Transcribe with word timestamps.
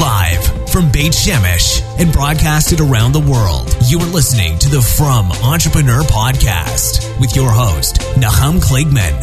Live 0.00 0.68
from 0.70 0.92
Beit 0.92 1.12
Shemesh 1.12 1.80
and 1.98 2.12
broadcasted 2.12 2.80
around 2.80 3.12
the 3.12 3.20
world, 3.20 3.74
you 3.86 3.98
are 3.98 4.12
listening 4.12 4.58
to 4.58 4.68
the 4.68 4.82
Frum 4.82 5.32
Entrepreneur 5.42 6.02
Podcast 6.02 7.18
with 7.18 7.34
your 7.34 7.50
host, 7.50 7.94
Nachum 8.16 8.60
Kligman. 8.60 9.16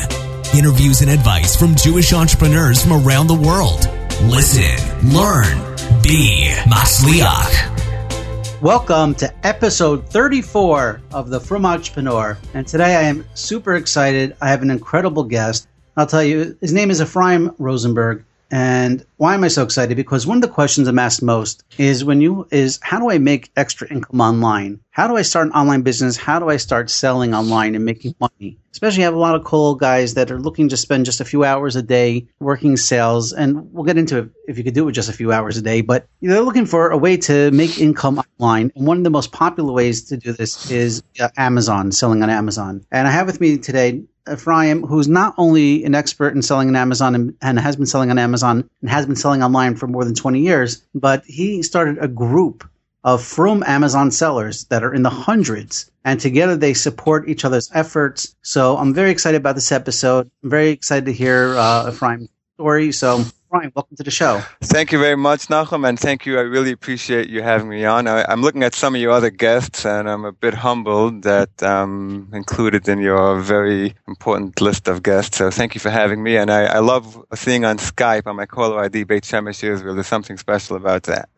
Interviews 0.57 1.01
and 1.01 1.11
advice 1.11 1.55
from 1.55 1.75
Jewish 1.75 2.11
entrepreneurs 2.11 2.81
from 2.81 3.05
around 3.05 3.27
the 3.27 3.35
world. 3.35 3.87
Listen, 4.23 5.11
learn, 5.13 5.59
be 6.01 6.49
Masliach. 6.63 8.59
Welcome 8.59 9.13
to 9.15 9.31
episode 9.45 10.09
34 10.09 11.01
of 11.11 11.29
the 11.29 11.39
Frum 11.39 11.67
Entrepreneur. 11.67 12.35
And 12.55 12.67
today 12.67 12.95
I 12.95 13.03
am 13.03 13.25
super 13.35 13.75
excited. 13.75 14.35
I 14.41 14.49
have 14.49 14.63
an 14.63 14.71
incredible 14.71 15.25
guest. 15.25 15.67
I'll 15.95 16.07
tell 16.07 16.23
you, 16.23 16.57
his 16.61 16.73
name 16.73 16.89
is 16.89 16.99
Ephraim 16.99 17.53
Rosenberg. 17.59 18.25
And 18.53 19.03
why 19.17 19.33
am 19.33 19.43
I 19.43 19.47
so 19.47 19.63
excited? 19.63 19.97
Because 19.97 20.27
one 20.27 20.37
of 20.37 20.43
the 20.43 20.47
questions 20.47 20.87
I'm 20.87 20.99
asked 20.99 21.23
most 21.23 21.63
is 21.79 22.05
when 22.05 22.21
you 22.21 22.47
is 22.51 22.79
how 22.83 22.99
do 22.99 23.09
I 23.09 23.17
make 23.17 23.49
extra 23.57 23.87
income 23.89 24.21
online? 24.21 24.79
How 24.91 25.07
do 25.07 25.15
I 25.15 25.23
start 25.23 25.47
an 25.47 25.53
online 25.53 25.81
business? 25.81 26.17
How 26.17 26.37
do 26.37 26.49
I 26.49 26.57
start 26.57 26.91
selling 26.91 27.33
online 27.33 27.73
and 27.73 27.83
making 27.83 28.13
money? 28.19 28.59
Especially 28.71 29.01
I 29.01 29.05
have 29.05 29.15
a 29.15 29.19
lot 29.19 29.33
of 29.33 29.43
cool 29.43 29.73
guys 29.73 30.13
that 30.13 30.29
are 30.29 30.39
looking 30.39 30.69
to 30.69 30.77
spend 30.77 31.05
just 31.05 31.19
a 31.19 31.25
few 31.25 31.43
hours 31.43 31.75
a 31.75 31.81
day 31.81 32.27
working 32.39 32.77
sales. 32.77 33.33
And 33.33 33.73
we'll 33.73 33.85
get 33.85 33.97
into 33.97 34.19
it 34.19 34.29
if 34.47 34.59
you 34.59 34.63
could 34.63 34.75
do 34.75 34.83
it 34.83 34.85
with 34.85 34.95
just 34.95 35.09
a 35.09 35.13
few 35.13 35.31
hours 35.31 35.57
a 35.57 35.61
day, 35.63 35.81
but 35.81 36.05
they're 36.21 36.41
looking 36.41 36.67
for 36.67 36.91
a 36.91 36.97
way 36.97 37.17
to 37.17 37.49
make 37.49 37.79
income 37.79 38.21
online. 38.37 38.71
And 38.75 38.85
one 38.85 38.97
of 38.97 39.03
the 39.03 39.09
most 39.09 39.31
popular 39.31 39.73
ways 39.73 40.03
to 40.09 40.17
do 40.17 40.31
this 40.31 40.69
is 40.69 41.01
uh, 41.19 41.29
Amazon, 41.37 41.91
selling 41.91 42.21
on 42.21 42.29
Amazon. 42.29 42.85
And 42.91 43.07
I 43.07 43.11
have 43.11 43.25
with 43.25 43.41
me 43.41 43.57
today 43.57 44.03
Ephraim, 44.31 44.83
who's 44.83 45.07
not 45.07 45.33
only 45.37 45.83
an 45.83 45.95
expert 45.95 46.33
in 46.33 46.41
selling 46.41 46.69
on 46.69 46.75
Amazon 46.75 47.15
and, 47.15 47.35
and, 47.41 47.59
has 47.59 47.75
been 47.75 47.85
selling 47.85 48.09
on 48.09 48.17
Amazon 48.17 48.69
and 48.81 48.89
has 48.89 49.05
been 49.05 49.15
selling 49.15 49.43
online 49.43 49.75
for 49.75 49.87
more 49.87 50.05
than 50.05 50.15
20 50.15 50.39
years, 50.39 50.83
but 50.95 51.23
he 51.25 51.61
started 51.61 51.97
a 51.99 52.07
group 52.07 52.67
of 53.03 53.21
frum 53.21 53.63
Amazon 53.67 54.11
sellers 54.11 54.65
that 54.65 54.83
are 54.83 54.93
in 54.93 55.03
the 55.03 55.09
hundreds. 55.09 55.91
And 56.05 56.19
together 56.19 56.55
they 56.55 56.73
support 56.73 57.27
each 57.27 57.43
other's 57.43 57.69
efforts. 57.73 58.35
So 58.41 58.77
I'm 58.77 58.93
very 58.93 59.11
excited 59.11 59.37
about 59.37 59.55
this 59.55 59.71
episode. 59.71 60.29
I'm 60.43 60.49
very 60.49 60.69
excited 60.69 61.05
to 61.05 61.13
hear 61.13 61.55
uh, 61.57 61.89
Ephraim's 61.89 62.29
story. 62.55 62.91
So 62.91 63.25
Brian, 63.53 63.71
welcome 63.75 63.95
to 63.95 64.01
the 64.01 64.09
show. 64.09 64.41
Thank 64.63 64.91
you 64.91 64.97
very 64.97 65.15
much, 65.15 65.45
Nachum, 65.45 65.87
and 65.87 65.99
thank 65.99 66.25
you. 66.25 66.39
I 66.39 66.41
really 66.41 66.71
appreciate 66.71 67.29
you 67.29 67.43
having 67.43 67.69
me 67.69 67.85
on. 67.85 68.07
I, 68.07 68.25
am 68.33 68.41
looking 68.41 68.63
at 68.63 68.73
some 68.73 68.95
of 68.95 69.01
your 69.01 69.11
other 69.11 69.29
guests, 69.29 69.85
and 69.85 70.09
I'm 70.09 70.25
a 70.25 70.31
bit 70.31 70.55
humbled 70.55 71.21
that 71.21 71.51
I'm 71.61 72.33
included 72.33 72.89
in 72.89 72.97
your 72.97 73.39
very 73.41 73.93
important 74.07 74.59
list 74.59 74.87
of 74.87 75.03
guests. 75.03 75.37
So 75.37 75.51
thank 75.51 75.75
you 75.75 75.79
for 75.79 75.91
having 75.91 76.23
me. 76.23 76.35
And 76.35 76.49
I, 76.49 76.63
I 76.63 76.79
love 76.79 77.23
seeing 77.35 77.63
on 77.63 77.77
Skype 77.77 78.25
on 78.25 78.37
my 78.37 78.47
caller 78.47 78.83
ID, 78.83 79.03
Beit 79.03 79.21
Shemesh 79.21 79.63
Israel. 79.63 79.93
There's 79.93 80.07
something 80.07 80.39
special 80.39 80.75
about 80.75 81.03
that. 81.03 81.29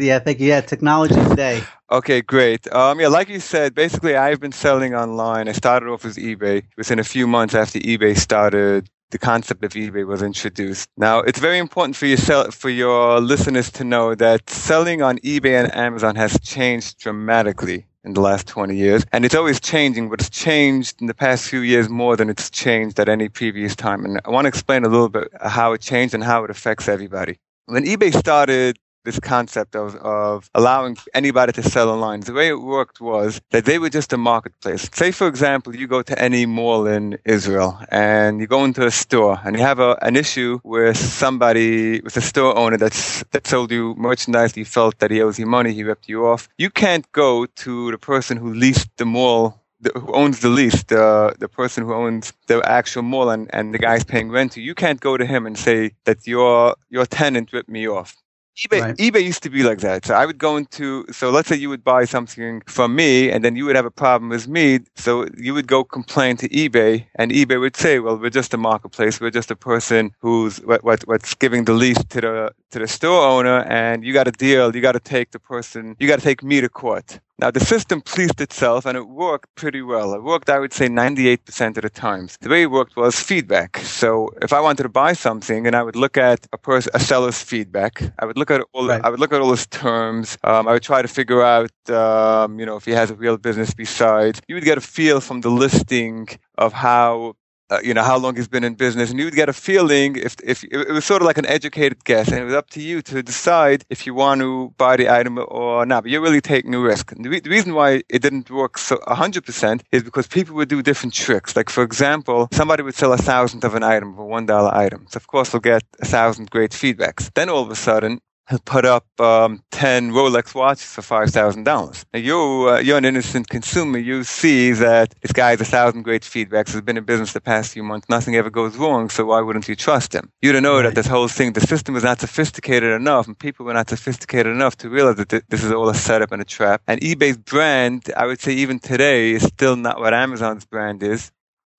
yeah, 0.00 0.18
thank 0.18 0.40
you. 0.40 0.48
Yeah, 0.48 0.62
technology 0.62 1.14
today. 1.14 1.62
Okay, 1.92 2.22
great. 2.22 2.66
Um, 2.72 2.98
yeah, 2.98 3.06
like 3.06 3.28
you 3.28 3.38
said, 3.38 3.72
basically 3.72 4.16
I've 4.16 4.40
been 4.40 4.50
selling 4.50 4.96
online. 4.96 5.48
I 5.48 5.52
started 5.52 5.90
off 5.90 6.02
with 6.02 6.16
eBay. 6.16 6.64
Within 6.76 6.98
a 6.98 7.04
few 7.04 7.28
months 7.28 7.54
after 7.54 7.78
eBay 7.78 8.18
started 8.18 8.90
the 9.12 9.18
concept 9.18 9.62
of 9.62 9.72
eBay 9.72 10.04
was 10.04 10.22
introduced. 10.22 10.88
Now, 10.96 11.20
it's 11.20 11.38
very 11.38 11.58
important 11.58 11.94
for 11.94 12.06
your 12.06 12.50
for 12.50 12.70
your 12.70 13.20
listeners 13.20 13.70
to 13.72 13.84
know 13.84 14.14
that 14.16 14.50
selling 14.50 15.02
on 15.02 15.18
eBay 15.18 15.62
and 15.62 15.72
Amazon 15.74 16.16
has 16.16 16.38
changed 16.40 16.98
dramatically 16.98 17.86
in 18.04 18.14
the 18.14 18.20
last 18.20 18.48
20 18.48 18.74
years. 18.74 19.04
And 19.12 19.24
it's 19.24 19.34
always 19.34 19.60
changing, 19.60 20.08
but 20.08 20.20
it's 20.20 20.30
changed 20.30 21.00
in 21.00 21.06
the 21.06 21.14
past 21.14 21.48
few 21.48 21.60
years 21.60 21.88
more 21.88 22.16
than 22.16 22.28
it's 22.28 22.50
changed 22.50 22.98
at 22.98 23.08
any 23.08 23.28
previous 23.28 23.76
time. 23.76 24.04
And 24.04 24.20
I 24.24 24.30
want 24.30 24.46
to 24.46 24.48
explain 24.48 24.84
a 24.84 24.88
little 24.88 25.08
bit 25.08 25.28
how 25.40 25.72
it 25.72 25.80
changed 25.80 26.14
and 26.14 26.24
how 26.24 26.42
it 26.42 26.50
affects 26.50 26.88
everybody. 26.88 27.38
When 27.66 27.84
eBay 27.84 28.12
started 28.12 28.76
this 29.04 29.18
concept 29.20 29.74
of, 29.76 29.96
of 29.96 30.50
allowing 30.54 30.96
anybody 31.14 31.52
to 31.52 31.62
sell 31.62 31.90
online. 31.90 32.20
The 32.20 32.32
way 32.32 32.48
it 32.48 32.60
worked 32.60 33.00
was 33.00 33.40
that 33.50 33.64
they 33.64 33.78
were 33.78 33.90
just 33.90 34.12
a 34.12 34.18
marketplace. 34.18 34.88
Say, 34.92 35.10
for 35.10 35.26
example, 35.26 35.74
you 35.74 35.86
go 35.86 36.02
to 36.02 36.18
any 36.18 36.46
mall 36.46 36.86
in 36.86 37.18
Israel 37.24 37.80
and 37.90 38.40
you 38.40 38.46
go 38.46 38.64
into 38.64 38.86
a 38.86 38.90
store 38.90 39.40
and 39.44 39.56
you 39.56 39.62
have 39.62 39.78
a, 39.78 39.98
an 40.02 40.16
issue 40.16 40.60
with 40.64 40.96
somebody, 40.96 42.00
with 42.00 42.16
a 42.16 42.20
store 42.20 42.56
owner 42.56 42.76
that's, 42.76 43.24
that 43.32 43.46
sold 43.46 43.70
you 43.70 43.94
merchandise. 43.96 44.56
You 44.56 44.64
felt 44.64 44.98
that 45.00 45.10
he 45.10 45.20
owes 45.22 45.38
you 45.38 45.46
money. 45.46 45.72
He 45.72 45.84
ripped 45.84 46.08
you 46.08 46.26
off. 46.26 46.48
You 46.58 46.70
can't 46.70 47.10
go 47.12 47.46
to 47.46 47.90
the 47.90 47.98
person 47.98 48.36
who 48.36 48.52
leased 48.54 48.96
the 48.96 49.04
mall 49.04 49.58
the, 49.80 49.90
who 49.98 50.12
owns 50.14 50.38
the 50.38 50.48
lease, 50.48 50.84
the 50.84 51.34
the 51.40 51.48
person 51.48 51.84
who 51.84 51.92
owns 51.92 52.32
the 52.46 52.62
actual 52.64 53.02
mall 53.02 53.30
and, 53.30 53.50
and 53.52 53.74
the 53.74 53.78
guy's 53.78 54.04
paying 54.04 54.30
rent 54.30 54.52
to, 54.52 54.62
you 54.62 54.76
can't 54.76 55.00
go 55.00 55.16
to 55.16 55.26
him 55.26 55.44
and 55.44 55.58
say 55.58 55.90
that 56.04 56.24
your 56.24 56.76
your 56.88 57.04
tenant 57.04 57.52
ripped 57.52 57.68
me 57.68 57.88
off 57.88 58.16
eBay, 58.58 58.80
right. 58.80 58.96
eBay 58.96 59.22
used 59.22 59.42
to 59.42 59.50
be 59.50 59.62
like 59.62 59.78
that. 59.78 60.04
So 60.04 60.14
I 60.14 60.26
would 60.26 60.38
go 60.38 60.56
into, 60.56 61.06
so 61.10 61.30
let's 61.30 61.48
say 61.48 61.56
you 61.56 61.70
would 61.70 61.82
buy 61.82 62.04
something 62.04 62.62
from 62.66 62.94
me 62.94 63.30
and 63.30 63.42
then 63.44 63.56
you 63.56 63.64
would 63.64 63.76
have 63.76 63.86
a 63.86 63.90
problem 63.90 64.28
with 64.28 64.46
me. 64.46 64.80
So 64.94 65.26
you 65.38 65.54
would 65.54 65.66
go 65.66 65.84
complain 65.84 66.36
to 66.38 66.48
eBay 66.50 67.06
and 67.14 67.32
eBay 67.32 67.58
would 67.58 67.76
say, 67.76 67.98
well, 67.98 68.18
we're 68.18 68.30
just 68.30 68.52
a 68.52 68.58
marketplace. 68.58 69.20
We're 69.20 69.30
just 69.30 69.50
a 69.50 69.56
person 69.56 70.14
who's 70.20 70.58
what, 70.58 70.84
what, 70.84 71.02
what's 71.08 71.34
giving 71.34 71.64
the 71.64 71.72
lease 71.72 72.02
to 72.10 72.20
the, 72.20 72.54
to 72.72 72.78
the 72.78 72.88
store 72.88 73.24
owner 73.26 73.62
and 73.64 74.04
you 74.04 74.12
got 74.12 74.28
a 74.28 74.32
deal. 74.32 74.74
You 74.74 74.82
got 74.82 74.92
to 74.92 75.00
take 75.00 75.30
the 75.30 75.38
person, 75.38 75.96
you 75.98 76.06
got 76.06 76.18
to 76.18 76.24
take 76.24 76.42
me 76.42 76.60
to 76.60 76.68
court. 76.68 77.20
Now, 77.42 77.50
the 77.50 77.58
system 77.58 78.00
pleased 78.00 78.40
itself 78.40 78.86
and 78.86 78.96
it 78.96 79.08
worked 79.08 79.52
pretty 79.56 79.82
well. 79.82 80.14
It 80.14 80.22
worked, 80.22 80.48
I 80.48 80.60
would 80.60 80.72
say, 80.72 80.86
98% 80.86 81.76
of 81.76 81.82
the 81.82 81.90
times. 81.90 82.38
The 82.40 82.48
way 82.48 82.62
it 82.62 82.70
worked 82.70 82.94
was 82.94 83.18
feedback. 83.18 83.78
So 83.78 84.30
if 84.40 84.52
I 84.52 84.60
wanted 84.60 84.84
to 84.84 84.88
buy 84.88 85.12
something 85.14 85.66
and 85.66 85.74
I 85.74 85.82
would 85.82 85.96
look 85.96 86.16
at 86.16 86.46
a 86.52 86.56
person, 86.56 86.92
a 86.94 87.00
seller's 87.00 87.42
feedback, 87.42 88.00
I 88.20 88.26
would 88.26 88.38
look 88.38 88.52
at 88.52 88.62
all, 88.72 88.86
right. 88.86 89.00
I 89.02 89.10
would 89.10 89.18
look 89.18 89.32
at 89.32 89.40
all 89.40 89.50
his 89.50 89.66
terms. 89.66 90.38
Um, 90.44 90.68
I 90.68 90.74
would 90.74 90.84
try 90.84 91.02
to 91.02 91.08
figure 91.08 91.42
out, 91.42 91.72
um, 91.90 92.60
you 92.60 92.64
know, 92.64 92.76
if 92.76 92.84
he 92.84 92.92
has 92.92 93.10
a 93.10 93.16
real 93.16 93.36
business 93.36 93.74
besides. 93.74 94.40
You 94.46 94.54
would 94.54 94.62
get 94.62 94.78
a 94.78 94.80
feel 94.80 95.20
from 95.20 95.40
the 95.40 95.50
listing 95.50 96.28
of 96.58 96.72
how 96.72 97.34
uh, 97.72 97.80
you 97.82 97.94
know 97.94 98.02
how 98.02 98.18
long 98.18 98.36
he's 98.36 98.48
been 98.48 98.64
in 98.64 98.74
business, 98.74 99.10
and 99.10 99.18
you 99.18 99.24
would 99.24 99.34
get 99.34 99.48
a 99.48 99.52
feeling 99.52 100.16
if 100.16 100.36
if 100.44 100.62
it 100.64 100.92
was 100.98 101.04
sort 101.04 101.22
of 101.22 101.26
like 101.26 101.38
an 101.38 101.46
educated 101.46 102.04
guess, 102.04 102.28
and 102.28 102.38
it 102.38 102.44
was 102.44 102.54
up 102.54 102.68
to 102.70 102.80
you 102.82 103.00
to 103.02 103.22
decide 103.22 103.84
if 103.88 104.06
you 104.06 104.12
want 104.14 104.40
to 104.42 104.74
buy 104.76 104.94
the 104.96 105.08
item 105.08 105.38
or 105.48 105.86
not. 105.86 106.02
But 106.02 106.10
you're 106.10 106.20
really 106.28 106.42
taking 106.42 106.74
a 106.74 106.78
risk. 106.78 107.12
And 107.12 107.24
the, 107.24 107.30
re- 107.30 107.40
the 107.40 107.50
reason 107.50 107.72
why 107.74 108.02
it 108.08 108.20
didn't 108.20 108.50
work 108.50 108.76
so 108.76 108.96
100% 108.96 109.82
is 109.90 110.02
because 110.02 110.26
people 110.26 110.54
would 110.56 110.68
do 110.68 110.82
different 110.82 111.14
tricks. 111.14 111.56
Like 111.56 111.70
for 111.70 111.82
example, 111.82 112.48
somebody 112.52 112.82
would 112.82 112.94
sell 112.94 113.12
a 113.12 113.18
thousandth 113.18 113.64
of 113.64 113.74
an 113.74 113.82
item 113.82 114.14
for 114.16 114.26
one 114.26 114.46
dollar 114.46 114.74
item. 114.74 115.06
So 115.08 115.16
of 115.16 115.26
course, 115.26 115.50
they'll 115.50 115.60
get 115.60 115.82
a 116.00 116.06
thousand 116.06 116.50
great 116.50 116.72
feedbacks. 116.72 117.30
Then 117.34 117.48
all 117.48 117.62
of 117.62 117.70
a 117.70 117.76
sudden, 117.76 118.20
put 118.64 118.84
up 118.84 119.06
um, 119.20 119.62
10 119.70 120.10
Rolex 120.12 120.54
watches 120.54 120.84
for 120.84 121.02
$5,000. 121.02 122.04
Now, 122.12 122.18
you, 122.18 122.68
uh, 122.68 122.78
you're 122.78 122.98
an 122.98 123.04
innocent 123.04 123.48
consumer. 123.48 123.98
You 123.98 124.24
see 124.24 124.72
that 124.72 125.14
this 125.22 125.32
guy 125.32 125.50
has 125.50 125.60
a 125.60 125.64
thousand 125.64 126.02
great 126.02 126.22
feedbacks, 126.22 126.72
has 126.72 126.82
been 126.82 126.96
in 126.96 127.04
business 127.04 127.32
the 127.32 127.40
past 127.40 127.72
few 127.72 127.82
months, 127.82 128.08
nothing 128.08 128.36
ever 128.36 128.50
goes 128.50 128.76
wrong, 128.76 129.08
so 129.08 129.24
why 129.26 129.40
wouldn't 129.40 129.68
you 129.68 129.76
trust 129.76 130.14
him? 130.14 130.30
You 130.42 130.52
don't 130.52 130.62
know 130.62 130.76
right. 130.76 130.82
that 130.82 130.94
this 130.94 131.06
whole 131.06 131.28
thing, 131.28 131.52
the 131.52 131.60
system 131.60 131.96
is 131.96 132.04
not 132.04 132.20
sophisticated 132.20 132.92
enough, 132.92 133.26
and 133.26 133.38
people 133.38 133.64
were 133.66 133.74
not 133.74 133.88
sophisticated 133.88 134.52
enough 134.52 134.76
to 134.78 134.90
realize 134.90 135.16
that 135.16 135.48
this 135.48 135.64
is 135.64 135.72
all 135.72 135.88
a 135.88 135.94
setup 135.94 136.32
and 136.32 136.42
a 136.42 136.44
trap. 136.44 136.82
And 136.86 137.00
eBay's 137.00 137.38
brand, 137.38 138.12
I 138.16 138.26
would 138.26 138.40
say 138.40 138.52
even 138.52 138.78
today, 138.78 139.32
is 139.32 139.44
still 139.44 139.76
not 139.76 140.00
what 140.00 140.14
Amazon's 140.14 140.64
brand 140.64 141.02
is 141.02 141.30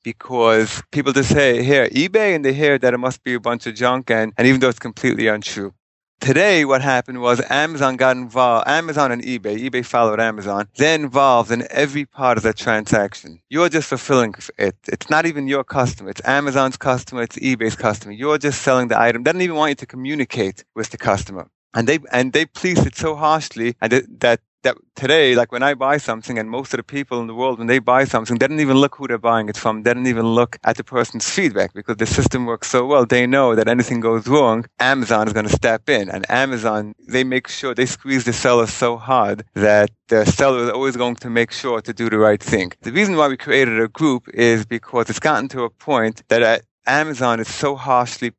because 0.04 0.84
people 0.92 1.14
just 1.14 1.30
say, 1.30 1.64
here, 1.64 1.88
eBay, 1.90 2.36
and 2.36 2.44
they 2.44 2.54
hear 2.54 2.78
that 2.78 2.94
it 2.94 2.98
must 2.98 3.24
be 3.24 3.34
a 3.34 3.40
bunch 3.40 3.66
of 3.68 3.76
junk, 3.76 4.12
and, 4.12 4.34
and 4.38 4.48
even 4.48 4.60
though 4.60 4.70
it's 4.70 4.80
completely 4.80 5.28
untrue. 5.28 5.74
Today, 6.20 6.64
what 6.64 6.82
happened 6.82 7.22
was 7.22 7.42
Amazon 7.50 7.98
got 7.98 8.16
involved, 8.16 8.68
Amazon 8.68 9.12
and 9.12 9.22
eBay, 9.22 9.70
eBay 9.70 9.86
followed 9.86 10.22
Amazon, 10.22 10.70
they're 10.78 10.96
involved 10.96 11.52
in 11.52 11.68
every 11.70 12.06
part 12.06 12.38
of 12.38 12.44
the 12.44 12.54
transaction. 12.54 13.42
You're 13.50 13.68
just 13.68 13.90
fulfilling 13.90 14.34
it. 14.58 14.78
It's 14.88 15.10
not 15.10 15.26
even 15.26 15.48
your 15.48 15.66
customer. 15.66 16.10
It's 16.12 16.22
Amazon's 16.24 16.78
customer. 16.78 17.24
It's 17.24 17.38
eBay's 17.38 17.76
customer. 17.76 18.14
You're 18.14 18.38
just 18.38 18.62
selling 18.62 18.88
the 18.88 19.00
item. 19.00 19.24
They 19.24 19.34
don't 19.34 19.42
even 19.42 19.58
want 19.58 19.72
you 19.72 19.76
to 19.76 19.86
communicate 19.86 20.64
with 20.76 20.92
the 20.92 20.98
customer 20.98 21.50
and 21.74 21.88
they 21.88 22.00
and 22.12 22.34
they 22.34 22.46
police 22.46 22.86
it 22.86 22.96
so 22.96 23.16
harshly 23.16 23.76
and 23.82 23.92
that 24.20 24.40
that 24.64 24.78
today, 24.96 25.36
like 25.36 25.52
when 25.52 25.64
I 25.64 25.74
buy 25.74 25.98
something, 25.98 26.38
and 26.40 26.50
most 26.50 26.74
of 26.74 26.78
the 26.78 26.84
people 26.84 27.22
in 27.22 27.28
the 27.28 27.36
world, 27.36 27.60
when 27.60 27.68
they 27.68 27.80
buy 27.80 28.06
something, 28.06 28.38
they 28.38 28.48
don't 28.48 28.60
even 28.60 28.78
look 28.78 28.96
who 28.96 29.08
they're 29.08 29.18
buying 29.18 29.50
it 29.50 29.58
from. 29.58 29.84
They 29.84 29.94
don't 29.94 30.08
even 30.08 30.26
look 30.26 30.58
at 30.64 30.78
the 30.78 30.84
person's 30.84 31.30
feedback 31.30 31.74
because 31.74 31.98
the 31.98 32.06
system 32.06 32.46
works 32.46 32.70
so 32.70 32.86
well. 32.86 33.06
They 33.06 33.28
know 33.28 33.56
that 33.56 33.68
anything 33.68 34.00
goes 34.00 34.28
wrong, 34.28 34.66
Amazon 34.80 35.28
is 35.28 35.34
going 35.34 35.48
to 35.48 35.52
step 35.54 35.90
in. 35.90 36.10
And 36.10 36.30
Amazon, 36.30 36.96
they 37.08 37.24
make 37.24 37.48
sure 37.48 37.74
they 37.74 37.86
squeeze 37.86 38.24
the 38.24 38.34
seller 38.34 38.68
so 38.68 38.98
hard 38.98 39.44
that 39.54 39.92
the 40.08 40.26
seller 40.26 40.64
is 40.64 40.70
always 40.70 40.98
going 40.98 41.16
to 41.18 41.30
make 41.30 41.52
sure 41.52 41.82
to 41.82 41.94
do 41.94 42.10
the 42.10 42.18
right 42.18 42.42
thing. 42.42 42.72
The 42.82 42.92
reason 42.92 43.16
why 43.16 43.28
we 43.28 43.38
created 43.38 43.80
a 43.80 43.88
group 43.88 44.30
is 44.34 44.66
because 44.66 45.10
it's 45.10 45.20
gotten 45.20 45.50
to 45.50 45.64
a 45.64 45.70
point 45.70 46.24
that 46.30 46.44
uh, 46.44 46.60
Amazon 46.86 47.40
is 47.40 47.48
so 47.48 47.76
harshly 47.76 48.32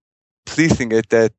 policing 0.46 0.92
it 0.92 1.08
that 1.10 1.32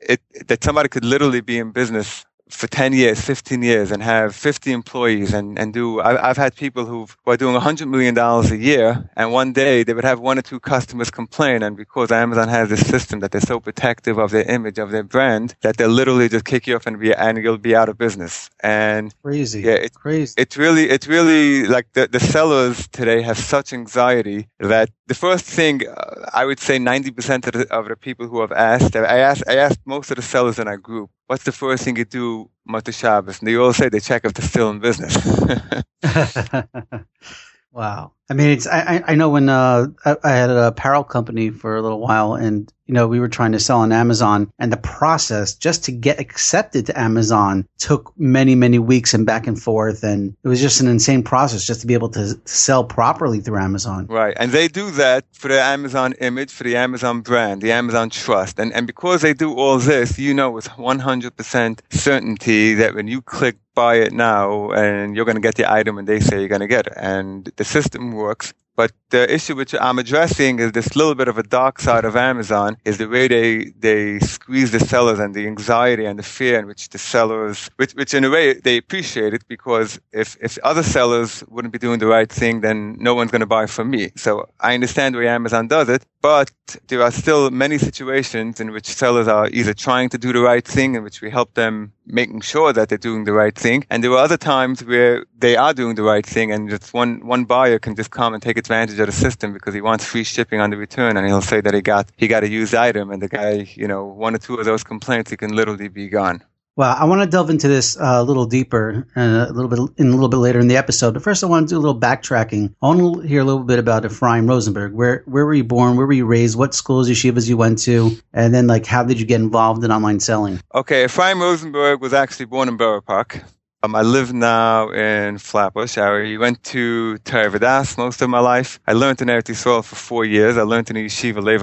it, 0.00 0.20
that 0.48 0.62
somebody 0.62 0.88
could 0.88 1.04
literally 1.04 1.40
be 1.40 1.58
in 1.58 1.72
business 1.72 2.24
for 2.50 2.66
10 2.66 2.92
years, 2.92 3.20
15 3.20 3.62
years 3.62 3.90
and 3.90 4.02
have 4.02 4.34
50 4.34 4.72
employees 4.72 5.32
and, 5.32 5.58
and 5.58 5.72
do, 5.72 6.00
I, 6.00 6.28
have 6.28 6.36
had 6.36 6.54
people 6.54 6.84
who 6.84 7.06
are 7.26 7.36
doing 7.36 7.58
$100 7.58 7.88
million 7.88 8.16
a 8.18 8.54
year 8.54 9.10
and 9.16 9.32
one 9.32 9.52
day 9.52 9.82
they 9.82 9.94
would 9.94 10.04
have 10.04 10.20
one 10.20 10.38
or 10.38 10.42
two 10.42 10.60
customers 10.60 11.10
complain 11.10 11.62
and 11.62 11.76
because 11.76 12.12
Amazon 12.12 12.48
has 12.48 12.68
this 12.68 12.86
system 12.86 13.20
that 13.20 13.32
they're 13.32 13.40
so 13.40 13.60
protective 13.60 14.18
of 14.18 14.30
their 14.30 14.44
image, 14.44 14.78
of 14.78 14.90
their 14.90 15.02
brand, 15.02 15.54
that 15.62 15.76
they'll 15.76 15.88
literally 15.88 16.28
just 16.28 16.44
kick 16.44 16.66
you 16.66 16.76
off 16.76 16.86
and 16.86 17.00
be, 17.00 17.14
and 17.14 17.38
you'll 17.42 17.58
be 17.58 17.74
out 17.74 17.88
of 17.88 17.96
business. 17.96 18.50
And 18.60 19.14
crazy. 19.22 19.62
Yeah, 19.62 19.72
it's 19.72 19.96
crazy. 19.96 20.34
It's 20.36 20.56
really, 20.56 20.90
it's 20.90 21.06
really 21.06 21.66
like 21.66 21.92
the, 21.94 22.08
the 22.08 22.20
sellers 22.20 22.88
today 22.88 23.22
have 23.22 23.38
such 23.38 23.72
anxiety 23.72 24.48
that 24.58 24.90
the 25.06 25.14
first 25.14 25.44
thing 25.44 25.86
uh, 25.86 26.30
I 26.32 26.44
would 26.44 26.60
say 26.60 26.78
90% 26.78 27.46
of 27.46 27.52
the, 27.52 27.74
of 27.74 27.88
the 27.88 27.96
people 27.96 28.26
who 28.26 28.40
have 28.40 28.52
asked, 28.52 28.96
I 28.96 29.18
asked, 29.18 29.44
I 29.48 29.56
asked 29.56 29.80
most 29.84 30.10
of 30.10 30.16
the 30.16 30.22
sellers 30.22 30.58
in 30.58 30.68
our 30.68 30.76
group, 30.76 31.10
what's 31.26 31.44
the 31.44 31.52
first 31.52 31.84
thing 31.84 31.96
you 31.96 32.04
do 32.04 32.50
Motzei 32.68 32.94
Shabbos? 32.94 33.40
And 33.40 33.48
they 33.48 33.56
all 33.56 33.72
say 33.72 33.88
they 33.88 34.00
check 34.00 34.24
if 34.24 34.34
they're 34.34 34.48
still 34.48 34.70
in 34.70 34.80
business. 34.80 35.16
wow. 37.72 38.13
I 38.30 38.34
mean, 38.34 38.50
it's, 38.50 38.66
I, 38.66 39.02
I 39.06 39.14
know 39.14 39.28
when, 39.28 39.48
uh, 39.48 39.88
I, 40.04 40.16
I 40.24 40.30
had 40.30 40.50
an 40.50 40.58
apparel 40.58 41.04
company 41.04 41.50
for 41.50 41.76
a 41.76 41.82
little 41.82 42.00
while 42.00 42.34
and 42.34 42.72
you 42.86 42.92
know, 42.92 43.08
we 43.08 43.18
were 43.18 43.28
trying 43.28 43.52
to 43.52 43.60
sell 43.60 43.78
on 43.78 43.92
Amazon 43.92 44.52
and 44.58 44.70
the 44.70 44.76
process 44.76 45.54
just 45.54 45.84
to 45.84 45.92
get 45.92 46.20
accepted 46.20 46.86
to 46.86 47.00
Amazon 47.00 47.66
took 47.78 48.12
many, 48.18 48.54
many 48.54 48.78
weeks 48.78 49.14
and 49.14 49.24
back 49.24 49.46
and 49.46 49.60
forth. 49.60 50.02
And 50.04 50.36
it 50.44 50.48
was 50.48 50.60
just 50.60 50.80
an 50.80 50.88
insane 50.88 51.22
process 51.22 51.64
just 51.64 51.80
to 51.80 51.86
be 51.86 51.94
able 51.94 52.10
to 52.10 52.38
sell 52.44 52.84
properly 52.84 53.40
through 53.40 53.58
Amazon. 53.58 54.06
Right. 54.06 54.36
And 54.38 54.52
they 54.52 54.68
do 54.68 54.90
that 54.92 55.24
for 55.32 55.48
the 55.48 55.60
Amazon 55.60 56.12
image, 56.20 56.50
for 56.50 56.64
the 56.64 56.76
Amazon 56.76 57.22
brand, 57.22 57.62
the 57.62 57.72
Amazon 57.72 58.10
trust. 58.10 58.58
And, 58.58 58.72
and 58.72 58.86
because 58.86 59.22
they 59.22 59.32
do 59.32 59.54
all 59.54 59.78
this, 59.78 60.18
you 60.18 60.34
know 60.34 60.50
with 60.50 60.68
100% 60.68 61.80
certainty 61.90 62.74
that 62.74 62.94
when 62.94 63.08
you 63.08 63.22
click 63.22 63.56
buy 63.74 63.96
it 63.96 64.12
now 64.12 64.70
and 64.70 65.16
you're 65.16 65.24
going 65.24 65.34
to 65.34 65.40
get 65.40 65.56
the 65.56 65.70
item 65.70 65.98
and 65.98 66.06
they 66.06 66.20
say 66.20 66.38
you're 66.38 66.48
going 66.48 66.60
to 66.60 66.68
get 66.68 66.86
it. 66.86 66.92
And 66.96 67.50
the 67.56 67.64
system 67.64 68.12
works 68.14 68.54
but 68.76 68.92
the 69.10 69.32
issue 69.32 69.54
which 69.54 69.74
I'm 69.80 69.98
addressing 69.98 70.58
is 70.58 70.72
this 70.72 70.96
little 70.96 71.14
bit 71.14 71.28
of 71.28 71.38
a 71.38 71.42
dark 71.44 71.78
side 71.78 72.04
of 72.04 72.16
Amazon 72.16 72.76
is 72.84 72.98
the 72.98 73.08
way 73.08 73.28
they, 73.28 73.66
they 73.78 74.18
squeeze 74.18 74.72
the 74.72 74.80
sellers 74.80 75.20
and 75.20 75.34
the 75.34 75.46
anxiety 75.46 76.04
and 76.04 76.18
the 76.18 76.24
fear 76.24 76.58
in 76.58 76.66
which 76.66 76.88
the 76.88 76.98
sellers, 76.98 77.70
which, 77.76 77.92
which 77.92 78.14
in 78.14 78.24
a 78.24 78.30
way 78.30 78.54
they 78.54 78.76
appreciate 78.76 79.32
it 79.32 79.46
because 79.46 80.00
if, 80.12 80.36
if 80.40 80.58
other 80.64 80.82
sellers 80.82 81.44
wouldn't 81.48 81.72
be 81.72 81.78
doing 81.78 82.00
the 82.00 82.06
right 82.06 82.30
thing, 82.30 82.62
then 82.62 82.96
no 82.98 83.14
one's 83.14 83.30
going 83.30 83.40
to 83.40 83.46
buy 83.46 83.66
from 83.66 83.90
me. 83.90 84.10
So 84.16 84.48
I 84.58 84.74
understand 84.74 85.14
the 85.14 85.20
way 85.20 85.28
Amazon 85.28 85.68
does 85.68 85.88
it, 85.88 86.04
but 86.24 86.50
there 86.88 87.02
are 87.02 87.10
still 87.10 87.50
many 87.50 87.76
situations 87.76 88.58
in 88.58 88.72
which 88.72 88.86
sellers 88.86 89.28
are 89.28 89.46
either 89.48 89.74
trying 89.74 90.08
to 90.08 90.16
do 90.16 90.32
the 90.32 90.40
right 90.40 90.66
thing 90.66 90.94
in 90.94 91.02
which 91.02 91.20
we 91.20 91.28
help 91.28 91.52
them 91.52 91.92
making 92.06 92.40
sure 92.40 92.72
that 92.72 92.88
they're 92.88 92.96
doing 92.96 93.24
the 93.24 93.32
right 93.34 93.54
thing. 93.54 93.84
And 93.90 94.02
there 94.02 94.10
are 94.12 94.24
other 94.24 94.38
times 94.38 94.82
where 94.82 95.26
they 95.36 95.54
are 95.54 95.74
doing 95.74 95.96
the 95.96 96.02
right 96.02 96.24
thing 96.24 96.50
and 96.50 96.70
just 96.70 96.94
one, 96.94 97.26
one 97.26 97.44
buyer 97.44 97.78
can 97.78 97.94
just 97.94 98.10
come 98.10 98.32
and 98.32 98.42
take 98.42 98.56
advantage 98.56 98.98
of 98.98 99.04
the 99.04 99.12
system 99.12 99.52
because 99.52 99.74
he 99.74 99.82
wants 99.82 100.06
free 100.06 100.24
shipping 100.24 100.60
on 100.60 100.70
the 100.70 100.78
return 100.78 101.18
and 101.18 101.26
he'll 101.26 101.42
say 101.42 101.60
that 101.60 101.74
he 101.74 101.82
got, 101.82 102.08
he 102.16 102.26
got 102.26 102.42
a 102.42 102.48
used 102.48 102.74
item 102.74 103.10
and 103.10 103.20
the 103.20 103.28
guy, 103.28 103.68
you 103.74 103.86
know, 103.86 104.06
one 104.06 104.34
or 104.34 104.38
two 104.38 104.54
of 104.54 104.64
those 104.64 104.82
complaints, 104.82 105.30
he 105.30 105.36
can 105.36 105.54
literally 105.54 105.88
be 105.88 106.08
gone. 106.08 106.42
Well, 106.76 106.96
I 106.98 107.04
want 107.04 107.22
to 107.22 107.28
delve 107.28 107.50
into 107.50 107.68
this 107.68 107.96
uh, 107.96 108.16
a 108.16 108.24
little 108.24 108.46
deeper 108.46 109.06
uh, 109.16 109.46
a 109.48 109.52
little 109.52 109.68
bit 109.68 109.78
in 109.96 110.08
a 110.08 110.10
little 110.10 110.28
bit 110.28 110.38
later 110.38 110.58
in 110.58 110.66
the 110.66 110.76
episode. 110.76 111.14
But 111.14 111.22
first, 111.22 111.44
I 111.44 111.46
want 111.46 111.68
to 111.68 111.74
do 111.74 111.78
a 111.78 111.82
little 111.82 111.98
backtracking. 111.98 112.74
I 112.82 112.86
want 112.86 113.22
to 113.22 113.28
hear 113.28 113.42
a 113.42 113.44
little 113.44 113.62
bit 113.62 113.78
about 113.78 114.04
Ephraim 114.04 114.48
Rosenberg. 114.48 114.92
Where 114.92 115.22
where 115.26 115.46
were 115.46 115.54
you 115.54 115.62
born? 115.62 115.96
Where 115.96 116.04
were 116.04 116.12
you 116.12 116.26
raised? 116.26 116.58
What 116.58 116.74
schools, 116.74 117.08
yeshivas 117.08 117.48
you 117.48 117.56
went 117.56 117.78
to? 117.82 118.10
And 118.32 118.52
then, 118.52 118.66
like, 118.66 118.86
how 118.86 119.04
did 119.04 119.20
you 119.20 119.26
get 119.26 119.40
involved 119.40 119.84
in 119.84 119.92
online 119.92 120.18
selling? 120.18 120.60
Okay, 120.74 121.04
Ephraim 121.04 121.40
Rosenberg 121.40 122.00
was 122.00 122.12
actually 122.12 122.46
born 122.46 122.68
in 122.68 122.76
Borough 122.76 123.00
Park. 123.00 123.44
Um, 123.84 123.94
I 123.94 124.02
live 124.02 124.32
now 124.32 124.88
in 124.90 125.38
Flatbush. 125.38 125.96
I 125.96 126.36
went 126.38 126.64
to 126.64 127.18
Torah 127.18 127.84
most 127.98 128.20
of 128.20 128.30
my 128.30 128.40
life. 128.40 128.80
I 128.86 128.94
learned 128.94 129.22
in 129.22 129.28
Eretz 129.28 129.50
Yisrael 129.52 129.84
for 129.84 129.94
four 129.94 130.24
years. 130.24 130.56
I 130.56 130.62
learned 130.62 130.90
in 130.90 130.96
the 130.96 131.06
Yeshiva 131.06 131.40
Lev 131.40 131.62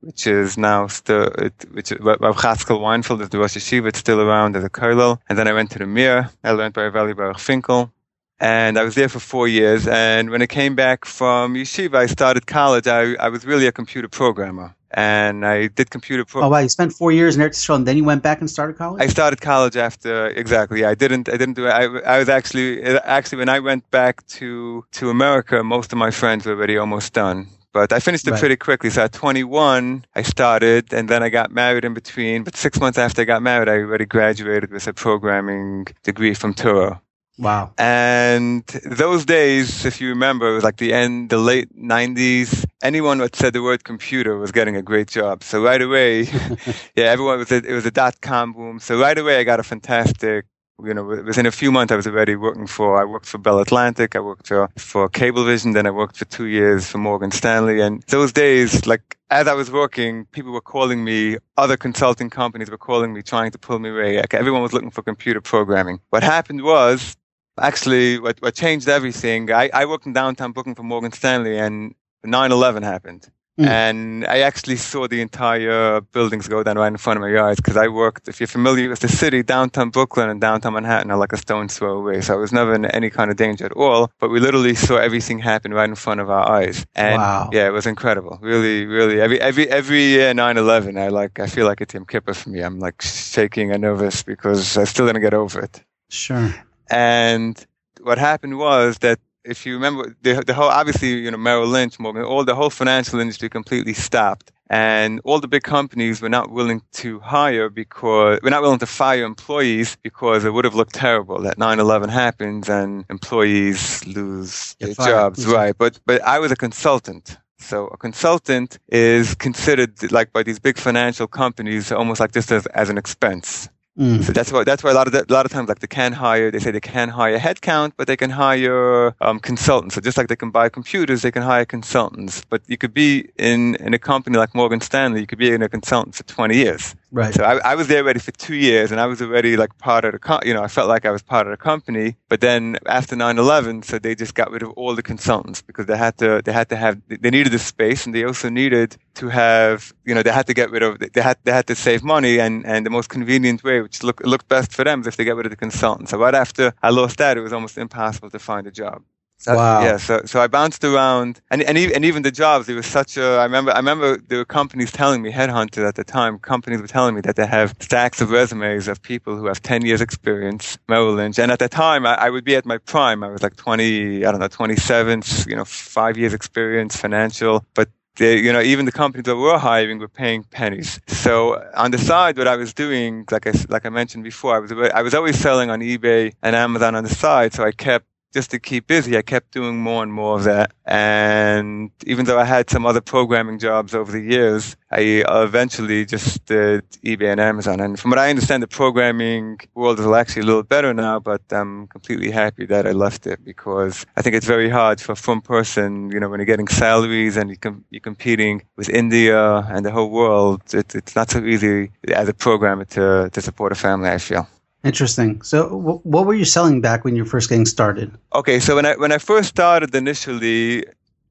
which 0.00 0.26
is 0.26 0.56
now 0.56 0.86
still, 0.86 1.30
which 1.72 1.92
Rav 2.00 2.36
Chatzkel 2.36 2.80
Weinfeld 2.80 3.20
is 3.22 3.28
the 3.30 3.38
Rosh 3.38 3.56
Yeshiva. 3.56 3.88
It's 3.88 3.98
still 3.98 4.20
around 4.20 4.56
as 4.56 4.64
a 4.64 4.70
kollel. 4.70 5.18
And 5.28 5.38
then 5.38 5.48
I 5.48 5.52
went 5.52 5.70
to 5.72 5.78
the 5.78 5.86
Mir. 5.86 6.30
I 6.44 6.52
learned 6.52 6.74
by 6.74 6.82
Elya 6.82 7.14
Boruch 7.14 7.40
Finkel. 7.40 7.92
And 8.40 8.78
I 8.78 8.84
was 8.84 8.94
there 8.94 9.08
for 9.08 9.18
four 9.18 9.48
years. 9.48 9.88
And 9.88 10.30
when 10.30 10.42
I 10.42 10.46
came 10.46 10.76
back 10.76 11.04
from 11.04 11.54
Yeshiva, 11.54 11.96
I 11.96 12.06
started 12.06 12.46
college. 12.46 12.86
I, 12.86 13.14
I 13.14 13.28
was 13.28 13.44
really 13.44 13.66
a 13.66 13.72
computer 13.72 14.08
programmer 14.08 14.76
and 14.90 15.44
I 15.44 15.66
did 15.66 15.90
computer. 15.90 16.24
Pro- 16.24 16.44
oh 16.44 16.48
wow! 16.48 16.58
You 16.58 16.68
spent 16.68 16.92
four 16.92 17.12
years 17.12 17.36
in 17.36 17.42
Eretz 17.42 17.56
Yisrael, 17.56 17.76
and 17.76 17.86
then 17.86 17.96
you 17.96 18.04
went 18.04 18.22
back 18.22 18.40
and 18.40 18.48
started 18.48 18.78
college. 18.78 19.02
I 19.02 19.06
started 19.08 19.40
college 19.40 19.76
after 19.76 20.28
exactly. 20.28 20.84
I 20.84 20.94
didn't. 20.94 21.28
I 21.28 21.36
didn't 21.36 21.54
do 21.54 21.66
it. 21.66 21.70
I, 21.70 21.84
I 22.14 22.18
was 22.18 22.28
actually 22.28 22.82
actually 22.82 23.38
when 23.38 23.48
I 23.48 23.60
went 23.60 23.90
back 23.90 24.26
to 24.28 24.84
to 24.92 25.10
America, 25.10 25.62
most 25.62 25.92
of 25.92 25.98
my 25.98 26.10
friends 26.10 26.46
were 26.46 26.52
already 26.52 26.78
almost 26.78 27.12
done. 27.12 27.48
But 27.72 27.92
I 27.92 28.00
finished 28.00 28.26
it 28.26 28.32
right. 28.32 28.40
pretty 28.40 28.56
quickly. 28.56 28.90
So 28.90 29.04
at 29.04 29.12
21, 29.12 30.04
I 30.14 30.22
started, 30.22 30.92
and 30.92 31.08
then 31.08 31.22
I 31.22 31.28
got 31.28 31.50
married 31.50 31.84
in 31.84 31.94
between. 31.94 32.44
But 32.44 32.56
six 32.56 32.80
months 32.80 32.98
after 32.98 33.22
I 33.22 33.24
got 33.24 33.42
married, 33.42 33.68
I 33.68 33.78
already 33.78 34.06
graduated 34.06 34.70
with 34.72 34.86
a 34.86 34.92
programming 34.92 35.86
degree 36.02 36.34
from 36.34 36.54
Touro. 36.54 37.00
Wow. 37.38 37.72
And 37.78 38.66
those 38.84 39.24
days, 39.24 39.84
if 39.84 40.00
you 40.00 40.08
remember, 40.08 40.50
it 40.50 40.54
was 40.54 40.64
like 40.64 40.78
the 40.78 40.92
end, 40.92 41.30
the 41.30 41.38
late 41.38 41.74
90s. 41.76 42.64
Anyone 42.82 43.18
that 43.18 43.36
said 43.36 43.52
the 43.52 43.62
word 43.62 43.84
computer 43.84 44.36
was 44.36 44.50
getting 44.50 44.74
a 44.74 44.82
great 44.82 45.06
job. 45.06 45.44
So 45.44 45.62
right 45.62 45.80
away, 45.80 46.22
yeah, 46.96 47.04
everyone 47.04 47.38
was, 47.38 47.52
a, 47.52 47.56
it 47.56 47.72
was 47.72 47.86
a 47.86 47.92
dot 47.92 48.20
com 48.20 48.52
boom. 48.54 48.80
So 48.80 48.98
right 49.00 49.16
away, 49.16 49.38
I 49.38 49.44
got 49.44 49.60
a 49.60 49.62
fantastic 49.62 50.46
you 50.84 50.94
know, 50.94 51.04
within 51.04 51.46
a 51.46 51.50
few 51.50 51.72
months, 51.72 51.92
I 51.92 51.96
was 51.96 52.06
already 52.06 52.36
working 52.36 52.66
for, 52.66 53.00
I 53.00 53.04
worked 53.04 53.26
for 53.26 53.38
Bell 53.38 53.58
Atlantic, 53.58 54.14
I 54.14 54.20
worked 54.20 54.48
for, 54.48 54.68
for 54.76 55.08
Cablevision, 55.08 55.74
then 55.74 55.86
I 55.86 55.90
worked 55.90 56.16
for 56.16 56.24
two 56.26 56.46
years 56.46 56.86
for 56.86 56.98
Morgan 56.98 57.30
Stanley. 57.30 57.80
And 57.80 58.02
those 58.08 58.32
days, 58.32 58.86
like, 58.86 59.18
as 59.30 59.48
I 59.48 59.54
was 59.54 59.70
working, 59.70 60.26
people 60.26 60.52
were 60.52 60.60
calling 60.60 61.04
me, 61.04 61.36
other 61.56 61.76
consulting 61.76 62.30
companies 62.30 62.70
were 62.70 62.78
calling 62.78 63.12
me, 63.12 63.22
trying 63.22 63.50
to 63.50 63.58
pull 63.58 63.78
me 63.80 63.90
away. 63.90 64.18
Like, 64.18 64.34
everyone 64.34 64.62
was 64.62 64.72
looking 64.72 64.90
for 64.90 65.02
computer 65.02 65.40
programming. 65.40 66.00
What 66.10 66.22
happened 66.22 66.62
was, 66.62 67.16
actually 67.60 68.20
what, 68.20 68.40
what 68.40 68.54
changed 68.54 68.88
everything. 68.88 69.50
I, 69.50 69.70
I 69.74 69.84
worked 69.86 70.06
in 70.06 70.12
downtown 70.12 70.52
Brooklyn 70.52 70.74
for 70.74 70.84
Morgan 70.84 71.12
Stanley 71.12 71.58
and 71.58 71.94
9-11 72.24 72.84
happened. 72.84 73.28
Mm. 73.58 73.66
And 73.66 74.26
I 74.26 74.40
actually 74.40 74.76
saw 74.76 75.08
the 75.08 75.20
entire 75.20 76.00
buildings 76.00 76.46
go 76.46 76.62
down 76.62 76.78
right 76.78 76.86
in 76.86 76.96
front 76.96 77.16
of 77.16 77.22
my 77.22 77.40
eyes 77.40 77.56
because 77.56 77.76
I 77.76 77.88
worked, 77.88 78.28
if 78.28 78.38
you're 78.38 78.46
familiar 78.46 78.88
with 78.88 79.00
the 79.00 79.08
city, 79.08 79.42
downtown 79.42 79.90
Brooklyn 79.90 80.30
and 80.30 80.40
downtown 80.40 80.74
Manhattan 80.74 81.10
are 81.10 81.18
like 81.18 81.32
a 81.32 81.36
stone's 81.36 81.76
throw 81.76 81.98
away. 81.98 82.20
So 82.20 82.34
I 82.34 82.36
was 82.36 82.52
never 82.52 82.72
in 82.72 82.84
any 82.86 83.10
kind 83.10 83.32
of 83.32 83.36
danger 83.36 83.66
at 83.66 83.72
all, 83.72 84.12
but 84.20 84.28
we 84.28 84.38
literally 84.38 84.76
saw 84.76 84.96
everything 84.96 85.40
happen 85.40 85.74
right 85.74 85.88
in 85.88 85.96
front 85.96 86.20
of 86.20 86.30
our 86.30 86.48
eyes. 86.48 86.86
And 86.94 87.20
wow. 87.20 87.50
yeah, 87.52 87.66
it 87.66 87.72
was 87.72 87.86
incredible. 87.86 88.38
Really, 88.40 88.86
really, 88.86 89.20
every, 89.20 89.40
every, 89.40 89.68
every 89.68 90.04
year 90.04 90.32
9-11, 90.32 90.96
I 90.96 91.08
like, 91.08 91.40
I 91.40 91.48
feel 91.48 91.66
like 91.66 91.80
it's 91.80 91.94
Yom 91.94 92.06
Kippur 92.06 92.34
for 92.34 92.50
me. 92.50 92.60
I'm 92.60 92.78
like 92.78 93.02
shaking 93.02 93.72
and 93.72 93.82
nervous 93.82 94.22
because 94.22 94.76
I 94.76 94.84
still 94.84 95.06
didn't 95.06 95.22
get 95.22 95.34
over 95.34 95.60
it. 95.60 95.82
Sure. 96.10 96.54
And 96.90 97.58
what 98.02 98.18
happened 98.18 98.56
was 98.56 98.98
that 98.98 99.18
if 99.48 99.66
you 99.66 99.74
remember 99.74 100.14
the, 100.22 100.42
the 100.46 100.54
whole, 100.54 100.68
obviously, 100.68 101.14
you 101.24 101.30
know, 101.30 101.36
Merrill 101.38 101.66
Lynch, 101.66 101.98
Morgan, 101.98 102.22
all 102.22 102.44
the 102.44 102.54
whole 102.54 102.70
financial 102.70 103.18
industry 103.20 103.48
completely 103.48 103.94
stopped. 103.94 104.52
And 104.70 105.20
all 105.24 105.40
the 105.40 105.48
big 105.48 105.62
companies 105.62 106.20
were 106.20 106.28
not 106.28 106.50
willing 106.50 106.82
to 107.00 107.20
hire 107.20 107.70
because 107.70 108.38
we're 108.42 108.50
not 108.50 108.60
willing 108.60 108.80
to 108.80 108.86
fire 108.86 109.24
employees 109.24 109.96
because 110.02 110.44
it 110.44 110.52
would 110.52 110.66
have 110.66 110.74
looked 110.74 110.94
terrible 110.94 111.40
that 111.42 111.56
9/11 111.56 112.10
happens 112.10 112.68
and 112.68 113.04
employees 113.08 114.06
lose 114.06 114.76
Get 114.78 114.86
their 114.88 114.94
fired. 114.94 115.10
jobs, 115.10 115.46
right? 115.46 115.74
But 115.78 115.98
but 116.04 116.20
I 116.22 116.38
was 116.38 116.52
a 116.52 116.56
consultant, 116.56 117.38
so 117.58 117.86
a 117.86 117.96
consultant 117.96 118.78
is 118.90 119.34
considered 119.34 120.12
like 120.12 120.34
by 120.34 120.42
these 120.42 120.58
big 120.58 120.76
financial 120.76 121.26
companies 121.26 121.90
almost 121.90 122.20
like 122.20 122.32
just 122.32 122.52
as, 122.52 122.66
as 122.66 122.90
an 122.90 122.98
expense. 122.98 123.70
Mm. 123.98 124.22
So 124.22 124.32
that's 124.32 124.52
why 124.52 124.62
that's 124.62 124.84
why 124.84 124.92
a 124.92 124.94
lot 124.94 125.08
of 125.08 125.12
the, 125.12 125.24
a 125.28 125.32
lot 125.32 125.44
of 125.44 125.50
times 125.50 125.68
like 125.68 125.80
they 125.80 125.88
can 125.88 126.12
hire 126.12 126.50
they 126.52 126.60
say 126.60 126.70
they 126.70 126.80
can 126.80 127.08
hire 127.08 127.38
headcount, 127.38 127.92
but 127.96 128.06
they 128.06 128.16
can 128.16 128.30
hire 128.30 129.14
um, 129.20 129.40
consultants. 129.40 129.96
So 129.96 130.00
just 130.00 130.16
like 130.16 130.28
they 130.28 130.36
can 130.36 130.50
buy 130.50 130.68
computers, 130.68 131.22
they 131.22 131.32
can 131.32 131.42
hire 131.42 131.64
consultants. 131.64 132.44
But 132.48 132.62
you 132.68 132.78
could 132.78 132.94
be 132.94 133.28
in 133.36 133.74
in 133.76 133.94
a 133.94 133.98
company 133.98 134.38
like 134.38 134.54
Morgan 134.54 134.80
Stanley, 134.80 135.20
you 135.20 135.26
could 135.26 135.38
be 135.38 135.50
in 135.50 135.62
a 135.62 135.68
consultant 135.68 136.14
for 136.14 136.22
20 136.22 136.56
years. 136.56 136.94
Right. 137.10 137.32
So 137.34 137.42
I, 137.42 137.56
I, 137.72 137.74
was 137.74 137.88
there 137.88 138.02
already 138.02 138.20
for 138.20 138.32
two 138.32 138.54
years, 138.54 138.92
and 138.92 139.00
I 139.00 139.06
was 139.06 139.22
already 139.22 139.56
like 139.56 139.78
part 139.78 140.04
of 140.04 140.12
the, 140.12 140.18
co- 140.18 140.40
you 140.44 140.52
know, 140.52 140.62
I 140.62 140.68
felt 140.68 140.88
like 140.88 141.06
I 141.06 141.10
was 141.10 141.22
part 141.22 141.46
of 141.46 141.52
the 141.52 141.56
company. 141.56 142.16
But 142.28 142.42
then 142.42 142.76
after 142.84 143.16
9/11, 143.16 143.84
so 143.84 143.98
they 143.98 144.14
just 144.14 144.34
got 144.34 144.50
rid 144.50 144.62
of 144.62 144.72
all 144.72 144.94
the 144.94 145.02
consultants 145.02 145.62
because 145.62 145.86
they 145.86 145.96
had 145.96 146.18
to, 146.18 146.42
they 146.44 146.52
had 146.52 146.68
to 146.68 146.76
have, 146.76 147.00
they 147.08 147.30
needed 147.30 147.52
the 147.52 147.58
space, 147.58 148.04
and 148.04 148.14
they 148.14 148.24
also 148.24 148.50
needed 148.50 148.96
to 149.14 149.28
have, 149.28 149.94
you 150.04 150.14
know, 150.14 150.22
they 150.22 150.32
had 150.32 150.46
to 150.48 150.54
get 150.54 150.70
rid 150.70 150.82
of, 150.82 150.98
they 150.98 151.22
had, 151.22 151.38
they 151.44 151.52
had 151.52 151.66
to 151.68 151.74
save 151.74 152.04
money, 152.04 152.38
and 152.38 152.66
and 152.66 152.84
the 152.84 152.90
most 152.90 153.08
convenient 153.08 153.64
way, 153.64 153.80
which 153.80 154.02
looked 154.02 154.26
looked 154.26 154.48
best 154.48 154.74
for 154.74 154.84
them, 154.84 155.00
is 155.00 155.06
if 155.06 155.16
they 155.16 155.24
get 155.24 155.36
rid 155.36 155.46
of 155.46 155.50
the 155.50 155.56
consultants. 155.56 156.10
So 156.10 156.18
right 156.18 156.34
after 156.34 156.74
I 156.82 156.90
lost 156.90 157.16
that, 157.18 157.38
it 157.38 157.40
was 157.40 157.54
almost 157.54 157.78
impossible 157.78 158.30
to 158.30 158.38
find 158.38 158.66
a 158.66 158.70
job. 158.70 159.02
So, 159.40 159.54
wow. 159.54 159.84
Yeah. 159.84 159.96
So, 159.98 160.22
so 160.24 160.40
I 160.40 160.48
bounced 160.48 160.82
around, 160.82 161.40
and 161.50 161.62
and 161.62 161.78
even, 161.78 161.94
and 161.94 162.04
even 162.04 162.22
the 162.22 162.32
jobs. 162.32 162.68
It 162.68 162.74
was 162.74 162.86
such 162.86 163.16
a. 163.16 163.38
I 163.38 163.44
remember. 163.44 163.70
I 163.70 163.76
remember 163.76 164.16
there 164.16 164.38
were 164.38 164.44
companies 164.44 164.90
telling 164.90 165.22
me, 165.22 165.30
headhunters 165.30 165.86
at 165.86 165.94
the 165.94 166.02
time, 166.02 166.40
companies 166.40 166.80
were 166.80 166.88
telling 166.88 167.14
me 167.14 167.20
that 167.20 167.36
they 167.36 167.46
have 167.46 167.76
stacks 167.80 168.20
of 168.20 168.30
resumes 168.30 168.88
of 168.88 169.00
people 169.00 169.36
who 169.36 169.46
have 169.46 169.62
ten 169.62 169.84
years 169.84 170.00
experience, 170.00 170.76
Merrill 170.88 171.14
Lynch, 171.14 171.38
and 171.38 171.52
at 171.52 171.60
the 171.60 171.68
time 171.68 172.04
I, 172.04 172.14
I 172.14 172.30
would 172.30 172.44
be 172.44 172.56
at 172.56 172.66
my 172.66 172.78
prime. 172.78 173.22
I 173.22 173.28
was 173.28 173.42
like 173.42 173.54
twenty, 173.54 174.24
I 174.24 174.32
don't 174.32 174.40
know, 174.40 174.48
twenty 174.48 174.76
seven, 174.76 175.22
you 175.46 175.54
know, 175.54 175.64
five 175.64 176.18
years 176.18 176.32
experience, 176.34 176.96
financial, 176.96 177.64
but 177.74 177.88
they, 178.16 178.40
you 178.40 178.52
know, 178.52 178.60
even 178.60 178.86
the 178.86 178.92
companies 178.92 179.24
that 179.26 179.36
were 179.36 179.58
hiring 179.58 180.00
were 180.00 180.08
paying 180.08 180.42
pennies. 180.42 181.00
So 181.06 181.64
on 181.74 181.92
the 181.92 181.98
side, 181.98 182.36
what 182.36 182.48
I 182.48 182.56
was 182.56 182.74
doing, 182.74 183.24
like 183.30 183.46
I, 183.46 183.52
like 183.68 183.86
I 183.86 183.90
mentioned 183.90 184.24
before, 184.24 184.56
I 184.56 184.58
was, 184.58 184.72
I 184.72 185.02
was 185.02 185.14
always 185.14 185.38
selling 185.38 185.70
on 185.70 185.78
eBay 185.78 186.34
and 186.42 186.56
Amazon 186.56 186.96
on 186.96 187.04
the 187.04 187.14
side. 187.14 187.54
So 187.54 187.62
I 187.62 187.70
kept 187.70 188.06
just 188.32 188.50
to 188.50 188.58
keep 188.58 188.86
busy, 188.86 189.16
I 189.16 189.22
kept 189.22 189.52
doing 189.52 189.78
more 189.78 190.02
and 190.02 190.12
more 190.12 190.36
of 190.36 190.44
that. 190.44 190.72
And 190.84 191.90
even 192.06 192.26
though 192.26 192.38
I 192.38 192.44
had 192.44 192.70
some 192.70 192.86
other 192.86 193.00
programming 193.00 193.58
jobs 193.58 193.94
over 193.94 194.12
the 194.12 194.20
years, 194.20 194.76
I 194.90 195.22
eventually 195.28 196.04
just 196.06 196.44
did 196.46 196.88
eBay 197.04 197.32
and 197.32 197.40
Amazon. 197.40 197.80
And 197.80 197.98
frum 197.98 198.10
what 198.10 198.18
I 198.18 198.30
understand, 198.30 198.62
the 198.62 198.68
programming 198.68 199.58
world 199.74 200.00
is 200.00 200.06
actually 200.06 200.42
a 200.42 200.46
little 200.46 200.62
better 200.62 200.94
now, 200.94 201.18
but 201.20 201.42
I'm 201.50 201.86
completely 201.88 202.30
happy 202.30 202.66
that 202.66 202.86
I 202.86 202.92
left 202.92 203.26
it 203.26 203.44
because 203.44 204.06
I 204.16 204.22
think 204.22 204.34
it's 204.36 204.46
very 204.46 204.68
hard 204.68 205.00
for 205.00 205.12
a 205.12 205.16
from 205.16 205.40
person, 205.42 206.10
you 206.10 206.20
know, 206.20 206.28
when 206.28 206.40
you're 206.40 206.46
getting 206.46 206.68
salaries 206.68 207.36
and 207.36 207.50
you 207.50 207.56
com- 207.56 207.84
you're 207.90 208.00
competing 208.00 208.62
with 208.76 208.88
India 208.88 209.58
and 209.68 209.84
the 209.84 209.90
whole 209.90 210.10
world, 210.10 210.62
it, 210.72 210.94
it's 210.94 211.14
not 211.14 211.30
so 211.30 211.44
easy 211.44 211.90
as 212.08 212.28
a 212.28 212.34
programmer 212.34 212.84
to, 212.86 213.30
to 213.32 213.40
support 213.40 213.72
a 213.72 213.74
family, 213.74 214.08
I 214.10 214.18
feel. 214.18 214.48
Interesting. 214.84 215.42
So, 215.42 215.68
w- 215.68 216.00
what 216.04 216.26
were 216.26 216.34
you 216.34 216.44
selling 216.44 216.80
back 216.80 217.04
when 217.04 217.16
you 217.16 217.24
were 217.24 217.28
first 217.28 217.48
getting 217.48 217.66
started? 217.66 218.16
Okay, 218.34 218.60
so 218.60 218.76
when 218.76 218.86
I 218.86 218.94
when 218.96 219.10
I 219.12 219.18
first 219.18 219.48
started 219.48 219.92
initially, 219.94 220.84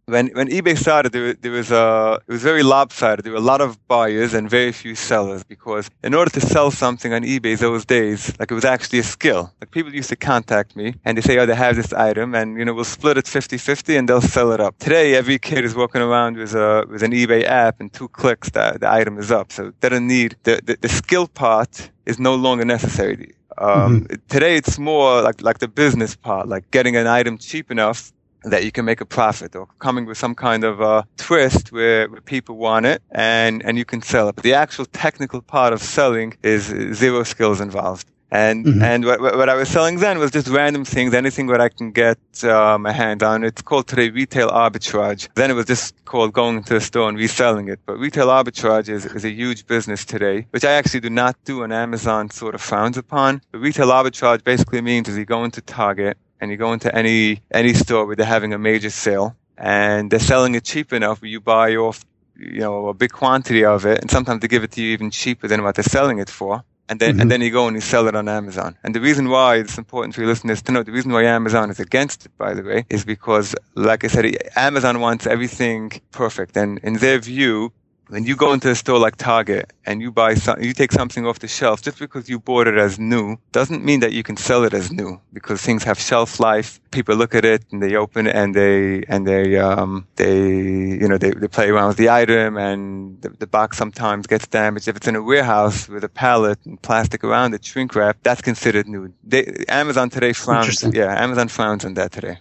when 0.08 0.28
when 0.34 0.50
eBay 0.50 0.78
started, 0.78 1.14
there, 1.14 1.34
there 1.34 1.52
was 1.52 1.72
a 1.72 2.20
it 2.28 2.32
was 2.32 2.44
very 2.44 2.62
lopsided. 2.62 3.24
There 3.24 3.32
were 3.32 3.38
a 3.38 3.50
lot 3.54 3.62
of 3.62 3.78
buyers 3.88 4.34
and 4.34 4.50
very 4.50 4.74
few 4.74 4.96
sellers 4.96 5.46
because 5.46 5.90
in 6.04 6.14
order 6.14 6.30
to 6.32 6.42
sell 6.42 6.72
something 6.72 7.14
on 7.14 7.24
eBay 7.24 7.58
those 7.58 7.86
days, 7.86 8.34
like 8.38 8.52
it 8.52 8.54
was 8.54 8.66
actually 8.66 9.00
a 9.00 9.04
skill. 9.04 9.54
Like 9.62 9.72
people 9.72 9.94
used 9.96 10.10
to 10.10 10.18
contact 10.18 10.76
me 10.76 10.96
and 11.06 11.18
they 11.18 11.22
say, 11.22 11.38
"Oh, 11.40 11.46
they 11.46 11.56
have 11.56 11.78
this 11.78 11.94
item, 11.94 12.36
and 12.36 12.58
you 12.58 12.66
know 12.66 12.74
we'll 12.74 12.84
split 12.84 13.18
it 13.18 13.26
50-50 13.26 13.98
and 13.98 14.10
they'll 14.10 14.22
sell 14.22 14.52
it 14.52 14.60
up." 14.60 14.78
Today, 14.80 15.16
every 15.16 15.40
kid 15.40 15.64
is 15.64 15.74
walking 15.74 16.02
around 16.02 16.36
with 16.36 16.54
a 16.54 16.86
with 16.90 17.02
an 17.02 17.14
eBay 17.14 17.44
app, 17.46 17.80
and 17.80 17.94
two 17.94 18.10
clicks, 18.10 18.50
the 18.50 18.78
the 18.80 18.92
item 18.92 19.18
is 19.18 19.32
up. 19.32 19.54
So 19.54 19.72
they 19.80 19.88
don't 19.88 20.08
need 20.08 20.36
the 20.44 20.60
the, 20.64 20.78
the 20.82 20.90
skill 20.90 21.28
part 21.28 21.92
is 22.06 22.20
no 22.20 22.36
longer 22.36 22.66
necessary. 22.66 23.34
Um, 23.58 24.02
mm-hmm. 24.02 24.16
Today, 24.30 24.56
it's 24.56 24.78
more 24.78 25.22
like 25.22 25.42
like 25.42 25.60
the 25.60 25.68
business 25.68 26.16
part, 26.16 26.48
like 26.48 26.70
getting 26.72 26.96
an 26.96 27.08
item 27.08 27.38
cheap 27.38 27.72
enough 27.72 28.12
that 28.44 28.64
you 28.64 28.72
can 28.72 28.86
make 28.86 29.02
a 29.02 29.06
profit, 29.06 29.56
or 29.56 29.68
coming 29.80 30.06
with 30.06 30.18
some 30.18 30.36
kind 30.36 30.64
of 30.64 30.80
a 30.80 31.06
twist 31.18 31.72
where, 31.72 32.08
where 32.10 32.22
people 32.22 32.56
want 32.58 32.86
it 32.86 33.02
and 33.12 33.64
and 33.66 33.78
you 33.78 33.86
can 33.86 34.02
sell 34.02 34.30
it. 34.30 34.36
But 34.36 34.44
the 34.44 34.54
actual 34.54 34.86
technical 34.86 35.42
part 35.42 35.74
of 35.74 35.82
selling 35.82 36.36
is 36.44 36.66
zero 36.94 37.24
skills 37.24 37.60
involved. 37.62 38.08
And 38.30 38.66
mm-hmm. 38.66 38.82
and 38.82 39.06
what, 39.06 39.22
what 39.22 39.48
I 39.48 39.56
was 39.56 39.70
selling 39.70 40.00
then 40.00 40.20
was 40.20 40.32
just 40.32 40.48
random 40.50 40.84
things, 40.84 41.14
anything 41.14 41.48
that 41.48 41.62
I 41.62 41.70
can 41.70 41.92
get 41.92 42.18
uh, 42.44 42.78
my 42.78 42.92
hand 42.92 43.24
on. 43.24 43.44
It's 43.44 43.62
called 43.62 43.88
today 43.88 44.10
retail 44.10 44.50
arbitrage. 44.50 45.30
Then 45.36 45.50
it 45.50 45.54
was 45.54 45.66
just 45.66 46.04
called 46.04 46.34
going 46.34 46.64
to 46.64 46.76
a 46.76 46.82
store 46.82 47.08
and 47.08 47.18
reselling 47.18 47.70
it. 47.70 47.80
But 47.86 47.98
retail 48.00 48.28
arbitrage 48.28 48.90
is, 48.90 49.06
is 49.06 49.24
a 49.24 49.32
huge 49.32 49.66
business 49.66 50.04
today, 50.04 50.48
which 50.52 50.66
I 50.66 50.74
actually 50.74 51.00
do 51.02 51.10
not 51.10 51.38
do 51.46 51.64
and 51.64 51.72
Amazon 51.72 52.30
sort 52.30 52.54
of 52.54 52.62
frowns 52.62 52.98
upon. 52.98 53.42
But 53.52 53.60
retail 53.60 53.88
arbitrage 53.88 54.44
basically 54.44 54.82
means 54.82 55.08
is 55.08 55.18
you 55.18 55.26
go 55.26 55.46
into 55.46 55.62
Target 55.62 56.18
and 56.42 56.52
you 56.52 56.58
go 56.58 56.74
into 56.74 56.94
any 56.94 57.42
any 57.52 57.74
store 57.74 58.06
where 58.06 58.16
they're 58.16 58.26
having 58.26 58.54
a 58.54 58.60
major 58.60 58.90
sale 58.90 59.36
and 59.58 60.12
they're 60.12 60.20
selling 60.20 60.56
it 60.56 60.64
cheap 60.64 60.94
enough 60.94 61.22
where 61.22 61.30
you 61.30 61.40
buy 61.40 61.76
off 61.76 62.06
you 62.36 62.60
know 62.60 62.88
a 62.88 62.94
big 62.94 63.12
quantity 63.12 63.66
of 63.66 63.86
it 63.86 64.00
and 64.02 64.12
sometimes 64.12 64.42
they 64.42 64.48
give 64.48 64.64
it 64.64 64.72
to 64.72 64.82
you 64.82 64.94
even 64.94 65.10
cheaper 65.10 65.48
than 65.48 65.64
what 65.64 65.76
they're 65.76 65.84
selling 65.84 66.20
it 66.20 66.30
for 66.30 66.64
and 66.90 67.00
then 67.00 67.14
mm-hmm. 67.14 67.22
and 67.22 67.32
then 67.32 67.42
you 67.42 67.52
go 67.52 67.68
and 67.68 67.76
you 67.76 67.82
sell 67.82 68.08
it 68.08 68.16
on 68.16 68.28
Amazon. 68.28 68.78
And 68.84 68.96
the 68.96 69.02
reason 69.02 69.30
why 69.30 69.56
it's 69.58 69.78
important 69.78 70.16
for 70.16 70.22
your 70.22 70.30
listeners 70.30 70.62
to 70.64 70.72
know 70.72 70.84
the 70.84 70.92
reason 70.92 71.12
why 71.12 71.24
Amazon 71.24 71.70
is 71.70 71.80
against 71.80 72.26
it, 72.26 72.38
by 72.38 72.54
the 72.54 72.64
way, 72.64 72.86
is 72.90 73.06
because, 73.06 73.56
like 73.76 74.04
I 74.04 74.08
said, 74.08 74.26
Amazon 74.56 75.00
wants 75.00 75.28
everything 75.28 75.92
perfect, 76.12 76.56
and 76.58 76.80
in 76.80 76.96
their 76.96 77.20
view, 77.20 77.72
when 78.10 78.24
you 78.24 78.36
go 78.36 78.54
into 78.54 78.70
a 78.70 78.76
store 78.76 79.00
like 79.00 79.16
Target 79.18 79.74
and 79.86 80.02
you 80.02 80.12
buy 80.12 80.36
some, 80.36 80.62
you 80.62 80.74
take 80.74 80.92
something 80.92 81.26
off 81.26 81.40
the 81.40 81.48
shelf 81.48 81.82
just 81.82 82.00
because 82.00 82.30
you 82.30 82.40
bought 82.40 82.68
it 82.68 82.78
as 82.78 82.98
new 83.00 83.38
doesn't 83.52 83.84
mean 83.84 84.00
that 84.00 84.14
you 84.14 84.24
can 84.24 84.38
sell 84.38 84.64
it 84.64 84.74
as 84.74 84.92
new 84.92 85.20
because 85.34 85.62
things 85.62 85.84
have 85.84 86.00
shelf 86.00 86.40
life. 86.40 86.80
People 86.92 87.16
look 87.16 87.36
at 87.36 87.46
it 87.46 87.66
and 87.72 87.82
they 87.84 87.96
open 87.96 88.28
it 88.28 88.36
and 88.36 88.56
they 88.56 89.04
and 89.08 89.28
they 89.28 89.58
um 89.58 90.08
they 90.16 90.48
you 90.48 91.08
know 91.08 91.18
they, 91.18 91.32
they 91.32 91.48
play 91.48 91.70
around 91.70 91.90
with 91.90 91.98
the 91.98 92.10
item 92.10 92.58
and 92.58 93.22
the, 93.22 93.30
the 93.30 93.48
box 93.48 93.78
sometimes 93.78 94.28
gets 94.28 94.48
damaged. 94.48 94.88
If 94.88 94.98
it's 94.98 95.08
in 95.08 95.16
a 95.16 95.22
warehouse 95.24 95.88
with 95.88 96.04
a 96.04 96.10
pallet 96.10 96.60
and 96.66 96.82
plastic 96.82 97.24
around 97.24 97.54
it, 97.54 97.66
shrink 97.66 97.94
wrap, 97.96 98.18
that's 98.24 98.42
considered 98.42 98.88
new. 98.88 99.14
They, 99.24 99.66
Amazon 99.68 100.10
today 100.10 100.34
frowns. 100.34 100.84
Yeah, 100.84 101.22
Amazon 101.22 101.50
frowns 101.50 101.86
on 101.86 101.96
that 101.96 102.12
today. 102.12 102.40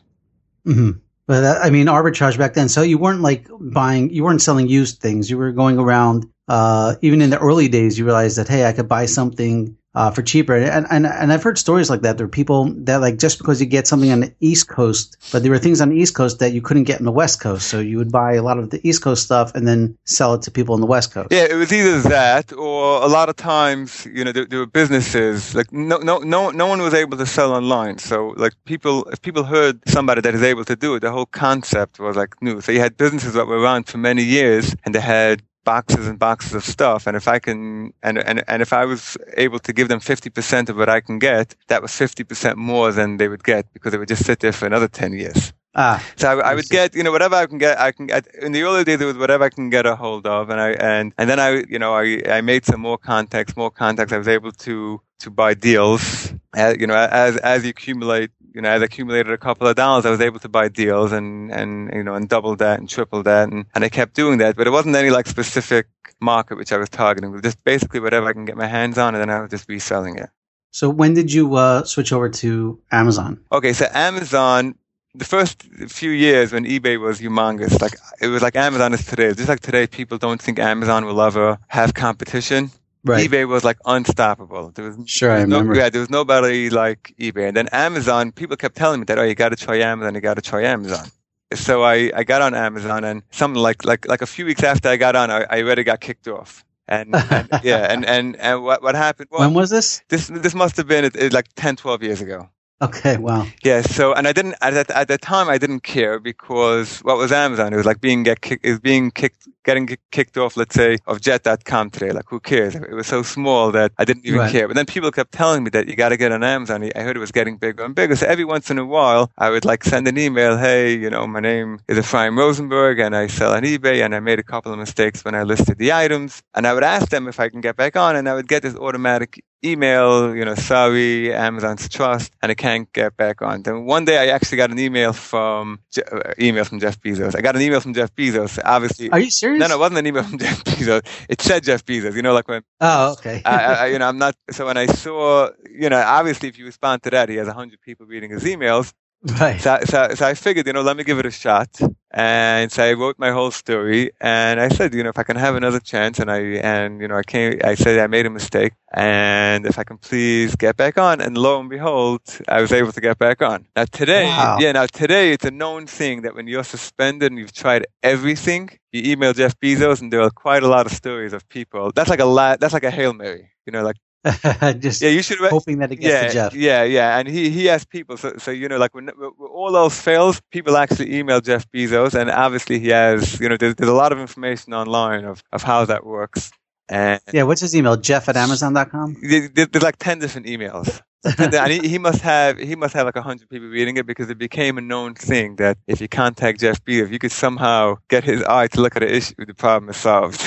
Mm-hmm. 0.67 0.99
But 1.27 1.45
I 1.63 1.71
mean, 1.71 1.87
arbitrage 1.87 2.39
back 2.39 2.55
then. 2.55 2.69
So 2.69 2.83
you 2.83 2.99
weren't 2.99 3.21
like 3.21 3.49
buying, 3.61 4.11
you 4.11 4.23
weren't 4.23 4.43
selling 4.43 4.69
used 4.69 5.01
things. 5.01 5.29
You 5.29 5.39
were 5.39 5.53
going 5.53 5.79
around, 5.79 6.31
uh, 6.49 6.95
even 7.03 7.21
in 7.21 7.31
the 7.31 7.39
early 7.39 7.69
days, 7.69 7.99
you 7.99 8.05
realized 8.05 8.39
that, 8.39 8.49
hey, 8.49 8.65
I 8.65 8.73
could 8.73 8.89
buy 8.89 9.07
something 9.07 9.77
uh, 9.97 10.11
for 10.11 10.23
cheaper. 10.23 10.55
And, 10.55 10.87
and 10.91 11.07
and 11.07 11.33
I've 11.33 11.43
heard 11.43 11.59
stories 11.59 11.89
like 11.89 12.03
that. 12.03 12.19
There 12.19 12.27
are 12.27 12.29
people 12.29 12.67
that 12.85 13.01
like 13.01 13.17
just 13.17 13.39
because 13.39 13.61
you 13.61 13.67
get 13.67 13.87
something 13.87 14.13
on 14.13 14.21
the 14.21 14.33
East 14.41 14.69
Coast, 14.69 15.17
but 15.33 15.43
there 15.43 15.51
were 15.51 15.59
things 15.59 15.81
on 15.81 15.89
the 15.89 15.97
East 15.97 16.15
Coast 16.15 16.39
that 16.39 16.53
you 16.53 16.61
couldn't 16.61 16.85
get 16.85 17.01
in 17.01 17.07
the 17.07 17.13
West 17.13 17.41
Coast. 17.41 17.67
So 17.69 17.81
you 17.81 17.97
would 17.97 18.13
buy 18.13 18.35
a 18.35 18.43
lot 18.43 18.59
of 18.59 18.71
the 18.71 18.87
East 18.87 19.03
Coast 19.03 19.25
stuff 19.25 19.55
and 19.55 19.67
then 19.67 19.97
sell 20.05 20.35
it 20.35 20.43
to 20.43 20.51
people 20.51 20.75
in 20.75 20.83
the 20.83 20.87
West 20.87 21.15
Coast. 21.15 21.29
Yeah, 21.31 21.47
it 21.51 21.55
was 21.55 21.73
either 21.73 22.01
that 22.03 22.53
or 22.53 23.03
a 23.03 23.09
lot 23.09 23.31
of 23.31 23.37
times, 23.37 24.07
you 24.13 24.23
know, 24.23 24.33
there, 24.33 24.45
there 24.45 24.59
were 24.59 24.67
businesses 24.67 25.55
like 25.55 25.73
no 25.73 25.97
no 25.97 26.19
no 26.19 26.51
no 26.51 26.67
one 26.67 26.83
was 26.83 26.93
able 26.93 27.17
to 27.17 27.27
sell 27.27 27.55
online. 27.55 27.97
So 27.97 28.35
like 28.37 28.53
people 28.67 29.05
if 29.05 29.23
people 29.23 29.45
heard 29.45 29.81
somebody 29.89 30.21
that 30.21 30.35
is 30.35 30.43
able 30.43 30.67
to 30.67 30.77
do 30.77 30.95
it, 30.97 31.01
the 31.01 31.11
whole 31.11 31.27
concept 31.27 31.99
was 31.99 32.17
like 32.17 32.35
new. 32.43 32.61
So 32.61 32.71
you 32.71 32.81
had 32.81 32.99
businesses 32.99 33.33
that 33.33 33.47
were 33.47 33.59
around 33.59 33.89
for 33.89 33.97
many 33.97 34.23
years 34.23 34.77
and 34.85 34.95
they 34.95 35.01
had 35.01 35.43
boxes 35.67 36.07
and 36.07 36.19
boxes 36.19 36.55
of 36.55 36.65
stuff. 36.65 37.07
And 37.07 37.15
if 37.17 37.29
I 37.29 37.39
can, 37.39 37.93
and, 38.03 38.17
and, 38.17 38.43
and 38.49 38.63
if 38.63 38.73
I 38.73 38.87
was 38.87 39.19
able 39.37 39.59
to 39.59 39.73
give 39.75 39.89
them 39.89 40.01
50% 40.01 40.71
of 40.71 40.77
what 40.79 40.89
I 40.89 41.01
can 41.03 41.19
get, 41.19 41.55
that 41.67 41.83
was 41.83 41.91
50% 41.91 42.57
more 42.57 42.93
than 42.93 43.19
they 43.19 43.29
would 43.29 43.45
get 43.45 43.71
because 43.75 43.93
they 43.93 43.99
would 43.99 44.09
just 44.09 44.25
sit 44.25 44.41
there 44.41 44.53
for 44.53 44.65
another 44.65 44.89
10 44.89 45.13
years. 45.13 45.53
Ah, 45.79 46.03
so 46.17 46.27
I, 46.29 46.53
I 46.53 46.55
would 46.55 46.71
get, 46.71 46.95
you 46.95 47.03
know, 47.03 47.13
whatever 47.13 47.35
I 47.35 47.45
can 47.45 47.59
get, 47.59 47.79
I 47.79 47.93
can 47.93 48.07
get, 48.07 48.27
in 48.41 48.53
the 48.53 48.63
early 48.63 48.85
days, 48.85 48.99
it 48.99 49.05
was 49.05 49.19
whatever 49.19 49.45
I 49.45 49.51
can 49.51 49.69
get 49.69 49.85
a 49.85 49.95
hold 49.95 50.27
of. 50.27 50.49
And 50.49 50.59
I, 50.59 50.71
and, 50.71 51.13
and 51.19 51.29
then 51.29 51.39
I, 51.39 51.65
you 51.69 51.79
know, 51.79 51.95
I, 51.95 52.23
I 52.39 52.41
made 52.41 52.65
some 52.65 52.81
more 52.81 52.97
contacts, 52.97 53.55
more 53.59 53.71
contacts. 53.71 54.13
I 54.15 54.17
was 54.17 54.29
able 54.29 54.53
to, 54.53 55.03
to 55.19 55.31
buy 55.31 55.53
deals, 55.53 56.33
uh, 56.57 56.75
you 56.79 56.87
know, 56.87 56.95
as, 56.97 57.37
as 57.39 57.65
you 57.65 57.71
accumulate 57.71 58.31
you 58.57 58.63
know, 58.63 58.71
as 58.71 58.81
I 58.81 58.87
accumulated 58.87 59.31
a 59.31 59.39
couple 59.39 59.69
of 59.69 59.77
dollars, 59.77 60.07
I 60.07 60.11
was 60.11 60.23
able 60.23 60.39
to 60.41 60.49
buy 60.49 60.69
deals 60.69 61.13
and, 61.13 61.53
and, 61.53 61.93
you 61.93 62.03
know, 62.03 62.15
and 62.15 62.27
double 62.27 62.57
that 62.57 62.81
and 62.81 62.89
triple 62.89 63.23
that. 63.25 63.51
And, 63.51 63.67
and 63.75 63.85
I 63.85 63.91
kept 63.91 64.15
doing 64.15 64.39
that, 64.39 64.57
but 64.57 64.67
it 64.67 64.71
wasn't 64.71 64.97
any 64.97 65.11
like 65.11 65.27
specific 65.27 65.89
market 66.21 66.57
which 66.57 66.73
I 66.73 66.79
was 66.79 66.89
targeting. 66.89 67.31
It 67.31 67.33
was 67.35 67.43
just 67.43 67.63
basically 67.65 68.01
whatever 68.01 68.27
I 68.27 68.33
can 68.33 68.47
get 68.47 68.57
my 68.57 68.67
hands 68.67 68.97
on 68.97 69.15
and 69.15 69.21
then 69.21 69.29
I 69.29 69.43
was 69.43 69.51
just 69.51 69.69
reselling 69.69 70.17
it. 70.17 70.31
So 70.71 70.89
when 70.89 71.13
did 71.13 71.31
you 71.31 71.55
uh, 71.57 71.85
switch 71.85 72.15
over 72.15 72.31
to 72.31 72.81
Amazon? 72.91 73.41
Okay. 73.53 73.75
So 73.75 73.89
Amazon, 73.93 74.75
the 75.15 75.27
first 75.27 75.63
few 75.89 76.11
years 76.11 76.55
when 76.55 76.65
eBay 76.65 76.99
was 76.99 77.21
humongous, 77.21 77.79
like 77.83 77.97
it 78.23 78.29
was 78.29 78.41
like 78.41 78.57
Amazon 78.57 78.95
is 78.95 79.05
today. 79.05 79.35
Just 79.35 79.51
like 79.51 79.61
today, 79.61 79.87
people 79.87 80.17
don't 80.17 80.41
think 80.41 80.59
Amazon 80.59 81.05
will 81.05 81.21
ever 81.21 81.59
have 81.69 81.93
competition. 81.93 82.71
Right. 83.07 83.31
eBay 83.31 83.47
was 83.47 83.65
like 83.65 83.79
unstoppable. 83.87 84.71
There 84.75 84.85
was 84.85 84.99
sure, 85.09 85.29
there 85.29 85.37
was 85.37 85.45
I 85.45 85.47
no, 85.47 85.59
remember. 85.59 85.79
Yeah, 85.79 85.91
there 85.91 86.01
was 86.01 86.11
nobody 86.11 86.71
like 86.71 87.15
eBay. 87.19 87.49
And 87.49 87.57
then 87.57 87.69
Amazon, 87.73 88.33
people 88.33 88.57
kept 88.57 88.77
telling 88.77 89.01
me 89.01 89.05
that, 89.05 89.19
oh, 89.19 89.23
you 89.23 89.35
got 89.35 89.51
to 89.51 89.57
try 89.57 89.77
Amazon, 89.77 90.15
you 90.15 90.21
got 90.21 90.35
to 90.35 90.43
try 90.43 90.63
Amazon. 90.65 91.07
So 91.55 91.85
I, 91.85 92.11
I 92.15 92.25
got 92.25 92.43
on 92.43 92.55
Amazon, 92.55 93.05
and 93.05 93.23
something 93.31 93.63
like 93.63 93.85
like 93.85 94.09
like 94.09 94.23
a 94.23 94.27
few 94.27 94.45
weeks 94.45 94.65
after 94.65 94.89
I 94.89 94.97
got 94.97 95.15
on, 95.15 95.31
I, 95.31 95.47
I 95.49 95.63
already 95.63 95.85
got 95.85 96.01
kicked 96.01 96.27
off. 96.27 96.65
And, 96.89 97.15
and 97.15 97.49
yeah, 97.63 97.93
and 97.93 98.05
and 98.05 98.37
and 98.37 98.65
what 98.65 98.83
what 98.83 98.95
happened? 98.97 99.29
Well, 99.31 99.41
when 99.41 99.55
was 99.55 99.71
this? 99.71 100.03
This 100.09 100.27
this 100.27 100.55
must 100.55 100.77
have 100.77 100.89
been 100.89 101.05
it, 101.05 101.17
it, 101.17 101.33
like 101.33 101.47
10, 101.55 101.77
12 101.77 102.03
years 102.03 102.21
ago. 102.21 102.49
Okay, 102.83 103.17
wow. 103.17 103.47
Yeah, 103.65 103.81
so 103.81 104.13
and 104.13 104.29
I 104.29 104.33
didn't 104.33 104.57
at 104.61 104.75
that 104.75 104.91
at 104.91 105.09
the 105.09 105.17
time 105.17 105.49
I 105.49 105.57
didn't 105.57 105.81
care 105.81 106.21
because 106.21 106.99
what 107.01 107.17
was 107.17 107.33
Amazon? 107.33 107.73
It 107.73 107.77
was 107.77 107.87
like 107.87 108.03
being 108.03 108.23
get 108.23 108.43
kick, 108.43 108.61
is 108.63 108.79
being 108.79 109.11
kicked 109.11 109.49
getting 109.65 109.89
kicked 110.13 110.37
off, 110.37 110.59
let's 110.59 110.75
say, 110.75 110.99
of 111.07 111.23
jet.com 111.23 111.91
today. 111.91 112.13
Like 112.13 112.27
who 112.29 112.39
cares? 112.39 112.75
It 112.75 112.93
was 112.93 113.07
so 113.07 113.23
small 113.23 113.73
that 113.73 113.93
I 113.97 114.05
didn't 114.05 114.27
even 114.27 114.41
right. 114.41 114.53
care. 114.53 114.69
But 114.69 114.75
then 114.75 114.85
people 114.85 115.11
kept 115.11 115.33
telling 115.33 115.65
me 115.65 115.71
that 115.71 115.89
you 115.89 115.97
got 115.97 116.11
to 116.11 116.19
get 116.19 116.33
on 116.33 116.45
Amazon. 116.45 116.89
I 116.95 117.01
heard 117.01 117.17
it 117.17 117.21
was 117.21 117.33
getting 117.33 117.57
bigger 117.57 117.83
and 117.83 117.95
bigger. 117.95 118.15
So 118.15 118.27
every 118.27 118.45
once 118.45 118.71
in 118.71 118.79
a 118.79 118.85
while 118.85 119.33
I 119.39 119.49
would 119.49 119.65
like 119.65 119.83
send 119.83 120.07
an 120.07 120.19
email, 120.19 120.59
hey, 120.59 120.95
you 120.95 121.09
know, 121.09 121.27
my 121.27 121.41
name 121.41 121.81
is 121.89 121.97
Ephraim 121.97 122.39
Rosenberg 122.39 122.99
and 122.99 123.17
I 123.17 123.27
sell 123.27 123.55
on 123.55 123.63
eBay 123.63 124.05
and 124.05 124.15
I 124.15 124.21
made 124.21 124.39
a 124.39 124.45
couple 124.45 124.71
of 124.71 124.79
mistakes 124.79 125.25
when 125.25 125.35
I 125.35 125.45
listed 125.45 125.79
the 125.79 125.95
items. 125.95 126.43
And 126.55 126.67
I 126.67 126.75
would 126.75 126.85
ask 126.85 127.09
them 127.09 127.27
if 127.27 127.41
I 127.41 127.49
can 127.49 127.63
get 127.63 127.77
back 127.77 127.97
on 127.97 128.17
and 128.17 128.29
I 128.29 128.35
would 128.35 128.49
get 128.49 128.63
this 128.63 128.77
automatic 128.77 129.43
email, 129.65 130.35
you 130.35 130.45
know, 130.45 130.55
sorry, 130.55 131.33
Amazon's 131.33 131.89
trust, 131.89 132.33
and 132.43 132.51
I 132.51 132.55
can't 132.55 132.93
get 132.93 133.17
back 133.17 133.43
on. 133.43 133.63
Then 133.63 133.85
one 133.85 134.05
day 134.05 134.19
I 134.19 134.35
actually 134.35 134.59
got 134.59 134.71
an 134.71 134.79
email 134.79 135.13
from 135.13 135.81
uh, 135.99 136.33
email 136.39 136.65
from 136.65 136.81
Jeff 136.81 137.01
Bezos. 137.01 137.37
I 137.37 137.41
got 137.41 137.57
an 137.57 137.63
email 137.63 137.81
from 137.81 137.95
Jeff 137.95 138.15
Bezos. 138.15 138.59
Obviously, 138.65 139.11
are 139.11 139.19
you 139.19 139.31
serious? 139.31 139.61
No, 139.61 139.69
no, 139.69 139.77
it 139.77 139.79
wasn't 139.79 139.99
an 139.99 140.07
email 140.07 140.23
from 140.23 140.39
Jeff 140.39 140.63
Bezos. 140.65 141.07
It 141.29 141.41
said 141.41 141.65
Jeff 141.65 141.85
Bezos. 141.85 142.15
You 142.15 142.23
know, 142.23 142.35
like 142.35 142.49
when. 142.49 142.63
Oh, 142.81 143.13
okay. 143.13 143.43
I, 143.45 143.75
I, 143.75 143.87
you 143.87 143.99
know, 144.01 144.09
I'm 144.09 144.19
not. 144.19 144.35
So 144.51 144.67
when 144.67 144.77
I 144.77 144.87
saw, 144.87 145.51
you 145.71 145.89
know, 145.89 146.01
obviously, 146.01 146.49
if 146.49 146.59
you 146.59 146.65
respond 146.67 147.03
to 147.05 147.11
that, 147.11 147.29
he 147.29 147.37
has 147.37 147.49
hundred 147.49 147.81
people 147.81 148.07
reading 148.07 148.31
his 148.31 148.45
emails. 148.45 148.93
Right. 149.41 149.61
So, 149.61 149.79
so, 149.85 150.15
so 150.15 150.27
I 150.27 150.35
figured, 150.35 150.67
you 150.67 150.73
know, 150.73 150.83
let 150.83 150.97
me 150.97 151.03
give 151.03 151.19
it 151.19 151.27
a 151.27 151.31
shot. 151.31 151.69
And 152.13 152.71
so 152.71 152.85
I 152.85 152.93
wrote 152.93 153.19
my 153.19 153.33
whole 153.33 153.51
story 153.51 154.11
and 154.21 154.61
I 154.61 154.69
said, 154.69 154.95
you 154.95 155.03
know, 155.03 155.11
if 155.11 155.19
I 155.19 155.25
can 155.25 155.37
have 155.37 155.57
another 155.57 155.81
chance 155.81 156.21
and 156.21 156.31
I, 156.31 156.39
and, 156.63 157.01
you 157.01 157.09
know, 157.09 157.17
I 157.17 157.25
came, 157.25 157.59
I 157.65 157.75
said 157.75 157.99
I 157.99 158.07
made 158.07 158.25
a 158.25 158.31
mistake 158.31 158.73
and 158.95 159.67
if 159.67 159.79
I 159.79 159.85
can 159.85 159.99
please 159.99 160.55
get 160.55 160.77
back 160.77 160.97
on. 160.97 161.21
And 161.21 161.37
lo 161.37 161.59
and 161.59 161.69
behold, 161.69 162.21
I 162.47 162.61
was 162.61 162.73
able 162.73 162.93
to 162.93 163.01
get 163.01 163.19
back 163.19 163.43
on. 163.43 163.67
Now 163.75 163.85
today, 163.85 164.27
wow. 164.27 164.59
yeah, 164.61 164.73
now 164.73 164.87
today 164.87 165.33
it's 165.33 165.45
a 165.45 165.51
known 165.51 165.87
thing 165.87 166.23
that 166.23 166.35
when 166.35 166.47
you're 166.47 166.65
suspended 166.65 167.33
and 167.33 167.39
you've 167.39 167.53
tried 167.53 167.87
everything, 168.03 168.71
you 168.93 169.13
email 169.13 169.33
Jeff 169.33 169.59
Bezos 169.59 170.01
and 170.01 170.13
there 170.13 170.23
are 170.23 170.31
quite 170.31 170.63
a 170.63 170.69
lot 170.69 170.87
of 170.87 170.93
stories 170.93 171.33
of 171.33 171.47
people. 171.49 171.91
That's 171.95 172.09
like 172.09 172.21
a 172.21 172.25
la- 172.25 172.57
that's 172.57 172.73
like 172.73 172.85
a 172.85 172.91
Hail 172.93 173.13
Mary, 173.13 173.51
you 173.67 173.73
know, 173.73 173.83
like 173.83 173.97
just 174.79 175.03
yeah, 175.03 175.11
you 175.11 175.23
should 175.23 175.39
hoping 175.39 175.79
that 175.79 175.93
it 175.93 175.97
gets 175.97 176.13
yeah, 176.13 176.27
to 176.27 176.33
Jeff. 176.33 176.55
Yeah, 176.55 176.83
yeah, 176.83 177.19
and 177.19 177.29
he 177.29 177.51
he 177.51 177.67
has 177.67 177.85
people. 177.85 178.17
So, 178.17 178.37
so 178.39 178.51
you 178.51 178.69
know, 178.69 178.79
like 178.79 178.95
when, 178.95 179.07
when, 179.17 179.31
all 179.51 179.77
else 179.77 180.01
fails, 180.01 180.41
people 180.51 180.77
actually 180.77 181.17
email 181.17 181.41
Jeff 181.41 181.71
Bezos, 181.71 182.15
and 182.15 182.31
obviously 182.31 182.79
he 182.79 182.89
has. 182.89 183.39
You 183.39 183.49
know, 183.49 183.57
there's, 183.57 183.77
there's 183.77 183.91
a 183.91 183.95
lot 183.95 184.13
of 184.13 184.19
information 184.19 184.75
online 184.75 185.25
of 185.25 185.43
of 185.53 185.63
how 185.63 185.85
that 185.85 186.05
works. 186.05 186.51
And 186.89 187.21
yeah, 187.33 187.45
what's 187.45 187.61
his 187.61 187.75
email? 187.77 187.97
Jeff 187.97 188.29
at 188.29 188.37
Amazon.com. 188.37 189.17
There's 189.23 189.83
like 189.83 189.97
ten 189.99 190.19
different 190.19 190.47
emails. 190.47 191.01
And 191.25 191.73
he, 191.73 191.89
he, 191.89 191.99
must 191.99 192.21
have 192.23 192.59
he 192.59 192.77
must 192.77 192.95
have 192.95 193.07
like 193.07 193.17
a 193.17 193.23
hundred 193.23 193.49
people 193.49 193.69
reading 193.69 193.97
it 193.97 194.07
because 194.07 194.31
it 194.31 194.39
became 194.39 194.79
a 194.79 194.81
known 194.81 195.15
thing 195.15 195.57
that 195.57 195.79
if 195.87 196.01
you 196.01 196.09
contact 196.09 196.61
Jeff 196.61 196.85
Bezos, 196.85 197.11
you 197.11 197.19
could 197.19 197.33
somehow 197.33 197.97
get 198.09 198.25
his 198.25 198.43
eye 198.45 198.69
to 198.69 198.81
look 198.81 198.97
at 198.97 199.01
the 199.01 199.15
issue, 199.15 199.35
the 199.39 199.55
problem 199.55 199.91
is 199.91 199.97
solved. 199.97 200.41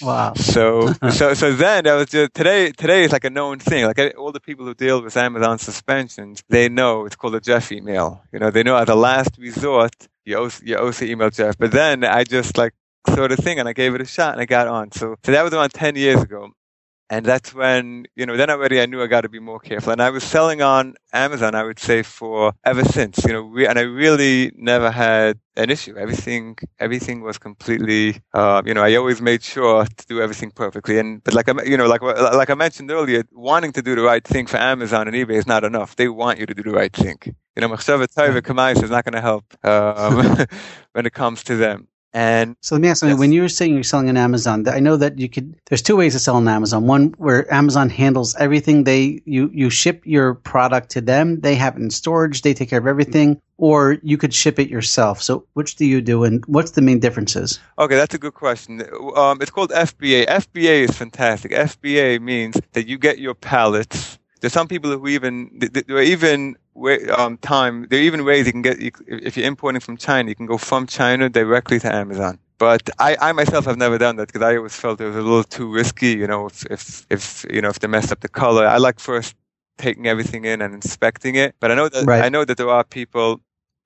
wow. 0.02 0.34
So 0.34 0.92
so 1.10 1.34
so 1.34 1.52
then 1.52 1.84
that 1.84 1.94
was 1.94 2.10
just 2.10 2.34
today. 2.34 2.72
Today 2.72 3.04
is 3.04 3.12
like 3.12 3.24
a 3.24 3.30
known 3.30 3.58
thing. 3.58 3.84
Like 3.84 3.98
eh, 3.98 4.10
all 4.18 4.32
the 4.32 4.40
people 4.40 4.66
who 4.66 4.74
deal 4.74 5.02
with 5.02 5.16
Amazon 5.16 5.58
suspensions, 5.58 6.42
they 6.48 6.68
know 6.68 7.06
it's 7.06 7.16
called 7.16 7.34
a 7.34 7.40
Jeff 7.40 7.72
email. 7.72 8.22
You 8.32 8.38
know, 8.38 8.50
they 8.50 8.62
know 8.62 8.76
as 8.76 8.88
a 8.88 8.94
last 8.94 9.38
resort, 9.38 9.94
you 10.24 10.38
also, 10.38 10.62
you 10.64 10.76
also 10.76 11.04
email 11.04 11.30
Jeff. 11.30 11.56
But 11.56 11.72
then 11.72 12.04
I 12.04 12.24
just 12.24 12.58
like 12.58 12.74
sort 13.14 13.32
of 13.32 13.38
thing 13.38 13.58
and 13.58 13.68
I 13.68 13.72
gave 13.72 13.94
it 13.94 14.00
a 14.00 14.04
shot 14.06 14.32
and 14.32 14.40
I 14.40 14.44
got 14.44 14.68
on. 14.68 14.92
So, 14.92 15.16
so 15.24 15.32
that 15.32 15.42
was 15.42 15.52
around 15.52 15.72
10 15.72 15.96
years 15.96 16.22
ago. 16.22 16.50
And 17.10 17.24
that's 17.24 17.54
when, 17.54 18.04
you 18.16 18.26
know, 18.26 18.36
then 18.36 18.50
already 18.50 18.82
I 18.82 18.86
knew 18.86 19.02
I 19.02 19.06
got 19.06 19.22
to 19.22 19.30
be 19.30 19.38
more 19.38 19.58
careful. 19.58 19.92
And 19.92 20.02
I 20.02 20.10
was 20.10 20.22
selling 20.22 20.60
on 20.60 20.94
Amazon, 21.12 21.54
I 21.54 21.62
would 21.62 21.78
say 21.78 22.02
for 22.02 22.52
ever 22.64 22.84
since, 22.84 23.24
you 23.24 23.32
know, 23.32 23.42
we, 23.44 23.66
and 23.66 23.78
I 23.78 23.82
really 23.82 24.52
never 24.56 24.90
had 24.90 25.38
an 25.56 25.70
issue. 25.70 25.96
Everything, 25.96 26.58
everything 26.78 27.22
was 27.22 27.38
completely, 27.38 28.20
uh, 28.34 28.60
you 28.66 28.74
know, 28.74 28.82
I 28.82 28.94
always 28.96 29.22
made 29.22 29.42
sure 29.42 29.86
to 29.86 30.06
do 30.06 30.20
everything 30.20 30.50
perfectly. 30.50 30.98
And, 30.98 31.24
but 31.24 31.32
like 31.32 31.48
I, 31.48 31.62
you 31.64 31.78
know, 31.78 31.86
like, 31.86 32.02
like 32.02 32.50
I 32.50 32.54
mentioned 32.54 32.90
earlier, 32.90 33.24
wanting 33.32 33.72
to 33.72 33.82
do 33.82 33.94
the 33.94 34.02
right 34.02 34.22
thing 34.22 34.46
for 34.46 34.58
Amazon 34.58 35.08
and 35.08 35.16
eBay 35.16 35.38
is 35.38 35.46
not 35.46 35.64
enough. 35.64 35.96
They 35.96 36.08
want 36.08 36.38
you 36.38 36.44
to 36.44 36.54
do 36.54 36.62
the 36.62 36.72
right 36.72 36.92
thing. 36.92 37.18
You 37.56 37.62
know, 37.62 37.68
Machshava 37.70 38.06
Tova 38.06 38.42
Kamais 38.42 38.82
is 38.82 38.90
not 38.90 39.04
going 39.04 39.14
to 39.14 39.22
help, 39.22 39.44
um, 39.64 40.46
when 40.92 41.06
it 41.06 41.14
comes 41.14 41.42
to 41.44 41.56
them. 41.56 41.88
And 42.14 42.56
so 42.62 42.74
let 42.74 42.82
me 42.82 42.88
ask 42.88 43.04
you, 43.04 43.16
when 43.16 43.32
you 43.32 43.42
were 43.42 43.48
saying 43.48 43.74
you're 43.74 43.82
selling 43.82 44.08
on 44.08 44.16
Amazon, 44.16 44.66
I 44.66 44.80
know 44.80 44.96
that 44.96 45.18
you 45.18 45.28
could, 45.28 45.54
there's 45.66 45.82
two 45.82 45.96
ways 45.96 46.14
to 46.14 46.18
sell 46.18 46.36
on 46.36 46.48
Amazon. 46.48 46.86
One 46.86 47.14
where 47.18 47.52
Amazon 47.52 47.90
handles 47.90 48.34
everything. 48.36 48.84
They, 48.84 49.20
you, 49.26 49.50
you 49.52 49.68
ship 49.68 50.02
your 50.06 50.34
product 50.34 50.90
to 50.90 51.00
them. 51.00 51.40
They 51.40 51.54
have 51.56 51.76
it 51.76 51.82
in 51.82 51.90
storage. 51.90 52.42
They 52.42 52.54
take 52.54 52.70
care 52.70 52.78
of 52.78 52.86
everything 52.86 53.40
or 53.58 53.98
you 54.02 54.16
could 54.16 54.32
ship 54.32 54.58
it 54.58 54.70
yourself. 54.70 55.20
So 55.20 55.44
which 55.52 55.76
do 55.76 55.84
you 55.84 56.00
do 56.00 56.24
and 56.24 56.44
what's 56.46 56.70
the 56.70 56.80
main 56.80 57.00
differences? 57.00 57.60
Okay. 57.78 57.96
That's 57.96 58.14
a 58.14 58.18
good 58.18 58.34
question. 58.34 58.82
Um, 59.14 59.42
it's 59.42 59.50
called 59.50 59.70
FBA. 59.70 60.26
FBA 60.26 60.88
is 60.88 60.96
fantastic. 60.96 61.52
FBA 61.52 62.20
means 62.22 62.58
that 62.72 62.86
you 62.86 62.96
get 62.96 63.18
your 63.18 63.34
pallets. 63.34 64.18
There's 64.40 64.52
some 64.52 64.68
people 64.68 64.96
who 64.96 65.08
even, 65.08 65.50
there 65.58 65.96
are 65.96 66.02
even 66.02 66.56
way, 66.78 67.06
um, 67.08 67.36
time. 67.38 67.86
There 67.88 67.98
are 67.98 68.02
even 68.02 68.24
ways 68.24 68.46
you 68.46 68.52
can 68.52 68.62
get, 68.62 68.78
if 68.80 69.36
you're 69.36 69.46
importing 69.46 69.80
from 69.80 69.96
China, 69.96 70.28
you 70.28 70.34
can 70.34 70.46
go 70.46 70.58
from 70.58 70.86
China 70.86 71.28
directly 71.28 71.78
to 71.80 71.94
Amazon. 71.94 72.38
But 72.58 72.90
I, 72.98 73.16
I 73.20 73.32
myself 73.32 73.66
have 73.66 73.76
never 73.76 73.98
done 73.98 74.16
that 74.16 74.28
because 74.28 74.42
I 74.42 74.56
always 74.56 74.74
felt 74.74 75.00
it 75.00 75.06
was 75.06 75.16
a 75.16 75.22
little 75.22 75.44
too 75.44 75.72
risky. 75.72 76.10
You 76.10 76.26
know, 76.26 76.46
if, 76.46 76.66
if, 76.66 77.06
if, 77.08 77.46
you 77.48 77.60
know, 77.60 77.68
if 77.68 77.78
they 77.78 77.86
messed 77.86 78.10
up 78.10 78.20
the 78.20 78.28
color, 78.28 78.66
I 78.66 78.78
like 78.78 78.98
first 78.98 79.36
taking 79.76 80.06
everything 80.08 80.44
in 80.44 80.60
and 80.60 80.74
inspecting 80.74 81.36
it. 81.36 81.54
But 81.60 81.70
I 81.70 81.74
know 81.74 81.88
that, 81.88 82.04
right. 82.04 82.24
I 82.24 82.28
know 82.28 82.44
that 82.44 82.56
there 82.56 82.68
are 82.68 82.82
people 82.82 83.40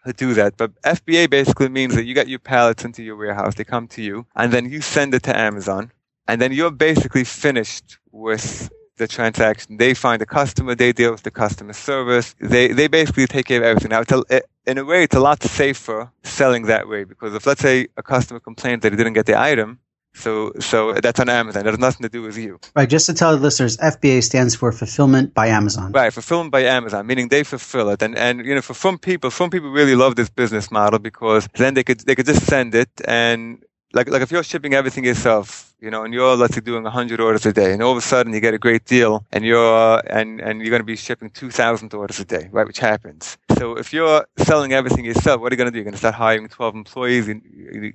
who 0.04 0.12
do 0.14 0.34
that. 0.34 0.56
But 0.56 0.72
FBA 0.82 1.28
basically 1.28 1.68
means 1.68 1.94
that 1.94 2.04
you 2.04 2.14
get 2.14 2.28
your 2.28 2.38
pallets 2.38 2.84
into 2.84 3.02
your 3.02 3.16
warehouse, 3.16 3.54
they 3.54 3.64
come 3.64 3.88
to 3.88 4.02
you, 4.02 4.26
and 4.34 4.52
then 4.52 4.70
you 4.70 4.80
send 4.80 5.14
it 5.14 5.22
to 5.24 5.38
Amazon. 5.38 5.92
And 6.26 6.40
then 6.40 6.52
you're 6.52 6.70
basically 6.70 7.24
finished 7.24 7.98
with 8.10 8.70
the 9.02 9.08
transaction. 9.08 9.76
They 9.76 9.92
find 9.94 10.20
the 10.20 10.30
customer, 10.40 10.74
they 10.74 10.92
deal 10.92 11.12
with 11.12 11.24
the 11.28 11.30
customer 11.30 11.74
service. 11.90 12.34
They 12.40 12.68
they 12.78 12.88
basically 12.88 13.26
take 13.26 13.46
care 13.46 13.60
of 13.62 13.66
everything. 13.70 13.90
Now, 13.90 14.02
it's 14.04 14.12
a, 14.12 14.42
in 14.70 14.78
a 14.78 14.84
way, 14.84 15.00
it's 15.06 15.16
a 15.16 15.24
lot 15.28 15.42
safer 15.42 16.10
selling 16.22 16.62
that 16.72 16.88
way 16.88 17.04
because 17.04 17.34
if 17.34 17.46
let's 17.46 17.60
say 17.60 17.88
a 17.96 18.02
customer 18.02 18.40
complains 18.40 18.82
that 18.82 18.92
he 18.92 18.96
didn't 18.96 19.14
get 19.20 19.26
the 19.26 19.38
item, 19.38 19.78
so 20.14 20.52
so 20.60 20.92
that's 21.04 21.20
on 21.20 21.28
Amazon. 21.28 21.64
That 21.64 21.70
has 21.70 21.78
nothing 21.78 22.02
to 22.02 22.08
do 22.08 22.22
with 22.22 22.36
you. 22.36 22.60
Right. 22.76 22.88
Just 22.88 23.06
to 23.06 23.14
tell 23.14 23.32
the 23.36 23.42
listeners, 23.42 23.76
FBA 23.78 24.22
stands 24.22 24.54
for 24.54 24.70
Fulfillment 24.72 25.34
by 25.34 25.46
Amazon. 25.48 25.92
Right. 25.92 26.12
Fulfillment 26.12 26.52
by 26.52 26.62
Amazon, 26.64 27.06
meaning 27.06 27.28
they 27.28 27.44
fulfill 27.44 27.88
it. 27.90 28.02
And 28.02 28.16
and 28.16 28.44
you 28.46 28.54
know, 28.54 28.62
for 28.62 28.74
some 28.74 28.98
people, 28.98 29.30
some 29.30 29.50
people 29.50 29.70
really 29.70 29.96
love 29.96 30.16
this 30.16 30.30
business 30.30 30.70
model 30.70 30.98
because 30.98 31.48
then 31.54 31.74
they 31.74 31.84
could 31.84 32.00
they 32.00 32.14
could 32.14 32.26
just 32.26 32.46
send 32.46 32.74
it 32.74 32.90
and 33.06 33.64
like 33.92 34.08
like 34.08 34.22
if 34.22 34.30
you're 34.30 34.42
shipping 34.42 34.74
everything 34.74 35.04
yourself, 35.04 35.74
you 35.80 35.90
know, 35.90 36.04
and 36.04 36.14
you're 36.14 36.36
let's 36.36 36.54
say 36.54 36.60
doing 36.60 36.82
100 36.82 37.20
orders 37.20 37.44
a 37.46 37.52
day, 37.52 37.72
and 37.72 37.82
all 37.82 37.92
of 37.92 37.98
a 37.98 38.00
sudden 38.00 38.32
you 38.32 38.40
get 38.40 38.54
a 38.54 38.58
great 38.58 38.84
deal, 38.84 39.24
and 39.32 39.44
you're 39.44 40.02
and 40.06 40.40
and 40.40 40.60
you're 40.60 40.70
going 40.70 40.80
to 40.80 40.84
be 40.84 40.96
shipping 40.96 41.30
2,000 41.30 41.92
orders 41.94 42.20
a 42.20 42.24
day, 42.24 42.48
right? 42.52 42.66
Which 42.66 42.78
happens. 42.78 43.36
So 43.58 43.76
if 43.76 43.92
you're 43.92 44.26
selling 44.38 44.72
everything 44.72 45.04
yourself, 45.04 45.40
what 45.40 45.52
are 45.52 45.54
you 45.54 45.58
going 45.58 45.66
to 45.66 45.72
do? 45.72 45.78
You're 45.78 45.84
going 45.84 45.92
to 45.92 45.98
start 45.98 46.14
hiring 46.14 46.48
12 46.48 46.74
employees. 46.74 47.28
You, 47.28 47.40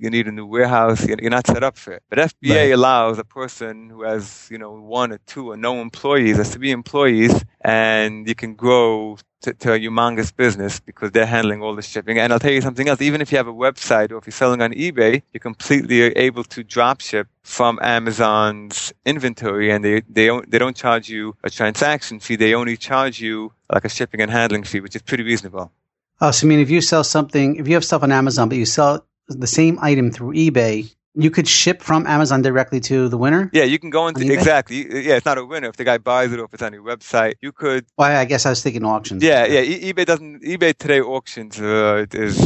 you 0.00 0.10
need 0.10 0.26
a 0.28 0.32
new 0.32 0.46
warehouse. 0.46 1.06
You're 1.06 1.30
not 1.30 1.46
set 1.46 1.62
up 1.62 1.76
for 1.76 1.92
it. 1.92 2.02
But 2.08 2.18
FBA 2.18 2.54
right. 2.54 2.72
allows 2.72 3.18
a 3.18 3.24
person 3.24 3.90
who 3.90 4.02
has 4.02 4.48
you 4.50 4.58
know 4.58 4.72
one 4.72 5.12
or 5.12 5.18
two 5.26 5.50
or 5.50 5.56
no 5.56 5.80
employees, 5.80 6.38
as 6.38 6.50
to 6.50 6.58
be 6.58 6.70
employees, 6.70 7.44
and 7.62 8.28
you 8.28 8.34
can 8.34 8.54
grow 8.54 9.18
to, 9.42 9.54
to, 9.54 9.72
a 9.72 9.78
humongous 9.78 10.34
business 10.34 10.80
because 10.80 11.12
they're 11.12 11.26
handling 11.26 11.62
all 11.62 11.74
the 11.74 11.82
shipping. 11.82 12.18
And 12.18 12.32
I'll 12.32 12.38
tell 12.38 12.52
you 12.52 12.60
something 12.60 12.88
else. 12.88 13.00
Even 13.00 13.20
if 13.20 13.30
you 13.30 13.38
have 13.38 13.46
a 13.46 13.52
website 13.52 14.10
or 14.10 14.18
if 14.18 14.26
you're 14.26 14.32
selling 14.32 14.62
on 14.62 14.72
eBay, 14.72 15.22
you're 15.32 15.40
completely 15.40 16.02
able 16.02 16.44
to 16.44 16.64
drop 16.64 17.00
ship 17.00 17.28
from 17.42 17.78
Amazon's 17.82 18.92
inventory 19.04 19.70
and 19.70 19.84
they, 19.84 20.02
they 20.08 20.26
don't, 20.26 20.50
they 20.50 20.58
don't 20.58 20.76
charge 20.76 21.08
you 21.08 21.36
a 21.44 21.50
transaction 21.50 22.20
fee. 22.20 22.36
They 22.36 22.54
only 22.54 22.76
charge 22.76 23.20
you 23.20 23.52
like 23.72 23.84
a 23.84 23.88
shipping 23.88 24.20
and 24.20 24.30
handling 24.30 24.64
fee, 24.64 24.80
which 24.80 24.96
is 24.96 25.02
pretty 25.02 25.24
reasonable. 25.24 25.72
Oh, 26.20 26.30
so 26.32 26.46
I 26.46 26.48
mean, 26.48 26.58
if 26.58 26.70
you 26.70 26.80
sell 26.80 27.04
something, 27.04 27.56
if 27.56 27.68
you 27.68 27.74
have 27.74 27.84
stuff 27.84 28.02
on 28.02 28.10
Amazon, 28.10 28.48
but 28.48 28.58
you 28.58 28.66
sell 28.66 29.06
the 29.28 29.46
same 29.46 29.78
item 29.80 30.10
through 30.10 30.32
eBay, 30.32 30.92
you 31.18 31.30
could 31.30 31.48
ship 31.48 31.82
from 31.82 32.06
Amazon 32.06 32.42
directly 32.42 32.78
to 32.80 33.08
the 33.08 33.18
winner. 33.18 33.50
Yeah, 33.52 33.64
you 33.64 33.78
can 33.78 33.90
go 33.90 34.06
into 34.06 34.32
exactly. 34.32 34.86
Yeah, 35.06 35.16
it's 35.16 35.26
not 35.26 35.36
a 35.36 35.44
winner 35.44 35.68
if 35.68 35.76
the 35.76 35.84
guy 35.84 35.98
buys 35.98 36.32
it 36.32 36.38
or 36.38 36.44
if 36.44 36.54
it's 36.54 36.62
on 36.62 36.72
your 36.72 36.84
website. 36.84 37.34
You 37.40 37.50
could. 37.50 37.86
Well, 37.96 38.16
I 38.16 38.24
guess 38.24 38.46
I 38.46 38.50
was 38.50 38.62
thinking 38.62 38.84
auctions. 38.84 39.22
Yeah, 39.22 39.44
yeah. 39.44 39.60
E- 39.60 39.92
eBay 39.92 40.06
doesn't. 40.06 40.42
eBay 40.42 40.76
today 40.76 41.00
auctions 41.00 41.60
uh, 41.60 42.06
is 42.12 42.38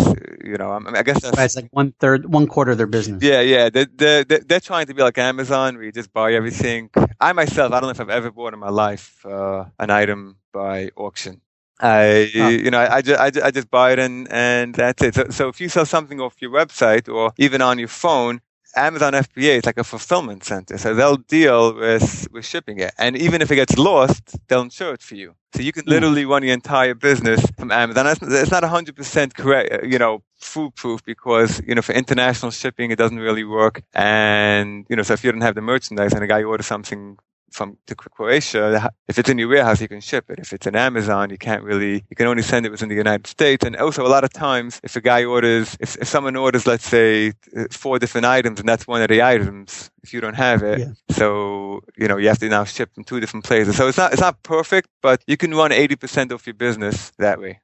you 0.43 0.57
know 0.57 0.73
I, 0.73 0.79
mean, 0.79 0.97
I 0.97 1.03
guess 1.03 1.21
that's 1.21 1.37
right, 1.37 1.45
it's 1.45 1.57
like 1.57 1.69
one 1.71 1.93
third, 2.01 2.33
one 2.33 2.47
quarter 2.47 2.73
of 2.73 2.79
their 2.79 2.87
business. 2.87 3.23
Yeah, 3.23 3.43
yeah. 3.43 3.69
They 3.69 3.85
they 3.85 4.25
they're 4.25 4.61
trying 4.61 4.87
to 4.87 4.95
be 4.95 5.03
like 5.03 5.19
Amazon 5.19 5.75
where 5.75 5.85
you 5.85 5.93
just 5.93 6.13
buy 6.13 6.33
everything. 6.33 6.89
I 7.21 7.33
myself, 7.35 7.73
I 7.73 7.81
don't 7.81 7.89
know 7.89 7.91
if 7.91 8.01
I've 8.01 8.09
ever 8.09 8.31
bought 8.31 8.55
in 8.55 8.59
my 8.59 8.71
life 8.71 9.25
uh, 9.27 9.67
an 9.79 9.91
item 9.91 10.37
by 10.53 10.91
auction. 10.97 11.43
I, 11.81 12.31
oh. 12.37 12.49
you 12.49 12.71
know, 12.71 12.79
I, 12.79 12.97
I, 12.97 13.03
just, 13.03 13.21
I, 13.21 13.31
just, 13.31 13.47
I 13.47 13.51
just 13.51 13.71
buy 13.71 13.93
it 13.93 13.99
and, 13.99 14.31
and 14.31 14.73
that's 14.73 15.03
it. 15.03 15.17
So, 15.17 15.25
so 15.31 15.49
if 15.49 15.61
you 15.61 15.69
sell 15.69 15.85
something 15.85 16.21
off 16.21 16.41
your 16.41 16.53
website 16.53 17.13
or 17.13 17.33
even 17.39 17.61
on 17.61 17.81
your 17.81 17.89
phone, 17.89 18.41
Amazon 18.77 19.13
FBA 19.13 19.59
is 19.59 19.67
like 19.67 19.79
a 19.79 19.85
fulfillment 19.85 20.45
center. 20.45 20.79
So 20.79 20.95
they'll 20.95 21.17
deal 21.17 21.75
with, 21.75 22.27
with 22.33 22.47
shipping 22.47 22.79
it. 22.79 22.93
And 22.99 23.17
even 23.17 23.43
if 23.43 23.51
it 23.51 23.57
gets 23.57 23.77
lost, 23.77 24.37
they'll 24.49 24.63
insure 24.63 24.95
it 24.95 25.03
for 25.03 25.15
you. 25.15 25.35
So 25.55 25.63
you 25.63 25.73
can 25.73 25.85
hmm. 25.85 25.91
literally 25.91 26.25
run 26.25 26.43
your 26.43 26.55
entire 26.55 26.95
business 26.95 27.45
from 27.59 27.71
Amazon. 27.71 28.07
It's 28.07 28.51
not 28.51 28.63
100% 28.63 29.35
correct, 29.35 29.85
you 29.85 29.99
know, 29.99 30.23
foolproof 30.37 31.05
because, 31.05 31.61
you 31.67 31.75
know, 31.75 31.83
for 31.83 31.93
international 31.93 32.51
shipping, 32.51 32.91
it 32.91 32.97
doesn't 32.97 33.19
really 33.19 33.45
work. 33.45 33.83
And, 33.93 34.87
you 34.89 34.97
know, 34.97 35.03
so 35.03 35.15
if 35.15 35.25
you 35.25 35.33
don't 35.33 35.43
have 35.43 35.55
the 35.55 35.61
merchandise 35.61 36.13
and 36.15 36.25
a 36.25 36.27
guy 36.27 36.43
orders 36.43 36.67
something 36.67 37.19
from 37.53 37.79
to 37.87 37.95
Croatia, 37.95 38.91
if 39.09 39.19
it's 39.19 39.29
in 39.29 39.39
your 39.39 39.49
warehouse, 39.49 39.81
you 39.81 39.89
can 39.89 40.01
ship 40.01 40.31
it. 40.31 40.39
If 40.39 40.53
it's 40.53 40.67
in 40.67 40.77
Amazon, 40.77 41.31
you 41.31 41.39
can't 41.39 41.63
really, 41.63 42.05
you 42.09 42.17
can 42.17 42.27
only 42.27 42.43
send 42.43 42.67
it 42.67 42.71
within 42.71 42.89
the 42.89 42.95
United 42.95 43.27
States. 43.27 43.65
And 43.65 43.77
also 43.77 44.07
a 44.07 44.09
lot 44.09 44.25
of 44.25 44.33
times, 44.33 44.81
if 44.83 44.97
a 44.97 45.01
guy 45.01 45.25
orders, 45.25 45.77
if, 45.81 45.97
if 45.97 46.09
someone 46.09 46.37
orders, 46.37 46.67
let's 46.67 46.87
say, 46.87 47.33
four 47.71 47.99
different 47.99 48.27
items 48.27 48.61
and 48.61 48.69
that's 48.69 48.87
one 48.87 49.03
of 49.03 49.09
the 49.09 49.23
items, 49.23 49.91
if 50.03 50.13
you 50.13 50.21
don't 50.21 50.35
have 50.35 50.63
it, 50.63 50.81
yeah. 50.81 50.93
So, 51.11 51.83
you 51.97 52.09
know, 52.09 52.17
you 52.17 52.29
have 52.29 52.39
to 52.39 52.49
now 52.49 52.65
ship 52.65 52.95
from 52.95 53.05
two 53.05 53.21
different 53.21 53.45
places. 53.45 53.77
So 53.77 53.89
it's 53.89 53.99
not, 53.99 54.13
it's 54.13 54.21
not 54.21 54.43
perfect, 54.43 54.89
but 55.01 55.23
you 55.27 55.37
can 55.37 55.55
run 55.55 55.71
80% 55.71 56.33
of 56.33 56.47
your 56.47 56.55
business 56.55 57.13
that 57.19 57.41
way. 57.41 57.61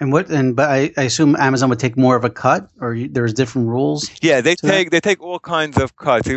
And 0.00 0.12
what? 0.12 0.30
And 0.30 0.54
but 0.54 0.70
I, 0.70 0.92
I 0.96 1.02
assume 1.04 1.34
Amazon 1.36 1.70
would 1.70 1.80
take 1.80 1.96
more 1.96 2.14
of 2.14 2.24
a 2.24 2.30
cut, 2.30 2.70
or 2.80 2.94
you, 2.94 3.08
there's 3.08 3.34
different 3.34 3.68
rules. 3.68 4.08
Yeah, 4.22 4.40
they 4.40 4.54
take 4.54 4.86
that? 4.86 4.90
they 4.90 5.00
take 5.00 5.20
all 5.20 5.40
kinds 5.40 5.76
of 5.76 5.96
cuts. 5.96 6.28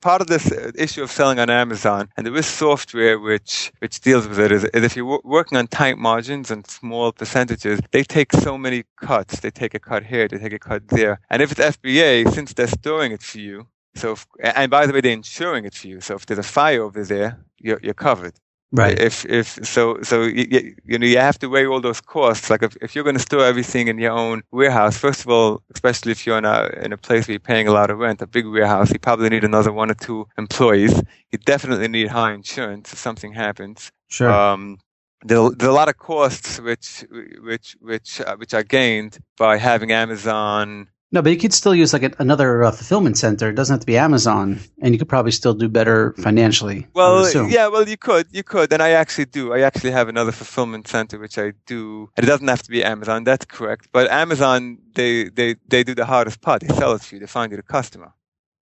Part 0.00 0.20
of 0.20 0.26
this 0.26 0.52
issue 0.74 1.02
of 1.02 1.10
selling 1.10 1.38
on 1.38 1.48
Amazon, 1.48 2.10
and 2.16 2.26
there 2.26 2.36
is 2.36 2.46
software 2.46 3.18
which 3.18 3.72
which 3.78 4.00
deals 4.00 4.28
with 4.28 4.38
it, 4.38 4.52
is, 4.52 4.64
is 4.64 4.84
if 4.84 4.96
you're 4.96 5.20
working 5.24 5.56
on 5.56 5.66
tight 5.66 5.96
margins 5.96 6.50
and 6.50 6.66
small 6.66 7.10
percentages, 7.12 7.80
they 7.90 8.04
take 8.04 8.32
so 8.32 8.58
many 8.58 8.84
cuts. 8.96 9.40
They 9.40 9.50
take 9.50 9.72
a 9.74 9.80
cut 9.80 10.04
here, 10.04 10.28
they 10.28 10.38
take 10.38 10.52
a 10.52 10.58
cut 10.58 10.88
there, 10.88 11.20
and 11.30 11.40
if 11.40 11.52
it's 11.52 11.60
FBA, 11.60 12.30
since 12.32 12.52
they're 12.52 12.66
storing 12.66 13.12
it 13.12 13.22
for 13.22 13.38
you, 13.38 13.66
so 13.96 14.12
if, 14.12 14.26
and 14.40 14.70
by 14.70 14.86
the 14.86 14.92
way, 14.92 15.00
they're 15.00 15.12
insuring 15.12 15.64
it 15.64 15.74
for 15.74 15.86
you. 15.88 16.00
So 16.00 16.16
if 16.16 16.26
there's 16.26 16.38
a 16.38 16.42
fire 16.42 16.82
over 16.82 17.02
there, 17.02 17.38
you're, 17.58 17.80
you're 17.82 17.94
covered. 17.94 18.34
Right. 18.72 18.98
If 18.98 19.24
if 19.26 19.64
so 19.64 20.02
so 20.02 20.22
you, 20.22 20.74
you 20.84 20.98
know 20.98 21.06
you 21.06 21.18
have 21.18 21.38
to 21.38 21.48
weigh 21.48 21.66
all 21.66 21.80
those 21.80 22.00
costs. 22.00 22.50
Like 22.50 22.64
if, 22.64 22.76
if 22.82 22.94
you're 22.94 23.04
going 23.04 23.16
to 23.16 23.22
store 23.22 23.44
everything 23.44 23.86
in 23.86 23.98
your 23.98 24.12
own 24.12 24.42
warehouse, 24.50 24.98
first 24.98 25.20
of 25.20 25.28
all, 25.28 25.62
especially 25.72 26.10
if 26.12 26.26
you're 26.26 26.36
in 26.38 26.44
a 26.44 26.66
in 26.82 26.92
a 26.92 26.96
place 26.96 27.28
where 27.28 27.34
you're 27.34 27.40
paying 27.40 27.68
a 27.68 27.72
lot 27.72 27.90
of 27.90 27.98
rent, 27.98 28.20
a 28.22 28.26
big 28.26 28.46
warehouse, 28.46 28.90
you 28.92 28.98
probably 28.98 29.28
need 29.28 29.44
another 29.44 29.72
one 29.72 29.90
or 29.90 29.94
two 29.94 30.26
employees. 30.36 31.00
You 31.30 31.38
definitely 31.38 31.86
need 31.88 32.08
high 32.08 32.32
insurance 32.32 32.92
if 32.92 32.98
something 32.98 33.32
happens. 33.32 33.92
Sure. 34.08 34.30
Um, 34.30 34.78
there, 35.24 35.48
there 35.50 35.68
are 35.68 35.72
a 35.72 35.74
lot 35.74 35.88
of 35.88 35.96
costs 35.98 36.60
which 36.60 37.04
which 37.42 37.76
which 37.80 38.20
uh, 38.20 38.36
which 38.36 38.52
are 38.52 38.64
gained 38.64 39.18
by 39.38 39.58
having 39.58 39.92
Amazon 39.92 40.88
no, 41.12 41.22
but 41.22 41.30
you 41.30 41.38
could 41.38 41.52
still 41.52 41.74
use 41.74 41.92
like 41.92 42.02
a, 42.02 42.10
another 42.18 42.64
uh, 42.64 42.70
fulfillment 42.72 43.16
center. 43.16 43.48
It 43.48 43.54
doesn't 43.54 43.74
have 43.74 43.80
to 43.80 43.86
be 43.86 43.96
Amazon, 43.96 44.60
and 44.80 44.92
you 44.92 44.98
could 44.98 45.08
probably 45.08 45.30
still 45.30 45.54
do 45.54 45.68
better 45.68 46.14
financially. 46.14 46.86
Well, 46.94 47.30
yeah, 47.48 47.68
well, 47.68 47.88
you 47.88 47.96
could, 47.96 48.26
you 48.32 48.42
could, 48.42 48.72
and 48.72 48.82
I 48.82 48.90
actually 48.90 49.26
do. 49.26 49.52
I 49.52 49.60
actually 49.60 49.92
have 49.92 50.08
another 50.08 50.32
fulfillment 50.32 50.88
center 50.88 51.18
which 51.18 51.38
I 51.38 51.52
do. 51.66 52.10
And 52.16 52.24
it 52.24 52.26
doesn't 52.26 52.48
have 52.48 52.62
to 52.64 52.70
be 52.70 52.82
Amazon. 52.82 53.24
That's 53.24 53.44
correct. 53.44 53.88
But 53.92 54.10
Amazon, 54.10 54.78
they 54.94 55.28
they 55.28 55.56
they 55.68 55.84
do 55.84 55.94
the 55.94 56.06
hardest 56.06 56.40
part. 56.40 56.62
They 56.62 56.74
sell 56.74 56.92
it 56.94 57.02
to 57.02 57.16
you. 57.16 57.20
They 57.20 57.26
find 57.26 57.52
you 57.52 57.56
the 57.56 57.62
customer. 57.62 58.12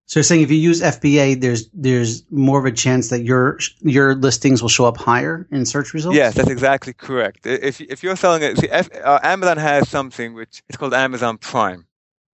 So 0.05 0.19
you're 0.19 0.25
saying 0.25 0.41
if 0.41 0.51
you 0.51 0.57
use 0.57 0.81
FBA, 0.81 1.39
there's 1.39 1.69
there's 1.73 2.29
more 2.29 2.59
of 2.59 2.65
a 2.65 2.71
chance 2.71 3.09
that 3.09 3.23
your 3.23 3.57
your 3.79 4.15
listings 4.15 4.61
will 4.61 4.69
show 4.69 4.85
up 4.85 4.97
higher 4.97 5.47
in 5.49 5.65
search 5.65 5.93
results. 5.93 6.17
Yes, 6.17 6.35
that's 6.35 6.49
exactly 6.49 6.93
correct. 6.93 7.45
If 7.45 7.79
if 7.79 8.03
you're 8.03 8.17
selling 8.17 8.43
it, 8.43 8.57
see, 8.57 8.69
F, 8.69 8.89
uh, 9.01 9.19
Amazon 9.23 9.57
has 9.57 9.87
something 9.89 10.33
which 10.33 10.61
it's 10.67 10.77
called 10.77 10.93
Amazon 10.93 11.37
Prime. 11.37 11.87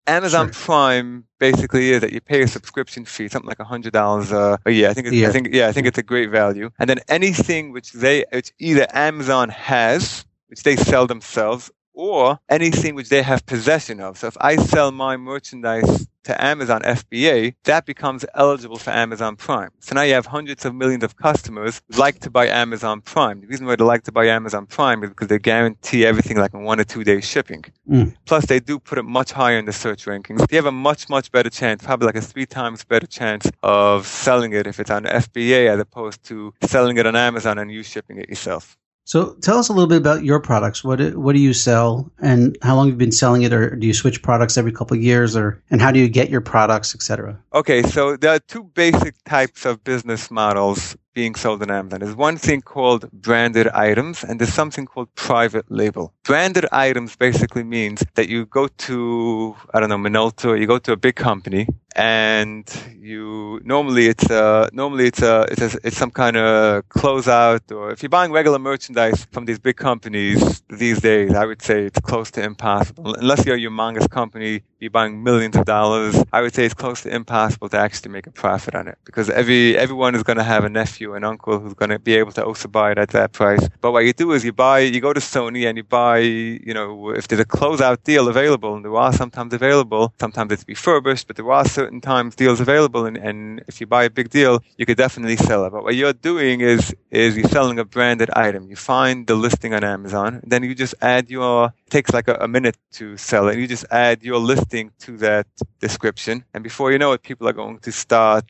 Amazon 0.08 0.48
sure. 0.48 0.54
Prime 0.54 1.26
basically 1.40 1.92
is 1.92 2.02
that 2.02 2.14
you 2.14 2.22
pay 2.22 2.42
a 2.42 2.48
subscription 2.48 3.06
fee, 3.06 3.28
something 3.28 3.48
like 3.48 3.60
a 3.60 3.66
hundred 3.66 3.94
dollars 3.94 4.32
uh, 4.32 4.58
a 4.66 4.72
year. 4.72 4.90
I 4.90 4.94
think, 4.94 5.10
yeah. 5.12 5.28
I 5.28 5.32
think, 5.32 5.50
yeah, 5.52 5.68
I 5.68 5.72
think 5.74 5.88
it's 5.88 5.98
a 5.98 6.04
great 6.04 6.30
value. 6.30 6.72
And 6.80 6.90
then 6.90 7.00
anything 7.08 7.72
which 7.74 7.92
they, 7.92 8.26
which 8.32 8.54
either 8.60 8.88
Amazon 8.94 9.50
has, 9.50 10.26
which 10.48 10.64
they 10.64 10.78
sell 10.78 11.08
themselves, 11.08 11.70
or 11.98 12.40
anything 12.48 12.94
which 12.94 13.10
they 13.10 13.24
have 13.24 13.46
possession 13.46 14.00
of. 14.00 14.18
So 14.18 14.28
if 14.28 14.38
I 14.40 14.56
sell 14.56 14.92
my 14.92 15.18
merchandise 15.18 16.08
to 16.26 16.44
Amazon 16.44 16.82
FBA, 16.84 17.56
that 17.64 17.86
becomes 17.86 18.24
eligible 18.36 18.78
for 18.78 18.92
Amazon 18.92 19.36
Prime. 19.36 19.72
So 19.80 19.96
now 19.96 20.04
you 20.04 20.14
have 20.14 20.28
hundreds 20.28 20.64
of 20.64 20.76
millions 20.76 21.04
of 21.04 21.16
customers 21.16 21.82
who 21.90 22.00
like 22.00 22.20
to 22.20 22.30
buy 22.30 22.48
Amazon 22.48 23.02
Prime. 23.02 23.42
The 23.42 23.48
reason 23.48 23.66
why 23.66 23.78
they 23.78 23.84
like 23.84 24.04
to 24.04 24.12
buy 24.12 24.28
Amazon 24.28 24.68
Prime 24.68 25.04
is 25.04 25.10
because 25.10 25.30
they 25.30 25.40
guarantee 25.40 26.06
everything 26.06 26.38
like 26.38 26.54
in 26.54 26.64
one 26.64 26.80
or 26.80 26.84
two 26.84 27.04
days 27.04 27.26
shipping. 27.26 27.66
Mm. 27.90 28.16
Plus 28.26 28.46
they 28.46 28.60
do 28.60 28.78
put 28.78 29.00
it 29.00 29.04
much 29.04 29.32
higher 29.32 29.58
in 29.58 29.66
the 29.66 29.74
search 29.74 30.06
rankings. 30.06 30.46
You 30.52 30.58
have 30.58 30.66
a 30.68 30.72
much, 30.72 31.10
much 31.10 31.32
better 31.32 31.50
chance, 31.50 31.84
probably 31.84 32.06
like 32.06 32.16
a 32.16 32.22
three 32.22 32.46
times 32.46 32.84
better 32.84 33.08
chance 33.08 33.50
of 33.64 34.06
selling 34.06 34.54
it 34.54 34.68
if 34.68 34.80
it's 34.80 34.92
on 34.92 35.06
FBA 35.06 35.68
as 35.68 35.80
opposed 35.80 36.24
to 36.26 36.54
selling 36.62 36.98
it 36.98 37.08
on 37.08 37.16
Amazon 37.16 37.58
and 37.58 37.72
you 37.72 37.82
shipping 37.82 38.18
it 38.18 38.30
yourself. 38.30 38.78
So 39.08 39.36
tell 39.36 39.58
us 39.58 39.70
a 39.70 39.74
little 39.74 39.88
bit 39.88 40.00
about 40.00 40.26
your 40.26 40.42
products. 40.42 40.84
What 40.84 41.00
what 41.16 41.34
do 41.34 41.40
you 41.40 41.54
sell, 41.54 42.12
and 42.20 42.58
how 42.62 42.76
long 42.76 42.88
have 42.88 42.96
you 42.96 42.98
been 42.98 43.14
selling 43.14 43.44
it, 43.44 43.54
or 43.54 43.74
do 43.74 43.88
you 43.88 43.94
switch 43.94 44.22
products 44.22 44.58
every 44.58 44.74
couple 44.74 44.98
of 44.98 45.02
years, 45.02 45.34
or 45.34 45.64
and 45.72 45.82
how 45.82 45.92
do 45.92 46.00
you 46.00 46.10
get 46.10 46.30
your 46.30 46.42
products, 46.42 46.94
etc. 46.94 47.40
Okay, 47.54 47.84
so 47.84 48.18
there 48.18 48.32
are 48.36 48.40
two 48.40 48.66
basic 48.66 49.16
types 49.24 49.66
of 49.66 49.82
business 49.86 50.30
models 50.30 50.98
being 51.14 51.36
sold 51.36 51.62
on 51.62 51.72
Amazon. 51.72 52.02
There's 52.02 52.18
one 52.18 52.36
thing 52.36 52.62
called 52.62 53.10
branded 53.14 53.70
items, 53.70 54.26
and 54.26 54.42
there's 54.42 54.54
something 54.54 54.86
called 54.86 55.08
private 55.16 55.72
label. 55.72 56.14
Branded 56.24 56.66
items 56.74 57.16
basically 57.16 57.64
means 57.64 58.04
that 58.16 58.28
you 58.28 58.46
go 58.46 58.68
to 58.68 59.56
I 59.74 59.80
don't 59.80 59.88
know 59.88 59.98
Minolta, 59.98 60.60
you 60.60 60.68
go 60.68 60.80
to 60.80 60.92
a 60.92 60.98
big 60.98 61.16
company, 61.16 61.66
and 61.98 62.72
you 63.00 63.60
normally 63.64 64.06
it's 64.08 64.30
a 64.30 64.70
normally 64.72 65.08
it's 65.08 65.22
a 65.24 65.48
it's, 65.50 65.62
a, 65.62 65.80
it's 65.84 65.98
some 65.98 66.12
kind 66.12 66.38
of 66.38 66.88
closeout 66.90 67.76
or 67.76 67.92
if 67.92 68.04
you're 68.04 68.10
buying 68.10 68.32
regular 68.32 68.60
merchandise 68.60 69.26
from 69.32 69.46
these 69.46 69.58
big 69.58 69.78
companies 69.78 70.62
these 70.70 71.02
days 71.02 71.34
i 71.34 71.44
would 71.44 71.62
say 71.62 71.84
it's 71.86 72.00
close 72.00 72.30
to 72.32 72.44
impossible. 72.44 73.16
Unless 73.16 73.46
you're 73.46 73.56
a 73.56 73.60
humongous 73.60 74.10
company 74.10 74.62
you're 74.80 74.92
buying 74.92 75.24
millions 75.24 75.56
of 75.56 75.66
dollars 75.66 76.16
i 76.34 76.42
would 76.42 76.54
say 76.54 76.66
it's 76.66 76.74
close 76.74 77.02
to 77.02 77.14
impossible 77.14 77.70
to 77.70 77.78
actually 77.78 78.12
make 78.12 78.28
a 78.28 78.32
profit 78.32 78.76
on 78.76 78.88
it 78.88 78.98
because 79.06 79.30
every 79.30 79.78
everyone 79.78 80.16
is 80.16 80.24
going 80.24 80.38
to 80.38 80.44
have 80.44 80.64
a 80.64 80.70
nephew 80.70 81.14
and 81.16 81.26
uncle 81.26 81.60
who's 81.60 81.74
going 81.74 81.90
to 81.90 82.00
be 82.00 82.16
able 82.16 82.32
to 82.32 82.44
also 82.44 82.68
buy 82.68 82.92
it 82.92 82.98
at 82.98 83.10
that 83.10 83.32
price 83.32 83.68
but 83.82 83.92
what 83.92 84.06
you 84.06 84.14
do 84.14 84.32
is 84.32 84.44
you 84.46 84.54
buy 84.54 84.80
you 84.80 85.02
go 85.02 85.14
to 85.14 85.20
sony 85.20 85.68
and 85.68 85.78
you 85.78 85.84
buy 85.84 86.20
you 86.20 86.74
know 86.74 87.10
if 87.10 87.28
there's 87.28 87.42
a 87.42 87.46
closeout 87.46 88.04
deal 88.04 88.28
available 88.28 88.76
and 88.76 88.86
there 88.86 88.96
are 88.96 89.14
sometimes 89.14 89.54
available 89.54 90.14
sometimes 90.20 90.52
it's 90.52 90.66
refurbished 90.68 91.28
but 91.28 91.36
there 91.36 91.52
are 91.52 91.66
certain 91.68 92.02
times 92.02 92.36
deals 92.36 92.60
available 92.60 93.06
and, 93.06 93.18
and 93.18 93.64
if 93.68 93.82
you 93.82 93.88
buy 93.88 94.04
a 94.04 94.10
big 94.10 94.30
deal, 94.30 94.64
you 94.78 94.86
could 94.86 94.98
definitely 94.98 95.38
sell 95.38 95.66
it. 95.66 95.72
But 95.72 95.84
what 95.84 95.96
you're 95.96 96.14
doing 96.14 96.62
is, 96.62 96.96
is 97.12 97.38
you're 97.38 97.50
selling 97.50 97.80
a 97.80 97.86
branded 97.86 98.30
item. 98.32 98.70
You 98.70 98.76
find 98.76 99.28
the 99.28 99.36
listing 99.36 99.74
on 99.74 99.84
Amazon, 99.84 100.42
then 100.46 100.64
you 100.64 100.76
just 100.76 100.96
add 101.02 101.30
your, 101.30 101.74
it 101.86 101.92
takes 101.92 102.12
like 102.12 102.28
a, 102.28 102.36
a 102.36 102.48
minute 102.48 102.78
to 102.94 103.18
sell 103.18 103.48
it. 103.48 103.58
You 103.58 103.68
just 103.68 103.86
add 103.92 104.24
your 104.24 104.40
to 104.70 105.18
that 105.18 105.48
description. 105.80 106.44
And 106.54 106.64
before 106.64 106.92
you 106.92 106.98
know 106.98 107.14
it, 107.14 107.24
people 107.24 107.48
are 107.48 107.54
going 107.54 107.80
to 107.80 107.92
start 107.92 108.46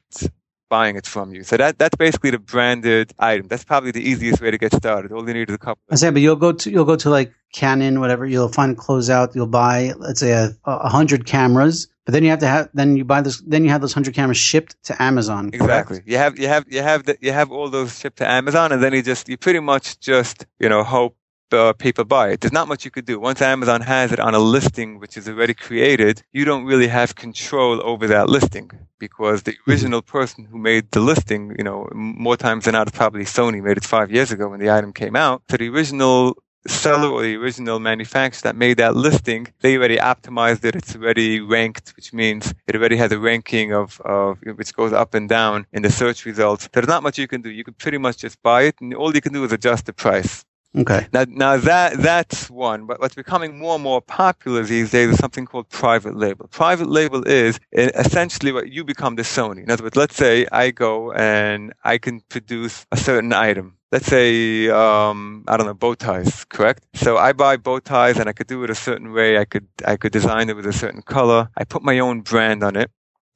buying 0.70 0.96
it 0.96 1.06
from 1.06 1.34
you. 1.34 1.44
So 1.44 1.58
that 1.58 1.78
that's 1.78 1.96
basically 1.96 2.32
the 2.32 2.40
branded 2.40 3.14
item. 3.20 3.48
That's 3.48 3.64
probably 3.64 3.92
the 3.92 4.02
easiest 4.02 4.42
way 4.42 4.52
to 4.52 4.58
get 4.58 4.74
started. 4.74 5.12
All 5.12 5.28
you 5.28 5.34
need 5.34 5.50
is 5.50 5.56
a 5.56 5.58
couple. 5.58 5.82
I 5.90 5.96
say, 5.96 6.10
but 6.10 6.22
you'll 6.22 6.36
go 6.36 6.52
to 6.52 6.70
you'll 6.70 6.86
go 6.86 6.96
to 6.98 7.10
like 7.10 7.34
Canon, 7.54 8.00
whatever. 8.00 8.26
You'll 8.26 8.50
find 8.50 8.74
a 8.74 8.76
closeout. 8.76 9.36
You'll 9.36 9.48
buy, 9.48 9.94
let's 9.98 10.20
say, 10.20 10.32
a, 10.32 10.56
a 10.66 10.90
hundred 10.90 11.26
cameras. 11.26 11.88
But 12.06 12.14
then 12.14 12.24
you 12.24 12.30
have 12.30 12.40
to 12.40 12.48
have 12.48 12.70
then 12.74 12.96
you 12.96 13.04
buy 13.04 13.22
this 13.22 13.42
then 13.42 13.66
you 13.66 13.70
have 13.70 13.82
those 13.82 13.94
hundred 13.94 14.14
cameras 14.14 14.38
shipped 14.38 14.82
to 14.84 15.02
Amazon. 15.02 15.50
Exactly. 15.52 16.02
You 16.06 16.18
have 16.18 16.40
you 16.40 16.48
have 16.48 16.66
you 16.70 16.82
have 16.82 17.04
the, 17.04 17.18
you 17.20 17.34
have 17.34 17.52
all 17.52 17.70
those 17.70 18.00
shipped 18.00 18.20
to 18.20 18.30
Amazon, 18.30 18.72
and 18.72 18.82
then 18.82 18.94
you 18.94 19.02
just 19.02 19.28
you 19.28 19.38
pretty 19.38 19.60
much 19.60 20.00
just 20.00 20.46
you 20.58 20.70
know 20.70 20.84
hope 20.84 21.17
uh, 21.54 21.74
people 21.74 22.04
buy 22.06 22.30
it. 22.30 22.42
There's 22.42 22.54
not 22.54 22.68
much 22.68 22.86
you 22.86 22.92
could 22.92 23.06
do. 23.06 23.20
Once 23.20 23.42
Amazon 23.42 23.82
has 23.82 24.12
it 24.12 24.20
on 24.20 24.34
a 24.34 24.40
listing 24.40 25.00
which 25.00 25.18
is 25.18 25.28
already 25.28 25.54
created, 25.54 26.24
you 26.32 26.46
don't 26.46 26.66
really 26.66 26.88
have 26.88 27.16
control 27.16 27.82
over 27.84 28.08
that 28.08 28.30
listing 28.30 28.72
because 29.00 29.44
the 29.44 29.52
mm-hmm. 29.52 29.72
original 29.72 30.02
person 30.02 30.46
who 30.46 30.58
made 30.58 30.92
the 30.92 31.00
listing, 31.00 31.56
you 31.58 31.64
know, 31.64 31.88
more 31.94 32.38
times 32.38 32.66
than 32.66 32.74
not, 32.74 32.92
probably 32.94 33.24
Sony 33.24 33.62
made 33.62 33.78
it 33.78 33.84
five 33.86 34.12
years 34.12 34.32
ago 34.32 34.50
when 34.50 34.60
the 34.60 34.72
item 34.72 34.94
came 34.94 35.16
out. 35.16 35.42
So 35.50 35.58
the 35.58 35.70
original 35.70 36.38
seller 36.68 37.10
or 37.10 37.22
the 37.22 37.36
original 37.36 37.80
manufacturer 37.80 38.42
that 38.44 38.56
made 38.56 38.78
that 38.78 38.96
listing, 38.96 39.48
they 39.62 39.78
already 39.78 39.98
optimized 39.98 40.66
it. 40.66 40.76
It's 40.76 40.96
already 40.96 41.40
ranked, 41.40 41.94
which 41.96 42.14
means 42.14 42.54
it 42.68 42.76
already 42.76 42.98
has 42.98 43.12
a 43.12 43.20
ranking 43.20 43.74
of, 43.74 44.02
of 44.02 44.40
which 44.42 44.74
goes 44.74 44.94
up 44.94 45.14
and 45.14 45.30
down 45.30 45.66
in 45.72 45.84
the 45.84 45.90
search 45.90 46.26
results. 46.26 46.68
There's 46.72 46.88
not 46.88 47.04
much 47.04 47.18
you 47.18 47.28
can 47.28 47.42
do. 47.42 47.50
You 47.50 47.64
can 47.64 47.74
pretty 47.74 47.98
much 47.98 48.18
just 48.18 48.42
buy 48.42 48.64
it, 48.64 48.76
and 48.82 48.94
all 48.94 49.14
you 49.16 49.22
can 49.22 49.34
do 49.34 49.44
is 49.44 49.52
adjust 49.52 49.86
the 49.86 49.94
price. 49.94 50.44
Okay. 50.78 51.08
Now, 51.12 51.26
now 51.28 51.58
that 51.58 51.98
that's 51.98 52.50
one, 52.52 52.86
but 52.86 53.00
what's 53.00 53.16
becoming 53.16 53.58
more 53.58 53.76
and 53.76 53.84
more 53.84 54.00
popular 54.00 54.62
these 54.62 54.92
days 54.92 55.10
is 55.10 55.18
something 55.18 55.48
called 55.48 55.70
private 55.70 56.16
label. 56.16 56.48
Private 56.48 56.88
label 56.88 57.24
is 57.24 57.60
essentially 57.72 58.52
what 58.52 58.70
you 58.70 58.84
become 58.84 59.16
the 59.16 59.24
Sony. 59.24 59.64
In 59.64 59.72
other 59.72 59.84
words, 59.84 59.96
let's 59.96 60.16
say 60.16 60.46
I 60.52 60.70
go 60.70 61.12
and 61.14 61.74
I 61.84 61.98
can 61.98 62.22
produce 62.30 62.86
a 62.92 62.98
certain 62.98 63.34
item. 63.34 63.78
Let's 63.92 64.06
say 64.06 64.70
um, 64.70 65.46
I 65.48 65.58
don't 65.58 65.66
know 65.66 65.74
bow 65.74 65.96
ties, 65.96 66.46
correct? 66.46 66.86
So 66.94 67.18
I 67.18 67.34
buy 67.34 67.58
bow 67.58 67.80
ties 67.80 68.20
and 68.20 68.30
I 68.30 68.34
could 68.34 68.48
do 68.48 68.64
it 68.64 68.70
a 68.70 68.76
certain 68.76 69.14
way. 69.14 69.40
I 69.40 69.46
could 69.46 69.68
I 69.84 69.98
could 69.98 70.12
design 70.12 70.50
it 70.50 70.56
with 70.56 70.68
a 70.68 70.74
certain 70.74 71.02
color. 71.02 71.50
I 71.58 71.64
put 71.64 71.82
my 71.82 71.98
own 72.00 72.22
brand 72.22 72.64
on 72.64 72.76
it. 72.76 72.92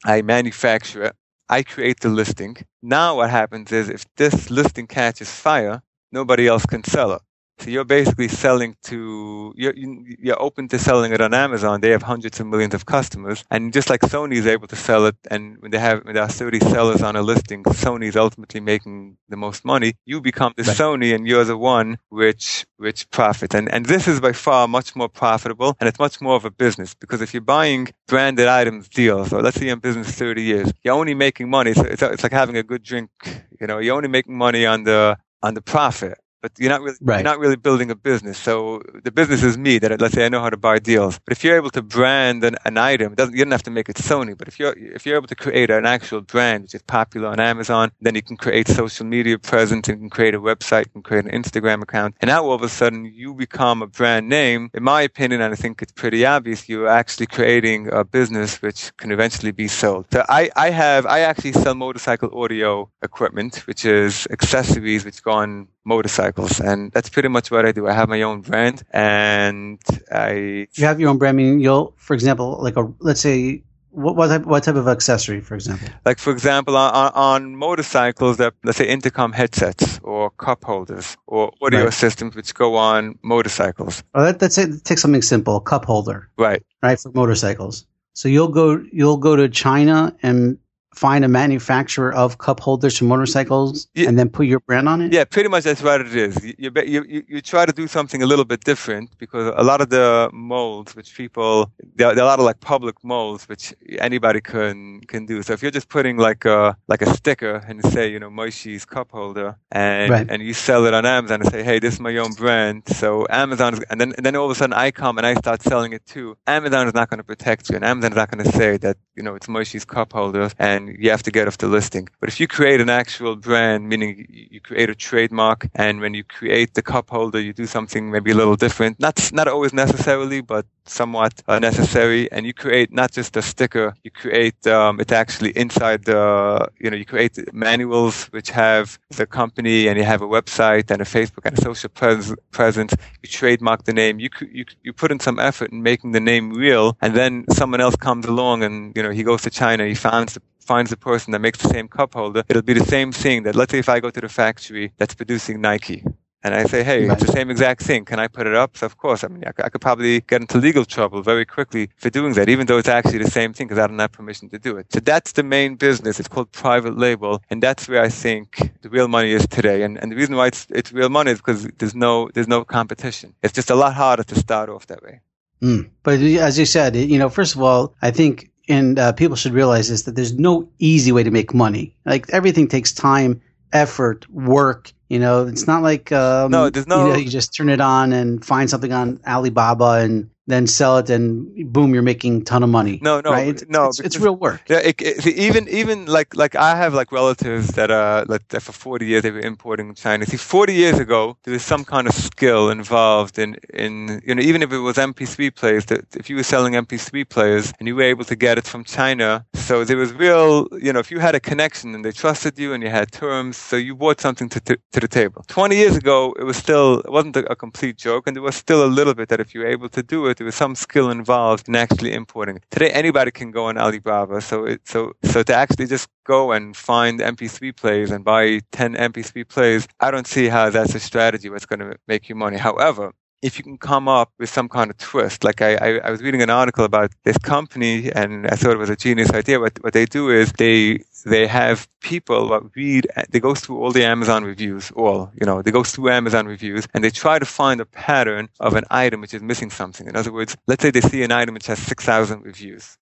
I 0.06 0.21
manufacture 0.21 1.04
it. 1.04 1.15
I 1.49 1.63
create 1.63 2.01
the 2.01 2.10
listing. 2.10 2.58
Now 2.84 3.15
what 3.15 3.30
happens 3.32 3.71
is 3.71 3.89
if 3.89 4.06
this 4.15 4.51
listing 4.51 4.88
catches 4.88 5.32
fire, 5.32 5.82
nobody 6.12 6.47
else 6.47 6.65
can 6.65 6.84
sell 6.84 7.13
it. 7.13 7.21
So 7.62 7.69
you're 7.69 7.86
basically 7.86 8.28
selling 8.28 8.76
to 8.86 9.54
you're 9.56 9.74
you're 9.76 10.41
open 10.41 10.67
to 10.69 10.80
selling 10.80 11.13
it 11.13 11.21
on 11.21 11.32
Amazon. 11.34 11.82
They 11.82 11.91
have 11.91 12.02
hundreds 12.02 12.39
of 12.39 12.47
millions 12.47 12.74
of 12.74 12.88
customers, 12.88 13.43
and 13.52 13.71
just 13.71 13.88
like 13.88 14.02
Sony 14.02 14.34
is 14.34 14.47
able 14.47 14.67
to 14.67 14.76
sell 14.76 15.06
it, 15.06 15.15
and 15.30 15.58
when 15.60 15.69
they 15.69 15.78
have 15.78 16.04
when 16.04 16.15
there 16.15 16.24
are 16.24 16.30
30 16.30 16.60
sellers 16.60 17.04
on 17.04 17.15
a 17.15 17.21
listing, 17.21 17.63
Sony 17.63 18.06
is 18.06 18.15
ultimately 18.15 18.62
making 18.62 19.17
the 19.30 19.38
most 19.38 19.63
money. 19.63 19.93
You 20.06 20.21
become 20.21 20.54
the 20.58 20.63
right. 20.63 20.76
Sony, 20.76 21.13
and 21.13 21.28
you're 21.28 21.43
the 21.43 21.58
one 21.58 22.00
which 22.10 22.65
which 22.78 23.08
profits. 23.12 23.54
And 23.54 23.71
and 23.71 23.86
this 23.86 24.08
is 24.08 24.19
by 24.19 24.32
far 24.32 24.67
much 24.67 24.95
more 24.95 25.10
profitable, 25.10 25.78
and 25.80 25.88
it's 25.88 26.00
much 26.00 26.19
more 26.19 26.36
of 26.36 26.45
a 26.45 26.52
business 26.52 26.95
because 26.95 27.21
if 27.21 27.32
you're 27.32 27.41
buying 27.41 27.89
branded 28.08 28.47
items 28.47 28.89
deals, 28.89 29.32
or 29.32 29.43
let's 29.43 29.58
say 29.58 29.65
you're 29.65 29.74
in 29.74 29.80
business 29.80 30.10
30 30.10 30.41
years, 30.41 30.74
you're 30.84 30.95
only 30.95 31.13
making 31.13 31.47
money. 31.47 31.74
So 31.74 31.84
it's, 31.84 32.02
it's 32.02 32.24
like 32.24 32.32
having 32.32 32.58
a 32.58 32.63
good 32.63 32.82
drink. 32.82 33.12
You 33.60 33.67
know, 33.67 33.78
you're 33.78 33.95
only 33.95 34.10
making 34.10 34.36
money 34.36 34.65
on 34.65 34.84
the 34.84 35.19
on 35.43 35.54
the 35.54 35.62
profit 35.62 36.17
but 36.41 36.51
you're 36.58 36.69
not 36.69 36.82
really 36.82 36.97
right. 37.01 37.17
you're 37.17 37.23
not 37.23 37.39
really 37.39 37.56
building 37.56 37.91
a 37.91 37.95
business. 37.95 38.38
So 38.38 38.82
the 39.04 39.12
business 39.12 39.43
is 39.43 39.58
me 39.58 39.77
that 39.80 40.01
let's 40.01 40.13
say 40.13 40.25
I 40.25 40.30
know 40.30 40.41
how 40.41 40.49
to 40.49 40.58
buy 40.58 40.80
deals. 40.80 41.19
But 41.19 41.34
if 41.34 41.43
you're 41.43 41.56
able 41.56 41.69
to 41.71 41.82
brand 41.82 42.43
an, 42.43 42.56
an 42.65 42.77
item, 42.77 43.15
doesn't 43.15 43.36
you 43.36 43.43
don't 43.43 43.51
have 43.51 43.63
to 43.63 43.71
make 43.71 43.89
it 43.89 43.97
Sony. 43.97 44.38
But 44.38 44.47
if 44.47 44.60
you're 44.60 44.73
if 44.77 45.06
you're 45.06 45.15
able 45.15 45.27
to 45.27 45.36
create 45.36 45.69
an 45.69 45.86
actual 45.86 46.21
brand 46.21 46.63
which 46.63 46.75
is 46.75 46.82
popular 46.82 47.30
on 47.30 47.39
Amazon, 47.39 47.91
then 48.01 48.15
you 48.15 48.21
can 48.21 48.38
create 48.38 48.67
social 48.67 49.06
media 49.06 49.38
presence 49.38 49.88
and 49.88 49.97
you 49.97 50.01
can 50.04 50.10
create 50.10 50.34
a 50.34 50.39
website, 50.39 50.86
you 50.86 50.91
can 50.91 51.04
create 51.04 51.25
an 51.25 51.32
Instagram 51.32 51.82
account, 51.84 52.15
and 52.21 52.27
now 52.30 52.43
all 52.43 52.54
of 52.54 52.63
a 52.63 52.69
sudden 52.69 53.06
you 53.06 53.34
become 53.34 53.82
a 53.82 53.88
brand 53.88 54.27
name. 54.27 54.69
In 54.73 54.84
my 54.84 55.01
opinion, 55.01 55.41
and 55.41 55.54
I 55.54 55.56
think 55.56 55.82
it's 55.82 55.91
pretty 55.91 56.25
obvious, 56.25 56.67
you're 56.67 56.88
actually 56.88 57.27
creating 57.27 57.89
a 57.91 58.04
business 58.04 58.62
which 58.62 58.95
can 58.97 59.12
eventually 59.12 59.51
be 59.51 59.67
sold. 59.67 60.08
So 60.12 60.25
I 60.27 60.49
I 60.56 60.69
have 60.71 61.06
I 61.06 61.19
actually 61.21 61.54
sell 61.54 61.75
motorcycle 61.75 62.30
audio 62.41 62.89
equipment, 63.04 63.67
which 63.67 63.86
is 63.86 64.27
accessories 64.32 65.06
which 65.06 65.21
go 65.21 65.32
on 65.32 65.67
motorcycles 65.84 66.60
and 66.60 66.91
that's 66.91 67.10
pretty 67.10 67.28
much 67.28 67.50
what 67.50 67.65
i 67.65 67.72
do 67.72 67.88
i 67.88 67.94
have 67.94 68.08
my 68.08 68.22
own 68.22 68.41
brand 68.41 68.84
and 68.91 69.80
i 70.12 70.67
you 70.74 70.86
have 70.86 71.00
your 71.00 71.10
own 71.10 71.17
brand 71.17 71.36
I 71.36 71.44
mean 71.44 71.60
you'll 71.60 71.94
for 71.98 72.13
example 72.13 72.60
like 72.62 72.78
a 72.78 72.91
let's 73.00 73.22
say 73.22 73.63
what, 73.91 74.15
what 74.15 74.28
type, 74.28 74.46
what 74.46 74.63
type 74.63 74.76
of 74.76 74.88
accessory, 74.88 75.41
for 75.41 75.56
example? 75.56 75.88
Like, 76.06 76.17
for 76.17 76.32
example, 76.32 76.78
on, 76.78 77.12
on 77.13 77.56
motorcycles, 77.56 78.38
that 78.38 78.54
let's 78.63 78.78
say 78.78 78.88
intercom 78.88 79.34
headsets 79.34 80.00
or 80.02 80.30
cup 80.32 80.63
holders 80.63 81.17
or 81.28 81.52
audio 81.62 81.86
right. 81.86 81.94
systems 81.94 82.36
which 82.36 82.54
go 82.54 82.76
on 82.76 83.20
motorcycles. 83.22 84.04
Oh, 84.15 84.24
that, 84.24 84.39
that's 84.39 84.58
it. 84.58 84.84
Take 84.86 84.98
something 84.98 85.22
simple, 85.22 85.60
cup 85.60 85.86
holder. 85.86 86.30
Right. 86.38 86.63
Right 86.82 87.00
for 87.00 87.12
motorcycles. 87.12 87.86
So 88.13 88.28
you'll 88.30 88.50
go 88.50 88.84
you'll 88.91 89.17
go 89.17 89.36
to 89.36 89.48
China 89.48 90.15
and 90.22 90.58
find 90.93 91.23
a 91.23 91.27
manufacturer 91.27 92.13
of 92.13 92.38
cup 92.38 92.60
holders 92.60 92.97
for 92.97 93.06
motorcycles 93.06 93.88
yeah. 93.95 94.10
and 94.10 94.19
then 94.19 94.30
put 94.30 94.45
your 94.45 94.60
brand 94.60 94.89
on 94.89 95.01
it? 95.01 95.13
Yeah, 95.13 95.23
pretty 95.23 95.49
much 95.49 95.63
that's 95.63 95.82
what 95.82 96.01
it 96.01 96.15
is. 96.15 96.43
You, 96.43 96.71
you, 96.75 97.04
you, 97.08 97.23
you, 97.27 97.41
try 97.41 97.65
to 97.65 97.71
do 97.71 97.88
something 97.88 98.21
a 98.21 98.25
little 98.25 98.45
bit 98.45 98.63
different 98.63 99.17
because 99.17 99.54
a 99.56 99.63
lot 99.63 99.82
of 99.82 99.89
the 99.89 100.30
molds 100.34 100.95
which 100.95 101.15
people, 101.15 101.71
there 101.95 102.08
are, 102.08 102.15
there 102.15 102.23
are, 102.23 102.27
a 102.27 102.30
lot 102.30 102.39
of 102.39 102.45
like 102.45 102.60
public 102.60 103.04
molds 103.04 103.47
which 103.47 103.73
anybody 103.99 104.41
can, 104.41 105.01
can 105.01 105.25
do. 105.25 105.41
So 105.43 105.54
if 105.54 105.62
you're 105.62 105.71
just 105.71 105.89
putting 105.89 106.17
like 106.17 106.45
a, 106.45 106.75
like 106.88 107.01
a 107.01 107.13
sticker 107.13 107.56
and 107.67 107.84
say, 107.86 108.12
you 108.12 108.19
know, 108.19 108.30
Moishi's 108.30 108.86
cup 108.86 109.12
holder 109.12 109.56
and, 109.71 110.12
right. 110.12 110.27
and 110.30 110.41
you 110.41 110.54
sell 110.54 110.86
it 110.86 110.93
on 110.93 111.06
Amazon 111.06 111.41
and 111.41 111.49
say, 111.49 111.63
hey, 111.63 111.80
this 111.80 111.95
is 111.95 111.99
my 111.99 112.15
own 112.17 112.34
brand. 112.34 112.84
So 112.88 113.25
Amazon 113.30 113.75
is, 113.75 113.80
and 113.89 113.99
then, 113.99 114.13
and 114.17 114.25
then 114.25 114.36
all 114.36 114.45
of 114.45 114.51
a 114.51 114.56
sudden 114.56 114.73
I 114.73 114.91
come 114.91 115.17
and 115.17 115.25
I 115.25 115.36
start 115.36 115.62
selling 115.62 115.93
it 115.93 116.06
too. 116.06 116.38
Amazon 116.47 116.88
is 116.88 116.93
not 116.93 117.10
going 117.10 117.19
to 117.19 117.23
protect 117.23 117.69
you 117.69 117.77
and 117.77 117.86
Amazon 117.86 118.12
is 118.12 118.17
not 118.17 118.30
going 118.30 118.43
to 118.43 118.51
say 118.51 118.77
that, 118.77 118.97
you 119.15 119.23
know, 119.23 119.36
it's 119.36 119.47
Moishi's 119.47 119.86
cup 119.86 120.12
holder 120.12 120.49
and 120.60 120.81
and 120.88 121.04
you 121.04 121.10
have 121.10 121.24
to 121.24 121.32
get 121.32 121.48
off 121.48 121.58
the 121.58 121.67
listing. 121.67 122.08
But 122.20 122.30
if 122.30 122.39
you 122.39 122.48
create 122.48 122.82
an 122.82 122.89
actual 122.89 123.36
brand, 123.36 123.88
meaning 123.89 124.26
you 124.30 124.60
create 124.62 124.89
a 124.89 124.96
trademark, 124.96 125.67
and 125.76 126.02
when 126.02 126.13
you 126.13 126.24
create 126.24 126.74
the 126.74 126.82
cup 126.82 127.10
holder, 127.10 127.39
you 127.39 127.54
do 127.54 127.65
something 127.65 128.12
maybe 128.12 128.32
a 128.32 128.36
little 128.36 128.56
different, 128.56 129.00
not 129.00 129.32
not 129.34 129.48
always 129.48 129.74
necessarily, 129.74 130.41
but 130.41 130.65
somewhat 130.86 131.34
uh, 131.48 131.60
necessary, 131.60 132.32
and 132.32 132.46
you 132.46 132.54
create 132.54 132.91
not 132.91 133.12
just 133.12 133.38
a 133.38 133.41
sticker, 133.41 133.94
you 134.04 134.12
create 134.12 134.65
um, 134.67 135.00
it 135.00 135.12
actually 135.12 135.52
inside 135.52 136.06
the, 136.06 136.67
you 136.80 136.89
know, 136.89 136.98
you 136.98 137.06
create 137.06 137.38
manuals 137.54 138.26
which 138.26 138.50
have 138.50 139.00
the 139.12 139.26
company, 139.26 139.88
and 139.88 139.98
you 139.98 140.04
have 140.04 140.22
a 140.22 140.28
website 140.28 140.91
and 140.91 141.02
a 141.02 141.06
Facebook 141.06 141.46
and 141.46 141.58
a 141.58 141.62
social 141.62 141.89
pres- 141.89 142.36
presence. 142.52 142.94
You 143.22 143.30
trademark 143.30 143.84
the 143.86 143.94
name. 143.94 144.20
You 144.20 144.30
you 144.52 144.65
you 144.84 144.94
put 144.94 145.12
in 145.12 145.20
some 145.20 145.39
effort 145.39 145.72
in 145.72 145.84
making 145.84 146.12
the 146.12 146.20
name 146.20 146.52
real, 146.54 146.98
and 147.02 147.15
then 147.15 147.46
someone 147.52 147.82
else 147.82 147.96
comes 147.96 148.26
along, 148.26 148.63
and 148.63 148.96
you 148.96 149.04
know 149.04 149.12
he 149.12 149.24
goes 149.24 149.41
to 149.44 149.50
China, 149.50 149.86
he 149.86 149.96
finds 149.96 150.34
the 150.34 150.41
finds 150.62 150.91
a 150.91 150.97
person 150.97 151.32
that 151.32 151.39
makes 151.39 151.60
the 151.60 151.69
same 151.69 151.88
cup 151.88 152.13
holder, 152.13 152.43
it'll 152.50 152.62
be 152.62 152.74
the 152.74 152.86
same 152.86 153.12
thing 153.12 153.43
that 153.43 153.56
let's 153.56 153.71
say 153.71 153.80
if 153.80 153.89
I 153.89 154.00
go 154.00 154.10
to 154.10 154.21
the 154.21 154.30
factory 154.30 154.91
that's 154.97 155.15
producing 155.15 155.62
Nike 155.62 156.04
and 156.43 156.56
I 156.56 156.63
say, 156.63 156.84
hey, 156.84 157.08
it's 157.08 157.24
the 157.24 157.32
same 157.32 157.52
exact 157.52 157.84
thing. 157.84 158.04
Can 158.04 158.19
I 158.19 158.28
put 158.28 158.47
it 158.47 158.56
up? 158.56 158.76
So 158.76 158.86
of 158.88 158.97
course, 158.97 159.24
I 159.24 159.28
mean, 159.28 159.43
I, 159.45 159.50
I, 159.63 159.69
could 159.69 159.82
probably 159.82 160.21
get 160.21 160.41
into 160.41 160.58
legal 160.58 160.86
trouble 160.86 161.21
very 161.21 161.45
quickly 161.45 161.89
for 161.97 162.10
doing 162.10 162.34
that, 162.34 162.50
even 162.50 162.65
though 162.65 162.80
it's 162.80 162.88
actually 162.88 163.19
the 163.19 163.30
same 163.30 163.54
thing 163.54 163.67
because 163.67 163.78
I 163.78 163.88
don't 163.88 164.00
have 164.00 164.12
permission 164.12 164.50
to 164.50 164.58
do 164.58 164.78
it. 164.78 164.91
So 164.91 165.00
that's 165.00 165.34
the 165.34 165.43
main 165.43 165.76
business. 165.76 166.19
It's 166.19 166.28
called 166.28 166.52
private 166.52 166.97
label. 166.97 167.43
And 167.52 167.62
that's 167.62 167.88
where 167.88 168.02
I 168.02 168.10
think 168.10 168.71
the 168.82 168.89
real 168.89 169.08
money 169.08 169.34
is 169.34 169.47
today. 169.47 169.84
And, 169.84 170.02
and 170.02 170.12
the 170.12 170.15
reason 170.15 170.36
why 170.36 170.47
it's, 170.47 170.65
it's 170.71 170.91
real 170.91 171.10
money 171.10 171.32
is 171.32 171.38
because 171.38 171.67
there's 171.78 171.95
no, 171.95 172.30
there's 172.34 172.47
no 172.47 172.65
competition. 172.65 173.36
It's 173.43 173.54
just 173.54 173.69
a 173.69 173.76
lot 173.76 173.93
harder 173.93 174.24
to 174.24 174.36
start 174.36 174.69
off 174.69 174.88
that 174.88 175.04
way. 175.04 175.21
Mm. 175.62 175.91
But 176.02 176.19
as 176.19 176.58
you 176.58 176.65
said, 176.65 176.95
you 176.95 177.19
know, 177.19 177.30
first 177.30 177.56
of 177.56 177.62
all, 177.62 177.93
I 178.02 178.10
think 178.10 178.50
and 178.71 178.97
uh, 178.97 179.12
people 179.13 179.36
should 179.36 179.53
realize 179.53 179.89
this 179.89 180.03
that 180.03 180.15
there's 180.15 180.34
no 180.34 180.67
easy 180.79 181.12
way 181.12 181.23
to 181.23 181.31
make 181.31 181.53
money. 181.53 181.95
Like 182.05 182.29
everything 182.31 182.67
takes 182.67 182.91
time, 182.91 183.41
effort, 183.71 184.27
work. 184.31 184.91
You 185.10 185.19
know, 185.19 185.45
it's 185.45 185.67
not 185.67 185.84
like 185.84 186.12
um, 186.12 186.51
no, 186.51 186.69
there's 186.69 186.88
no. 186.88 187.07
You, 187.07 187.13
know, 187.13 187.19
you 187.19 187.29
just 187.29 187.53
turn 187.53 187.69
it 187.69 187.81
on 187.81 188.13
and 188.13 188.43
find 188.43 188.69
something 188.69 188.93
on 188.93 189.19
Alibaba 189.27 189.99
and 190.01 190.29
then 190.47 190.67
sell 190.67 190.97
it 190.97 191.10
and 191.10 191.71
boom 191.71 191.93
you're 191.93 192.04
making 192.04 192.41
a 192.41 192.43
ton 192.43 192.63
of 192.63 192.69
money 192.69 192.99
no 193.01 193.21
no 193.21 193.32
right? 193.32 193.47
it's, 193.47 193.65
no 193.67 193.88
it's, 193.88 193.99
it's, 193.99 194.17
real 194.17 194.36
work. 194.36 194.62
Yeah 194.67 194.80
it, 194.80 195.01
it, 195.01 195.27
even 195.27 195.67
even 195.69 196.06
like 196.06 196.36
like 196.36 196.56
i 196.56 196.75
have 196.75 196.93
like 196.93 197.12
relatives 197.12 197.69
that 197.69 197.91
are 197.91 198.25
like 198.25 198.47
that 198.49 198.62
for 198.62 198.71
40 198.71 199.06
years 199.06 199.23
they 199.23 199.32
were 199.32 199.39
importing 199.39 199.93
china. 199.95 200.25
See 200.25 200.38
40 200.38 200.73
years 200.73 200.99
ago 200.99 201.38
there 201.43 201.54
was 201.54 201.63
some 201.63 201.84
kind 201.86 202.08
of 202.08 202.13
skill 202.13 202.69
involved 202.69 203.38
in 203.38 203.58
in 203.73 204.21
you 204.25 204.36
know 204.36 204.41
even 204.41 204.62
if 204.63 204.71
it 204.71 204.80
was 204.80 204.97
mp3 204.97 205.56
players 205.56 205.86
that 205.86 206.15
if 206.15 206.30
you 206.30 206.36
were 206.36 206.43
selling 206.43 206.73
mp3 206.73 207.27
players 207.30 207.73
and 207.80 207.88
you 207.88 207.95
were 207.95 208.04
able 208.04 208.25
to 208.25 208.36
get 208.36 208.58
it 208.58 208.65
from 208.65 208.84
china 208.84 209.45
so 209.54 209.84
there 209.84 209.97
was 209.97 210.12
real 210.13 210.67
you 210.80 210.91
know 210.91 210.99
if 210.99 211.12
you 211.12 211.19
had 211.19 211.36
a 211.36 211.39
connection 211.39 211.93
and 211.95 212.04
they 212.04 212.12
trusted 212.12 212.58
you 212.58 212.73
and 212.73 212.84
you 212.84 212.89
had 212.89 213.12
terms 213.12 213.58
so 213.58 213.75
you 213.75 213.95
brought 213.95 214.19
something 214.19 214.49
to, 214.49 214.60
to, 214.62 214.77
to 214.91 214.99
the 214.99 215.08
table. 215.08 215.43
20 215.47 215.75
years 215.75 215.95
ago 215.95 216.34
it 216.39 216.43
was 216.43 216.58
still 216.58 216.99
it 216.99 217.12
wasn't 217.12 217.36
a, 217.36 217.51
a 217.51 217.56
complete 217.56 217.97
joke 217.97 218.27
and 218.27 218.36
there 218.36 218.43
was 218.43 218.56
still 218.56 218.84
a 218.84 218.91
little 218.97 219.13
bit 219.13 219.30
that 219.30 219.39
if 219.39 219.54
you 219.54 219.62
were 219.62 219.67
able 219.67 219.89
to 219.89 220.04
do 220.04 220.27
it 220.27 220.31
there 220.38 220.46
was 220.46 220.56
some 220.56 220.76
skill 220.76 221.10
involved 221.10 221.67
in 221.67 221.76
actually 221.76 222.13
importing. 222.13 222.60
Today, 222.70 222.91
anybody 222.91 223.32
can 223.32 223.52
go 223.52 223.65
on 223.65 223.78
Alibaba. 223.78 224.41
So, 224.41 224.65
it, 224.65 224.82
so, 224.88 225.13
so 225.24 225.44
to 225.44 225.54
actually 225.54 225.88
just 225.88 226.08
go 226.26 226.52
and 226.52 226.76
find 226.76 227.20
MP3 227.20 227.76
players 227.76 228.12
and 228.12 228.24
buy 228.24 228.62
10 228.72 228.96
MP3 228.96 229.48
players, 229.48 229.88
I 230.00 230.12
don't 230.12 230.28
see 230.28 230.48
how 230.48 230.70
that's 230.70 230.96
a 230.96 231.00
strategy 231.00 231.50
that's 231.50 231.65
going 231.65 231.80
to 231.80 231.98
make 232.08 232.30
you 232.30 232.36
money. 232.36 232.58
However, 232.58 233.13
if 233.41 233.58
you 233.58 233.63
can 233.63 233.77
come 233.77 234.08
up 234.08 234.32
with 234.38 234.49
some 234.49 234.69
kind 234.69 234.91
of 234.91 234.97
twist. 234.97 235.43
Like 235.43 235.62
I, 235.62 235.75
I, 235.75 235.97
I, 235.99 236.12
was 236.12 236.21
reading 236.21 236.41
an 236.41 236.49
article 236.49 236.86
about 236.86 237.12
this 237.23 237.38
company 237.39 238.12
and 238.12 238.45
I 238.47 238.56
thought 238.56 238.73
it 238.73 238.77
was 238.77 238.89
a 238.89 238.95
genius 238.95 239.32
idea. 239.32 239.60
What, 239.60 239.84
what 239.84 239.93
they 239.93 240.06
do 240.06 240.30
is 240.30 240.51
they, 240.54 241.04
they 241.25 241.47
have 241.47 241.88
people 242.01 242.49
that 242.49 242.62
read, 242.75 243.08
they 243.30 243.39
go 243.39 243.56
through 243.56 243.80
all 243.80 243.91
the 243.91 244.06
Amazon 244.06 244.43
reviews, 244.43 244.91
all, 244.91 245.32
you 245.39 245.45
know, 245.45 245.62
they 245.62 245.71
go 245.71 245.84
through 245.84 246.10
Amazon 246.12 246.45
reviews 246.45 246.88
and 246.93 247.04
they 247.04 247.10
try 247.10 247.39
to 247.39 247.45
find 247.45 247.82
a 247.82 247.86
pattern 247.86 248.49
of 248.60 248.75
an 248.75 248.84
item 248.91 249.21
which 249.21 249.34
is 249.34 249.41
missing 249.41 249.71
something. 249.71 250.08
In 250.08 250.15
other 250.15 250.32
words, 250.32 250.56
let's 250.67 250.84
say 250.84 250.91
they 250.91 251.01
see 251.01 251.23
an 251.23 251.32
item 251.32 251.56
which 251.56 251.67
has 251.67 251.80
6,000 251.80 252.43
reviews 252.43 252.97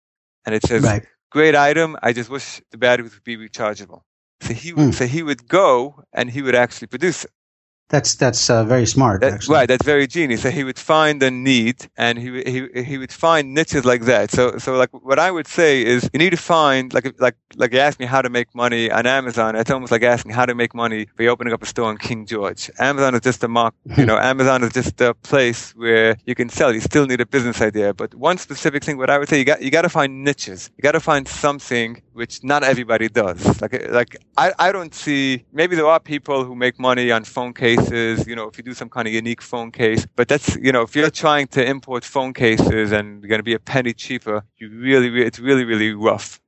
and 0.47 0.55
it 0.55 0.63
says, 0.63 0.85
right. 0.85 1.05
great 1.31 1.57
item. 1.57 1.97
I 2.03 2.13
just 2.13 2.31
wish 2.31 2.63
the 2.71 2.79
batteries 2.79 3.15
would 3.15 3.25
be 3.25 3.37
rechargeable. 3.37 4.03
So 4.41 4.55
he 4.55 4.73
would, 4.73 4.91
mm. 4.91 4.95
so 4.95 5.05
he 5.05 5.25
would 5.25 5.49
go 5.49 6.05
and 6.13 6.31
he 6.31 6.43
would 6.43 6.55
actually 6.55 6.87
produce 6.87 7.25
it. 7.25 7.33
That's 7.91 8.17
that's 8.17 8.51
uh, 8.51 8.65
very 8.65 8.85
smart. 8.85 9.23
That, 9.23 9.49
right, 9.49 9.67
that's 9.67 9.85
very 9.85 10.07
genius. 10.07 10.43
So 10.43 10.51
he 10.51 10.63
would 10.63 10.79
find 10.79 11.23
a 11.23 11.31
need, 11.31 11.89
and 11.97 12.19
he 12.19 12.43
he 12.43 12.83
he 12.83 12.99
would 12.99 13.13
find 13.13 13.55
niches 13.55 13.87
like 13.87 14.03
that. 14.03 14.31
So 14.31 14.59
so 14.59 14.75
like 14.75 14.91
what 14.93 15.19
I 15.19 15.31
would 15.31 15.47
say 15.47 15.83
is 15.83 16.09
you 16.13 16.19
need 16.19 16.31
to 16.31 16.37
find 16.37 16.93
like 16.93 17.19
like 17.19 17.37
like 17.57 17.73
you 17.73 17.79
asked 17.79 17.99
me 17.99 18.05
how 18.05 18.21
to 18.21 18.29
make 18.29 18.55
money 18.55 18.91
on 18.91 19.07
Amazon. 19.07 19.57
It's 19.57 19.71
almost 19.71 19.91
like 19.91 20.03
asking 20.03 20.33
how 20.33 20.45
to 20.45 20.55
make 20.55 20.75
money 20.75 21.07
by 21.17 21.29
opening 21.29 21.55
up 21.55 21.63
a 21.63 21.67
store 21.67 21.91
in 21.91 21.97
King 21.97 22.27
George. 22.27 22.71
Amazon 22.79 23.15
is 23.15 23.23
just 23.23 23.43
a 23.43 23.49
mark. 23.49 23.75
You 23.97 24.05
know, 24.05 24.19
Amazon 24.33 24.65
is 24.65 24.75
just 24.75 25.01
a 25.01 25.15
place 25.15 25.75
where 25.75 26.19
you 26.27 26.35
can 26.35 26.51
sell. 26.51 26.75
You 26.75 26.81
still 26.81 27.07
need 27.07 27.23
a 27.23 27.27
business 27.27 27.63
idea, 27.63 27.95
but 27.95 28.15
one 28.15 28.37
specific 28.37 28.85
thing. 28.85 28.99
What 28.99 29.09
I 29.09 29.17
would 29.17 29.31
say 29.31 29.39
you 29.39 29.47
got 29.47 29.63
you 29.63 29.71
got 29.71 29.83
to 29.83 29.89
find 29.89 30.25
niches. 30.25 30.71
You 30.77 30.83
got 30.83 30.93
to 30.93 31.01
find 31.01 31.27
something 31.27 32.03
which 32.13 32.45
not 32.45 32.65
everybody 32.65 33.09
does. 33.09 33.63
Like 33.63 33.89
like 33.89 34.19
I 34.37 34.53
I 34.59 34.73
don't 34.73 34.95
see. 34.95 35.47
Maybe 35.55 35.75
there 35.75 35.87
are 35.87 36.01
people 36.01 36.45
who 36.45 36.55
make 36.55 36.79
money 36.79 37.11
on 37.11 37.25
phone 37.25 37.55
cases 37.55 37.78
cases, 37.81 38.27
you 38.27 38.37
know, 38.37 38.49
if 38.49 38.59
you 38.59 38.65
do 38.65 38.75
some 38.75 38.89
kind 38.89 39.07
of 39.07 39.15
unique 39.15 39.43
phone 39.43 39.71
case. 39.71 40.07
But 40.17 40.29
that's, 40.29 40.57
you 40.57 40.73
know, 40.73 40.83
if 40.83 40.95
you're 40.95 41.11
trying 41.11 41.49
to 41.49 41.65
import 41.65 42.05
phone 42.05 42.35
cases 42.35 42.93
and 42.93 43.23
you're 43.23 43.29
going 43.29 43.41
to 43.41 43.45
be 43.45 43.55
a 43.55 43.59
penny 43.59 43.93
cheaper, 43.93 44.43
you 44.59 44.71
really, 44.71 45.23
it's 45.23 45.39
really, 45.39 45.65
really 45.65 45.93
rough. 45.93 46.41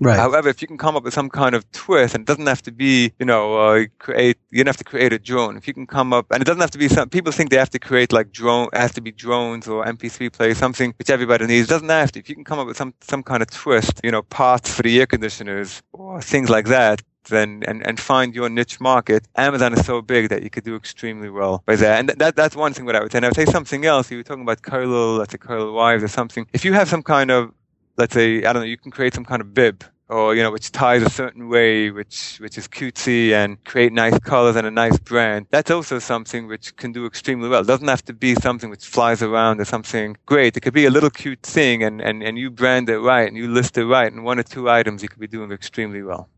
Right. 0.00 0.16
However, 0.16 0.48
if 0.48 0.62
you 0.62 0.68
can 0.68 0.78
come 0.78 0.96
up 0.96 1.02
with 1.02 1.14
some 1.14 1.28
kind 1.28 1.54
of 1.54 1.70
twist, 1.72 2.14
and 2.14 2.22
it 2.22 2.26
doesn't 2.26 2.46
have 2.46 2.62
to 2.62 2.72
be, 2.72 3.12
you 3.18 3.26
know, 3.26 3.56
uh, 3.56 3.86
create, 3.98 4.38
you 4.50 4.58
don't 4.58 4.68
have 4.68 4.76
to 4.76 4.84
create 4.84 5.12
a 5.12 5.18
drone. 5.18 5.56
If 5.56 5.66
you 5.66 5.74
can 5.74 5.86
come 5.86 6.12
up, 6.12 6.30
and 6.30 6.40
it 6.40 6.44
doesn't 6.44 6.60
have 6.60 6.70
to 6.72 6.78
be 6.78 6.88
some, 6.88 7.08
people 7.08 7.32
think 7.32 7.50
they 7.50 7.56
have 7.56 7.70
to 7.70 7.78
create 7.78 8.12
like 8.12 8.30
drone, 8.30 8.68
it 8.72 8.78
has 8.78 8.92
to 8.94 9.00
be 9.00 9.10
drones 9.10 9.66
or 9.66 9.84
MP3 9.84 10.32
players, 10.32 10.58
something 10.58 10.94
which 10.98 11.10
everybody 11.10 11.46
needs. 11.46 11.66
It 11.66 11.70
doesn't 11.70 11.88
have 11.88 12.12
to. 12.12 12.20
If 12.20 12.28
you 12.28 12.36
can 12.36 12.44
come 12.44 12.60
up 12.60 12.68
with 12.68 12.76
some, 12.76 12.94
some 13.00 13.24
kind 13.24 13.42
of 13.42 13.50
twist, 13.50 14.00
you 14.04 14.12
know, 14.12 14.22
parts 14.22 14.72
for 14.72 14.82
the 14.82 15.00
air 15.00 15.06
conditioners 15.06 15.82
or 15.92 16.22
things 16.22 16.48
like 16.48 16.66
that, 16.66 17.02
then 17.24 17.62
and, 17.66 17.86
and 17.86 17.98
find 17.98 18.34
your 18.34 18.48
niche 18.48 18.80
market. 18.80 19.26
Amazon 19.36 19.72
is 19.74 19.84
so 19.84 20.02
big 20.02 20.28
that 20.30 20.42
you 20.42 20.50
could 20.50 20.64
do 20.64 20.76
extremely 20.76 21.30
well 21.30 21.62
by 21.66 21.76
there. 21.76 21.94
And 21.94 22.08
that 22.10 22.36
that's 22.36 22.56
one 22.56 22.72
thing 22.72 22.86
that 22.86 22.96
I 22.96 23.00
would 23.02 23.12
say. 23.12 23.18
And 23.18 23.26
I 23.26 23.28
would 23.28 23.36
say 23.36 23.46
something 23.46 23.84
else. 23.84 24.10
You 24.10 24.18
were 24.18 24.22
talking 24.22 24.42
about 24.42 24.62
Kollel, 24.62 25.18
let's 25.18 25.32
say 25.32 25.38
Kollel 25.38 25.74
wives 25.74 26.02
or 26.02 26.08
something. 26.08 26.46
If 26.52 26.64
you 26.64 26.72
have 26.72 26.88
some 26.88 27.02
kind 27.02 27.30
of 27.30 27.52
let's 27.96 28.14
say 28.14 28.38
I 28.38 28.52
don't 28.52 28.62
know, 28.62 28.68
you 28.68 28.78
can 28.78 28.90
create 28.90 29.14
some 29.14 29.24
kind 29.24 29.40
of 29.40 29.54
bib 29.54 29.84
or 30.10 30.34
you 30.34 30.42
know 30.42 30.50
which 30.50 30.72
ties 30.72 31.02
a 31.02 31.08
certain 31.08 31.48
way 31.48 31.90
which 31.90 32.38
which 32.40 32.58
is 32.58 32.66
cutesy 32.66 33.32
and 33.32 33.62
create 33.64 33.92
nice 33.92 34.18
colors 34.18 34.56
and 34.56 34.66
a 34.66 34.70
nice 34.70 34.98
brand 34.98 35.46
that's 35.50 35.70
also 35.70 35.98
something 35.98 36.48
which 36.48 36.74
can 36.76 36.92
do 36.92 37.06
extremely 37.06 37.48
well 37.48 37.62
it 37.62 37.66
doesn't 37.66 37.88
have 37.88 38.04
to 38.04 38.12
be 38.12 38.34
something 38.34 38.70
which 38.70 38.84
flies 38.84 39.22
around 39.22 39.60
or 39.60 39.64
something 39.64 40.16
great 40.26 40.56
it 40.56 40.60
could 40.60 40.74
be 40.74 40.86
a 40.86 40.90
little 40.90 41.10
cute 41.10 41.42
thing 41.42 41.82
and 41.82 42.00
and, 42.00 42.22
and 42.22 42.36
you 42.36 42.50
brand 42.50 42.88
it 42.88 42.98
right 42.98 43.28
and 43.28 43.36
you 43.36 43.48
list 43.48 43.78
it 43.78 43.86
right 43.86 44.12
and 44.12 44.24
one 44.24 44.38
or 44.38 44.42
two 44.42 44.68
items 44.68 45.02
you 45.02 45.08
could 45.08 45.20
be 45.20 45.28
doing 45.28 45.52
extremely 45.52 46.02
well 46.02 46.28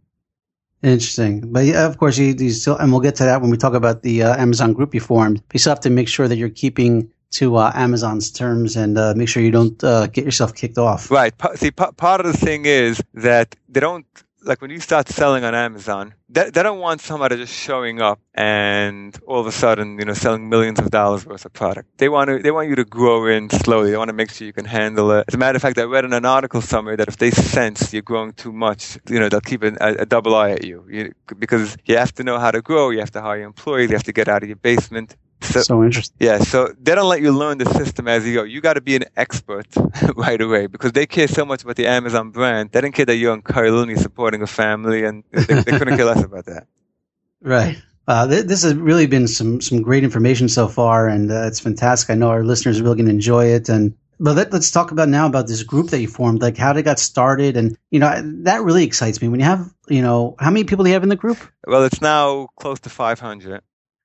Interesting, 0.82 1.52
but 1.52 1.64
yeah, 1.64 1.86
of 1.86 1.98
course, 1.98 2.18
you, 2.18 2.34
you, 2.36 2.50
still, 2.50 2.76
and 2.76 2.90
we'll 2.90 3.00
get 3.00 3.14
to 3.16 3.24
that 3.24 3.40
when 3.40 3.50
we 3.50 3.56
talk 3.56 3.74
about 3.74 4.02
the 4.02 4.24
uh, 4.24 4.36
Amazon 4.36 4.72
group 4.72 4.94
you 4.94 5.00
formed. 5.00 5.40
You 5.52 5.60
still 5.60 5.70
have 5.70 5.80
to 5.80 5.90
make 5.90 6.08
sure 6.08 6.26
that 6.26 6.36
you're 6.36 6.48
keeping 6.48 7.08
to 7.32 7.56
uh, 7.56 7.72
Amazon's 7.74 8.30
terms 8.30 8.76
and 8.76 8.98
uh, 8.98 9.14
make 9.16 9.28
sure 9.28 9.42
you 9.42 9.50
don't 9.50 9.82
uh, 9.84 10.06
get 10.08 10.24
yourself 10.24 10.54
kicked 10.54 10.78
off. 10.78 11.10
Right. 11.10 11.32
See, 11.54 11.70
part 11.70 12.20
of 12.20 12.26
the 12.26 12.36
thing 12.36 12.66
is 12.66 13.00
that 13.14 13.54
they 13.68 13.80
don't 13.80 14.06
like 14.44 14.60
when 14.60 14.70
you 14.70 14.80
start 14.80 15.08
selling 15.08 15.44
on 15.44 15.54
Amazon, 15.54 16.14
they, 16.28 16.50
they 16.50 16.62
don't 16.62 16.78
want 16.78 17.00
somebody 17.00 17.36
just 17.36 17.52
showing 17.54 18.00
up 18.00 18.20
and 18.34 19.18
all 19.26 19.40
of 19.40 19.46
a 19.46 19.52
sudden, 19.52 19.98
you 19.98 20.04
know, 20.04 20.14
selling 20.14 20.48
millions 20.48 20.78
of 20.78 20.90
dollars 20.90 21.26
worth 21.26 21.44
of 21.44 21.52
product. 21.52 21.88
They 21.98 22.08
want 22.08 22.28
to, 22.28 22.38
they 22.38 22.50
want 22.50 22.68
you 22.68 22.76
to 22.76 22.84
grow 22.84 23.26
in 23.26 23.50
slowly. 23.50 23.90
They 23.90 23.96
want 23.96 24.08
to 24.08 24.14
make 24.14 24.30
sure 24.30 24.46
you 24.46 24.52
can 24.52 24.64
handle 24.64 25.10
it. 25.12 25.24
As 25.28 25.34
a 25.34 25.38
matter 25.38 25.56
of 25.56 25.62
fact, 25.62 25.78
I 25.78 25.84
read 25.84 26.04
in 26.04 26.12
an 26.12 26.24
article 26.24 26.60
somewhere 26.60 26.96
that 26.96 27.08
if 27.08 27.16
they 27.16 27.30
sense 27.30 27.92
you're 27.92 28.02
growing 28.02 28.32
too 28.32 28.52
much, 28.52 28.98
you 29.08 29.20
know, 29.20 29.28
they'll 29.28 29.40
keep 29.40 29.62
a, 29.62 29.74
a 29.80 30.06
double 30.06 30.34
eye 30.34 30.50
at 30.50 30.64
you, 30.64 30.86
you 30.88 31.12
because 31.38 31.76
you 31.84 31.96
have 31.96 32.12
to 32.14 32.24
know 32.24 32.38
how 32.38 32.50
to 32.50 32.62
grow. 32.62 32.90
You 32.90 33.00
have 33.00 33.12
to 33.12 33.22
hire 33.22 33.42
employees. 33.42 33.90
You 33.90 33.96
have 33.96 34.04
to 34.04 34.12
get 34.12 34.28
out 34.28 34.42
of 34.42 34.48
your 34.48 34.56
basement. 34.56 35.16
So, 35.42 35.62
so, 35.62 35.84
interesting. 35.84 36.16
Yeah, 36.20 36.38
so 36.38 36.72
they 36.80 36.94
don't 36.94 37.08
let 37.08 37.20
you 37.20 37.32
learn 37.32 37.58
the 37.58 37.66
system 37.66 38.08
as 38.08 38.26
you 38.26 38.34
go. 38.34 38.42
You 38.44 38.60
got 38.60 38.74
to 38.74 38.80
be 38.80 38.96
an 38.96 39.04
expert 39.16 39.66
right 40.16 40.40
away 40.40 40.66
because 40.66 40.92
they 40.92 41.06
care 41.06 41.28
so 41.28 41.44
much 41.44 41.62
about 41.62 41.76
the 41.76 41.86
Amazon 41.86 42.30
brand. 42.30 42.70
They 42.72 42.80
don't 42.80 42.92
care 42.92 43.06
that 43.06 43.16
you're 43.16 43.32
on 43.32 43.42
Carlini 43.42 43.98
supporting 43.98 44.42
a 44.42 44.46
family, 44.46 45.04
and 45.04 45.24
they, 45.32 45.42
they 45.42 45.78
couldn't 45.78 45.96
care 45.96 46.06
less 46.06 46.24
about 46.24 46.46
that. 46.46 46.66
Right. 47.44 47.76
Uh, 48.06 48.28
th- 48.28 48.46
this 48.46 48.62
has 48.62 48.74
really 48.74 49.06
been 49.06 49.26
some 49.26 49.60
some 49.60 49.82
great 49.82 50.04
information 50.04 50.48
so 50.48 50.68
far, 50.68 51.08
and 51.08 51.30
uh, 51.30 51.46
it's 51.46 51.58
fantastic. 51.58 52.10
I 52.10 52.14
know 52.14 52.28
our 52.28 52.44
listeners 52.44 52.78
are 52.78 52.84
really 52.84 52.96
going 52.96 53.06
to 53.06 53.12
enjoy 53.12 53.46
it. 53.46 53.68
And 53.68 53.94
but 54.18 54.36
let, 54.36 54.54
us 54.54 54.70
talk 54.70 54.92
about 54.92 55.08
now 55.08 55.26
about 55.26 55.48
this 55.48 55.64
group 55.64 55.90
that 55.90 56.00
you 56.00 56.08
formed, 56.08 56.42
like 56.42 56.56
how 56.56 56.76
it 56.76 56.82
got 56.82 56.98
started, 56.98 57.56
and 57.56 57.76
you 57.90 57.98
know 57.98 58.20
that 58.44 58.62
really 58.62 58.84
excites 58.84 59.20
me. 59.20 59.28
When 59.28 59.40
you 59.40 59.46
have, 59.46 59.72
you 59.88 60.02
know, 60.02 60.36
how 60.38 60.50
many 60.50 60.64
people 60.64 60.84
do 60.84 60.90
you 60.90 60.94
have 60.94 61.02
in 61.02 61.08
the 61.08 61.16
group? 61.16 61.38
Well, 61.66 61.84
it's 61.84 62.00
now 62.00 62.48
close 62.56 62.80
to 62.80 62.90
500. 62.90 63.60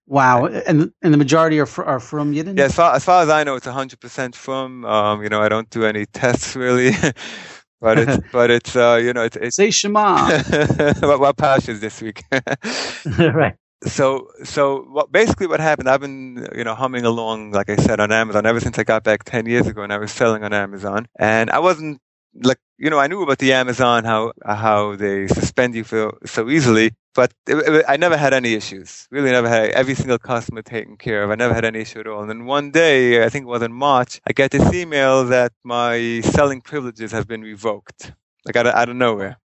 Wow, 0.07 0.45
and 0.45 0.93
and 1.01 1.13
the 1.13 1.17
majority 1.17 1.59
are 1.59 1.65
fr- 1.65 1.83
are 1.83 1.99
frum 1.99 2.33
Yidden. 2.33 2.57
Yeah, 2.57 2.65
as 2.65 2.75
far, 2.75 2.95
as 2.95 3.03
far 3.03 3.23
as 3.23 3.29
I 3.29 3.43
know, 3.43 3.55
it's 3.55 3.65
hundred 3.65 3.99
percent 3.99 4.35
frum. 4.35 4.85
Um, 4.85 5.21
you 5.21 5.27
know, 5.27 5.41
I 5.41 5.49
don't 5.49 5.69
do 5.69 5.83
any 5.85 6.05
tests 6.13 6.55
really, 6.55 6.91
but 7.81 7.99
it's 7.99 8.17
but 8.31 8.49
it's 8.49 8.75
uh, 8.75 8.99
you 9.03 9.11
know, 9.11 9.23
it's, 9.23 9.35
it's 9.35 9.57
say 9.57 9.69
Shema. 9.69 10.29
what 11.01 11.19
what 11.19 11.37
pash 11.37 11.67
is 11.67 11.81
this 11.81 12.01
week? 12.01 12.23
right. 13.17 13.55
So 13.83 14.29
so 14.43 14.83
what 14.89 15.11
basically 15.11 15.47
what 15.47 15.59
happened? 15.59 15.89
I've 15.89 16.01
been 16.01 16.47
you 16.55 16.63
know 16.63 16.73
humming 16.73 17.03
along, 17.05 17.51
like 17.51 17.69
I 17.69 17.75
said, 17.75 17.99
on 17.99 18.11
Amazon 18.13 18.45
ever 18.45 18.61
since 18.61 18.79
I 18.79 18.83
got 18.85 19.03
back 19.03 19.25
ten 19.25 19.45
years 19.45 19.67
ago, 19.67 19.83
and 19.83 19.91
I 19.91 19.97
was 19.97 20.11
selling 20.13 20.43
on 20.45 20.53
Amazon, 20.53 21.07
and 21.19 21.51
I 21.51 21.59
wasn't 21.59 21.99
like 22.33 22.59
you 22.77 22.89
know 22.89 22.99
I 22.99 23.07
knew 23.07 23.21
about 23.21 23.39
the 23.39 23.53
Amazon 23.53 24.03
how 24.03 24.33
how 24.45 24.95
they 24.95 25.27
suspend 25.27 25.75
you 25.75 25.83
for 25.83 26.17
so 26.25 26.49
easily, 26.49 26.91
but 27.15 27.33
it, 27.47 27.85
I 27.87 27.97
never 27.97 28.17
had 28.17 28.33
any 28.33 28.53
issues. 28.53 29.07
Really, 29.11 29.31
never 29.31 29.49
had 29.49 29.71
every 29.71 29.95
single 29.95 30.19
customer 30.19 30.61
taken 30.61 30.97
care 30.97 31.23
of. 31.23 31.31
I 31.31 31.35
never 31.35 31.53
had 31.53 31.65
any 31.65 31.79
issue 31.79 31.99
at 31.99 32.07
all. 32.07 32.21
And 32.21 32.29
then 32.29 32.45
one 32.45 32.71
day, 32.71 33.23
I 33.23 33.29
think 33.29 33.43
it 33.43 33.49
was 33.49 33.63
in 33.63 33.73
March, 33.73 34.21
I 34.27 34.33
get 34.33 34.51
this 34.51 34.73
email 34.73 35.25
that 35.25 35.51
my 35.63 36.21
selling 36.21 36.61
privileges 36.61 37.11
have 37.11 37.27
been 37.27 37.41
revoked, 37.41 38.11
like 38.45 38.55
out 38.55 38.67
of, 38.67 38.75
out 38.75 38.89
of 38.89 38.95
nowhere. 38.95 39.39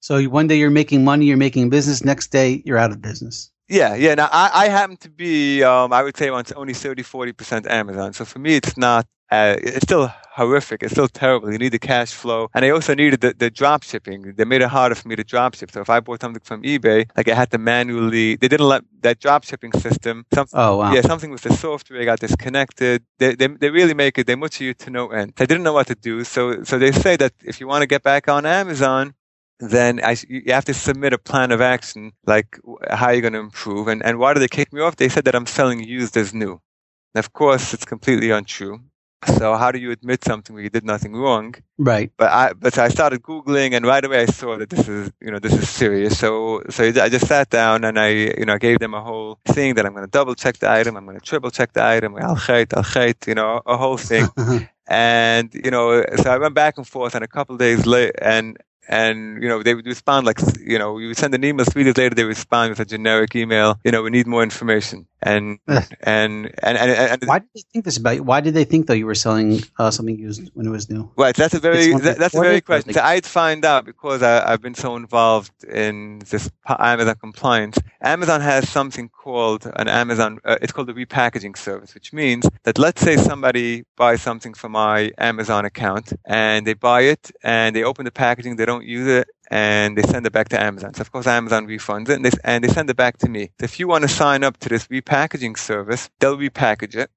So 0.00 0.22
one 0.24 0.46
day 0.46 0.56
you're 0.56 0.70
making 0.70 1.02
money, 1.02 1.26
you're 1.26 1.36
making 1.36 1.68
business. 1.68 2.04
Next 2.04 2.28
day 2.28 2.62
you're 2.64 2.78
out 2.78 2.92
of 2.92 3.02
business. 3.02 3.50
Yeah, 3.68 3.96
yeah. 3.96 4.14
Now 4.14 4.28
I, 4.30 4.50
I 4.54 4.68
happen 4.68 4.96
to 4.98 5.10
be, 5.10 5.64
um, 5.64 5.92
I 5.92 6.04
would 6.04 6.16
say, 6.16 6.28
on 6.28 6.44
only 6.54 6.74
30, 6.74 7.02
40 7.02 7.32
percent 7.32 7.66
Amazon. 7.66 8.12
So 8.12 8.24
for 8.24 8.38
me, 8.38 8.54
it's 8.54 8.76
not 8.76 9.04
uh, 9.30 9.56
it's 9.58 9.82
still 9.82 10.12
horrific. 10.30 10.82
It's 10.82 10.92
still 10.92 11.08
terrible. 11.08 11.50
You 11.50 11.58
need 11.58 11.72
the 11.72 11.78
cash 11.78 12.12
flow. 12.12 12.48
And 12.54 12.64
I 12.64 12.70
also 12.70 12.94
needed 12.94 13.20
the, 13.22 13.34
the 13.36 13.50
drop 13.50 13.82
shipping. 13.82 14.34
They 14.36 14.44
made 14.44 14.62
it 14.62 14.68
harder 14.68 14.94
for 14.94 15.08
me 15.08 15.16
to 15.16 15.24
drop 15.24 15.54
ship. 15.54 15.70
So 15.70 15.80
if 15.80 15.90
I 15.90 16.00
bought 16.00 16.20
something 16.20 16.42
from 16.42 16.62
eBay, 16.62 17.08
like 17.16 17.28
I 17.28 17.34
had 17.34 17.50
to 17.52 17.58
manually, 17.58 18.36
they 18.36 18.48
didn't 18.48 18.68
let 18.68 18.84
that 19.00 19.18
drop 19.18 19.44
shipping 19.44 19.72
system. 19.72 20.26
Something, 20.32 20.60
oh, 20.60 20.76
wow. 20.76 20.92
Yeah, 20.92 21.00
something 21.00 21.30
with 21.30 21.42
the 21.42 21.54
software 21.54 22.04
got 22.04 22.20
disconnected. 22.20 23.02
They, 23.18 23.34
they, 23.34 23.46
they 23.46 23.70
really 23.70 23.94
make 23.94 24.18
it, 24.18 24.26
they 24.26 24.34
much 24.34 24.60
you 24.60 24.74
to 24.74 24.90
no 24.90 25.08
end. 25.08 25.32
I 25.38 25.46
didn't 25.46 25.64
know 25.64 25.72
what 25.72 25.86
to 25.88 25.94
do. 25.94 26.22
So, 26.24 26.62
so 26.64 26.78
they 26.78 26.92
say 26.92 27.16
that 27.16 27.32
if 27.42 27.60
you 27.60 27.66
want 27.66 27.82
to 27.82 27.86
get 27.86 28.02
back 28.02 28.28
on 28.28 28.44
Amazon, 28.44 29.14
then 29.58 30.00
I, 30.04 30.16
you 30.28 30.52
have 30.52 30.66
to 30.66 30.74
submit 30.74 31.14
a 31.14 31.18
plan 31.18 31.50
of 31.50 31.62
action, 31.62 32.12
like 32.26 32.60
how 32.90 33.10
you're 33.10 33.22
going 33.22 33.32
to 33.32 33.38
improve. 33.38 33.88
And, 33.88 34.04
and 34.04 34.18
why 34.18 34.34
did 34.34 34.40
they 34.40 34.48
kick 34.48 34.70
me 34.72 34.82
off? 34.82 34.96
They 34.96 35.08
said 35.08 35.24
that 35.24 35.34
I'm 35.34 35.46
selling 35.46 35.82
used 35.82 36.16
as 36.18 36.34
new. 36.34 36.60
And 37.14 37.24
of 37.24 37.32
course, 37.32 37.72
it's 37.72 37.86
completely 37.86 38.30
untrue. 38.30 38.80
So 39.24 39.56
how 39.56 39.72
do 39.72 39.78
you 39.78 39.90
admit 39.90 40.24
something 40.24 40.54
where 40.54 40.62
you 40.62 40.70
did 40.70 40.84
nothing 40.84 41.14
wrong? 41.14 41.54
Right. 41.78 42.12
But 42.16 42.30
I 42.30 42.52
but 42.52 42.76
I 42.78 42.88
started 42.88 43.22
googling, 43.22 43.74
and 43.74 43.86
right 43.86 44.04
away 44.04 44.22
I 44.22 44.26
saw 44.26 44.56
that 44.58 44.70
this 44.70 44.88
is 44.88 45.10
you 45.20 45.30
know 45.30 45.38
this 45.38 45.54
is 45.54 45.68
serious. 45.68 46.18
So 46.18 46.62
so 46.68 46.84
I 46.84 47.08
just 47.08 47.26
sat 47.26 47.50
down 47.50 47.84
and 47.84 47.98
I 47.98 48.08
you 48.08 48.44
know 48.44 48.54
I 48.54 48.58
gave 48.58 48.78
them 48.78 48.94
a 48.94 49.00
whole 49.02 49.38
thing 49.46 49.74
that 49.74 49.86
I'm 49.86 49.92
going 49.92 50.04
to 50.04 50.10
double 50.10 50.34
check 50.34 50.58
the 50.58 50.70
item, 50.70 50.96
I'm 50.96 51.06
going 51.06 51.18
to 51.18 51.24
triple 51.24 51.50
check 51.50 51.72
the 51.72 51.84
item, 51.84 52.16
al 52.18 52.36
khait, 52.36 52.72
al 52.74 52.84
khait, 52.84 53.26
you 53.26 53.34
know 53.34 53.62
a 53.66 53.76
whole 53.76 53.96
thing. 53.96 54.26
Uh-huh. 54.36 54.60
and 54.86 55.52
you 55.54 55.70
know 55.70 56.04
so 56.22 56.30
I 56.30 56.38
went 56.38 56.54
back 56.54 56.76
and 56.76 56.86
forth, 56.86 57.14
and 57.14 57.24
a 57.24 57.28
couple 57.28 57.56
days 57.56 57.86
later, 57.86 58.12
and 58.20 58.56
and 58.88 59.42
you 59.42 59.48
know 59.48 59.62
they 59.62 59.74
would 59.74 59.86
respond 59.86 60.26
like 60.26 60.38
you 60.60 60.78
know 60.78 60.98
you 60.98 61.08
would 61.08 61.16
send 61.16 61.34
an 61.34 61.44
email 61.44 61.64
three 61.64 61.84
days 61.84 61.96
later 61.96 62.14
they 62.14 62.24
respond 62.24 62.70
with 62.70 62.80
a 62.80 62.84
generic 62.84 63.34
email 63.34 63.78
you 63.84 63.90
know 63.90 64.02
we 64.02 64.10
need 64.10 64.26
more 64.26 64.42
information 64.42 65.06
and 65.26 65.58
and, 65.66 66.54
and, 66.62 66.78
and 66.78 67.22
and 67.22 67.22
why 67.26 67.40
did 67.40 67.48
they 67.54 67.62
think 67.72 67.84
this 67.84 67.96
about 67.96 68.16
you? 68.16 68.22
Why 68.22 68.40
did 68.40 68.54
they 68.54 68.64
think 68.64 68.86
though 68.86 68.94
you 68.94 69.06
were 69.06 69.14
selling 69.14 69.60
uh, 69.78 69.90
something 69.90 70.18
used 70.18 70.50
when 70.54 70.66
it 70.66 70.70
was 70.70 70.88
new? 70.88 71.10
Right, 71.16 71.34
that's 71.34 71.54
a 71.54 71.60
very 71.60 71.92
that, 71.92 72.18
that's 72.18 72.34
a 72.34 72.40
very 72.40 72.60
question. 72.60 72.92
So 72.92 73.00
I'd 73.00 73.26
find 73.26 73.64
out 73.64 73.84
because 73.84 74.22
I, 74.22 74.50
have 74.50 74.62
been 74.62 74.74
so 74.74 74.96
involved 74.96 75.64
in 75.64 76.20
this 76.30 76.50
Amazon 76.68 77.16
compliance. 77.16 77.78
Amazon 78.00 78.40
has 78.40 78.68
something 78.68 79.08
called 79.08 79.70
an 79.76 79.88
Amazon. 79.88 80.38
Uh, 80.44 80.56
it's 80.62 80.72
called 80.72 80.88
the 80.88 80.94
repackaging 80.94 81.56
service, 81.56 81.94
which 81.94 82.12
means 82.12 82.48
that 82.64 82.78
let's 82.78 83.02
say 83.02 83.16
somebody 83.16 83.84
buys 83.96 84.22
something 84.22 84.54
from 84.54 84.72
my 84.72 85.10
Amazon 85.18 85.64
account 85.64 86.12
and 86.24 86.66
they 86.66 86.74
buy 86.74 87.02
it 87.02 87.30
and 87.42 87.74
they 87.74 87.82
open 87.82 88.04
the 88.04 88.10
packaging, 88.10 88.56
they 88.56 88.66
don't 88.66 88.84
use 88.84 89.08
it, 89.08 89.28
and 89.48 89.96
they 89.96 90.02
send 90.02 90.26
it 90.26 90.32
back 90.32 90.48
to 90.50 90.60
Amazon. 90.60 90.94
So 90.94 91.02
of 91.02 91.12
course 91.12 91.26
Amazon 91.26 91.66
refunds 91.66 92.08
it 92.08 92.16
and 92.16 92.24
they, 92.24 92.30
and 92.44 92.64
they 92.64 92.68
send 92.68 92.90
it 92.90 92.96
back 92.96 93.18
to 93.18 93.28
me. 93.28 93.50
So 93.60 93.64
if 93.64 93.78
you 93.78 93.88
want 93.88 94.02
to 94.02 94.08
sign 94.08 94.44
up 94.44 94.56
to 94.58 94.68
this 94.68 94.86
repackaging 94.88 95.58
service, 95.58 96.10
they'll 96.18 96.36
repackage 96.36 96.96
it 96.96 97.10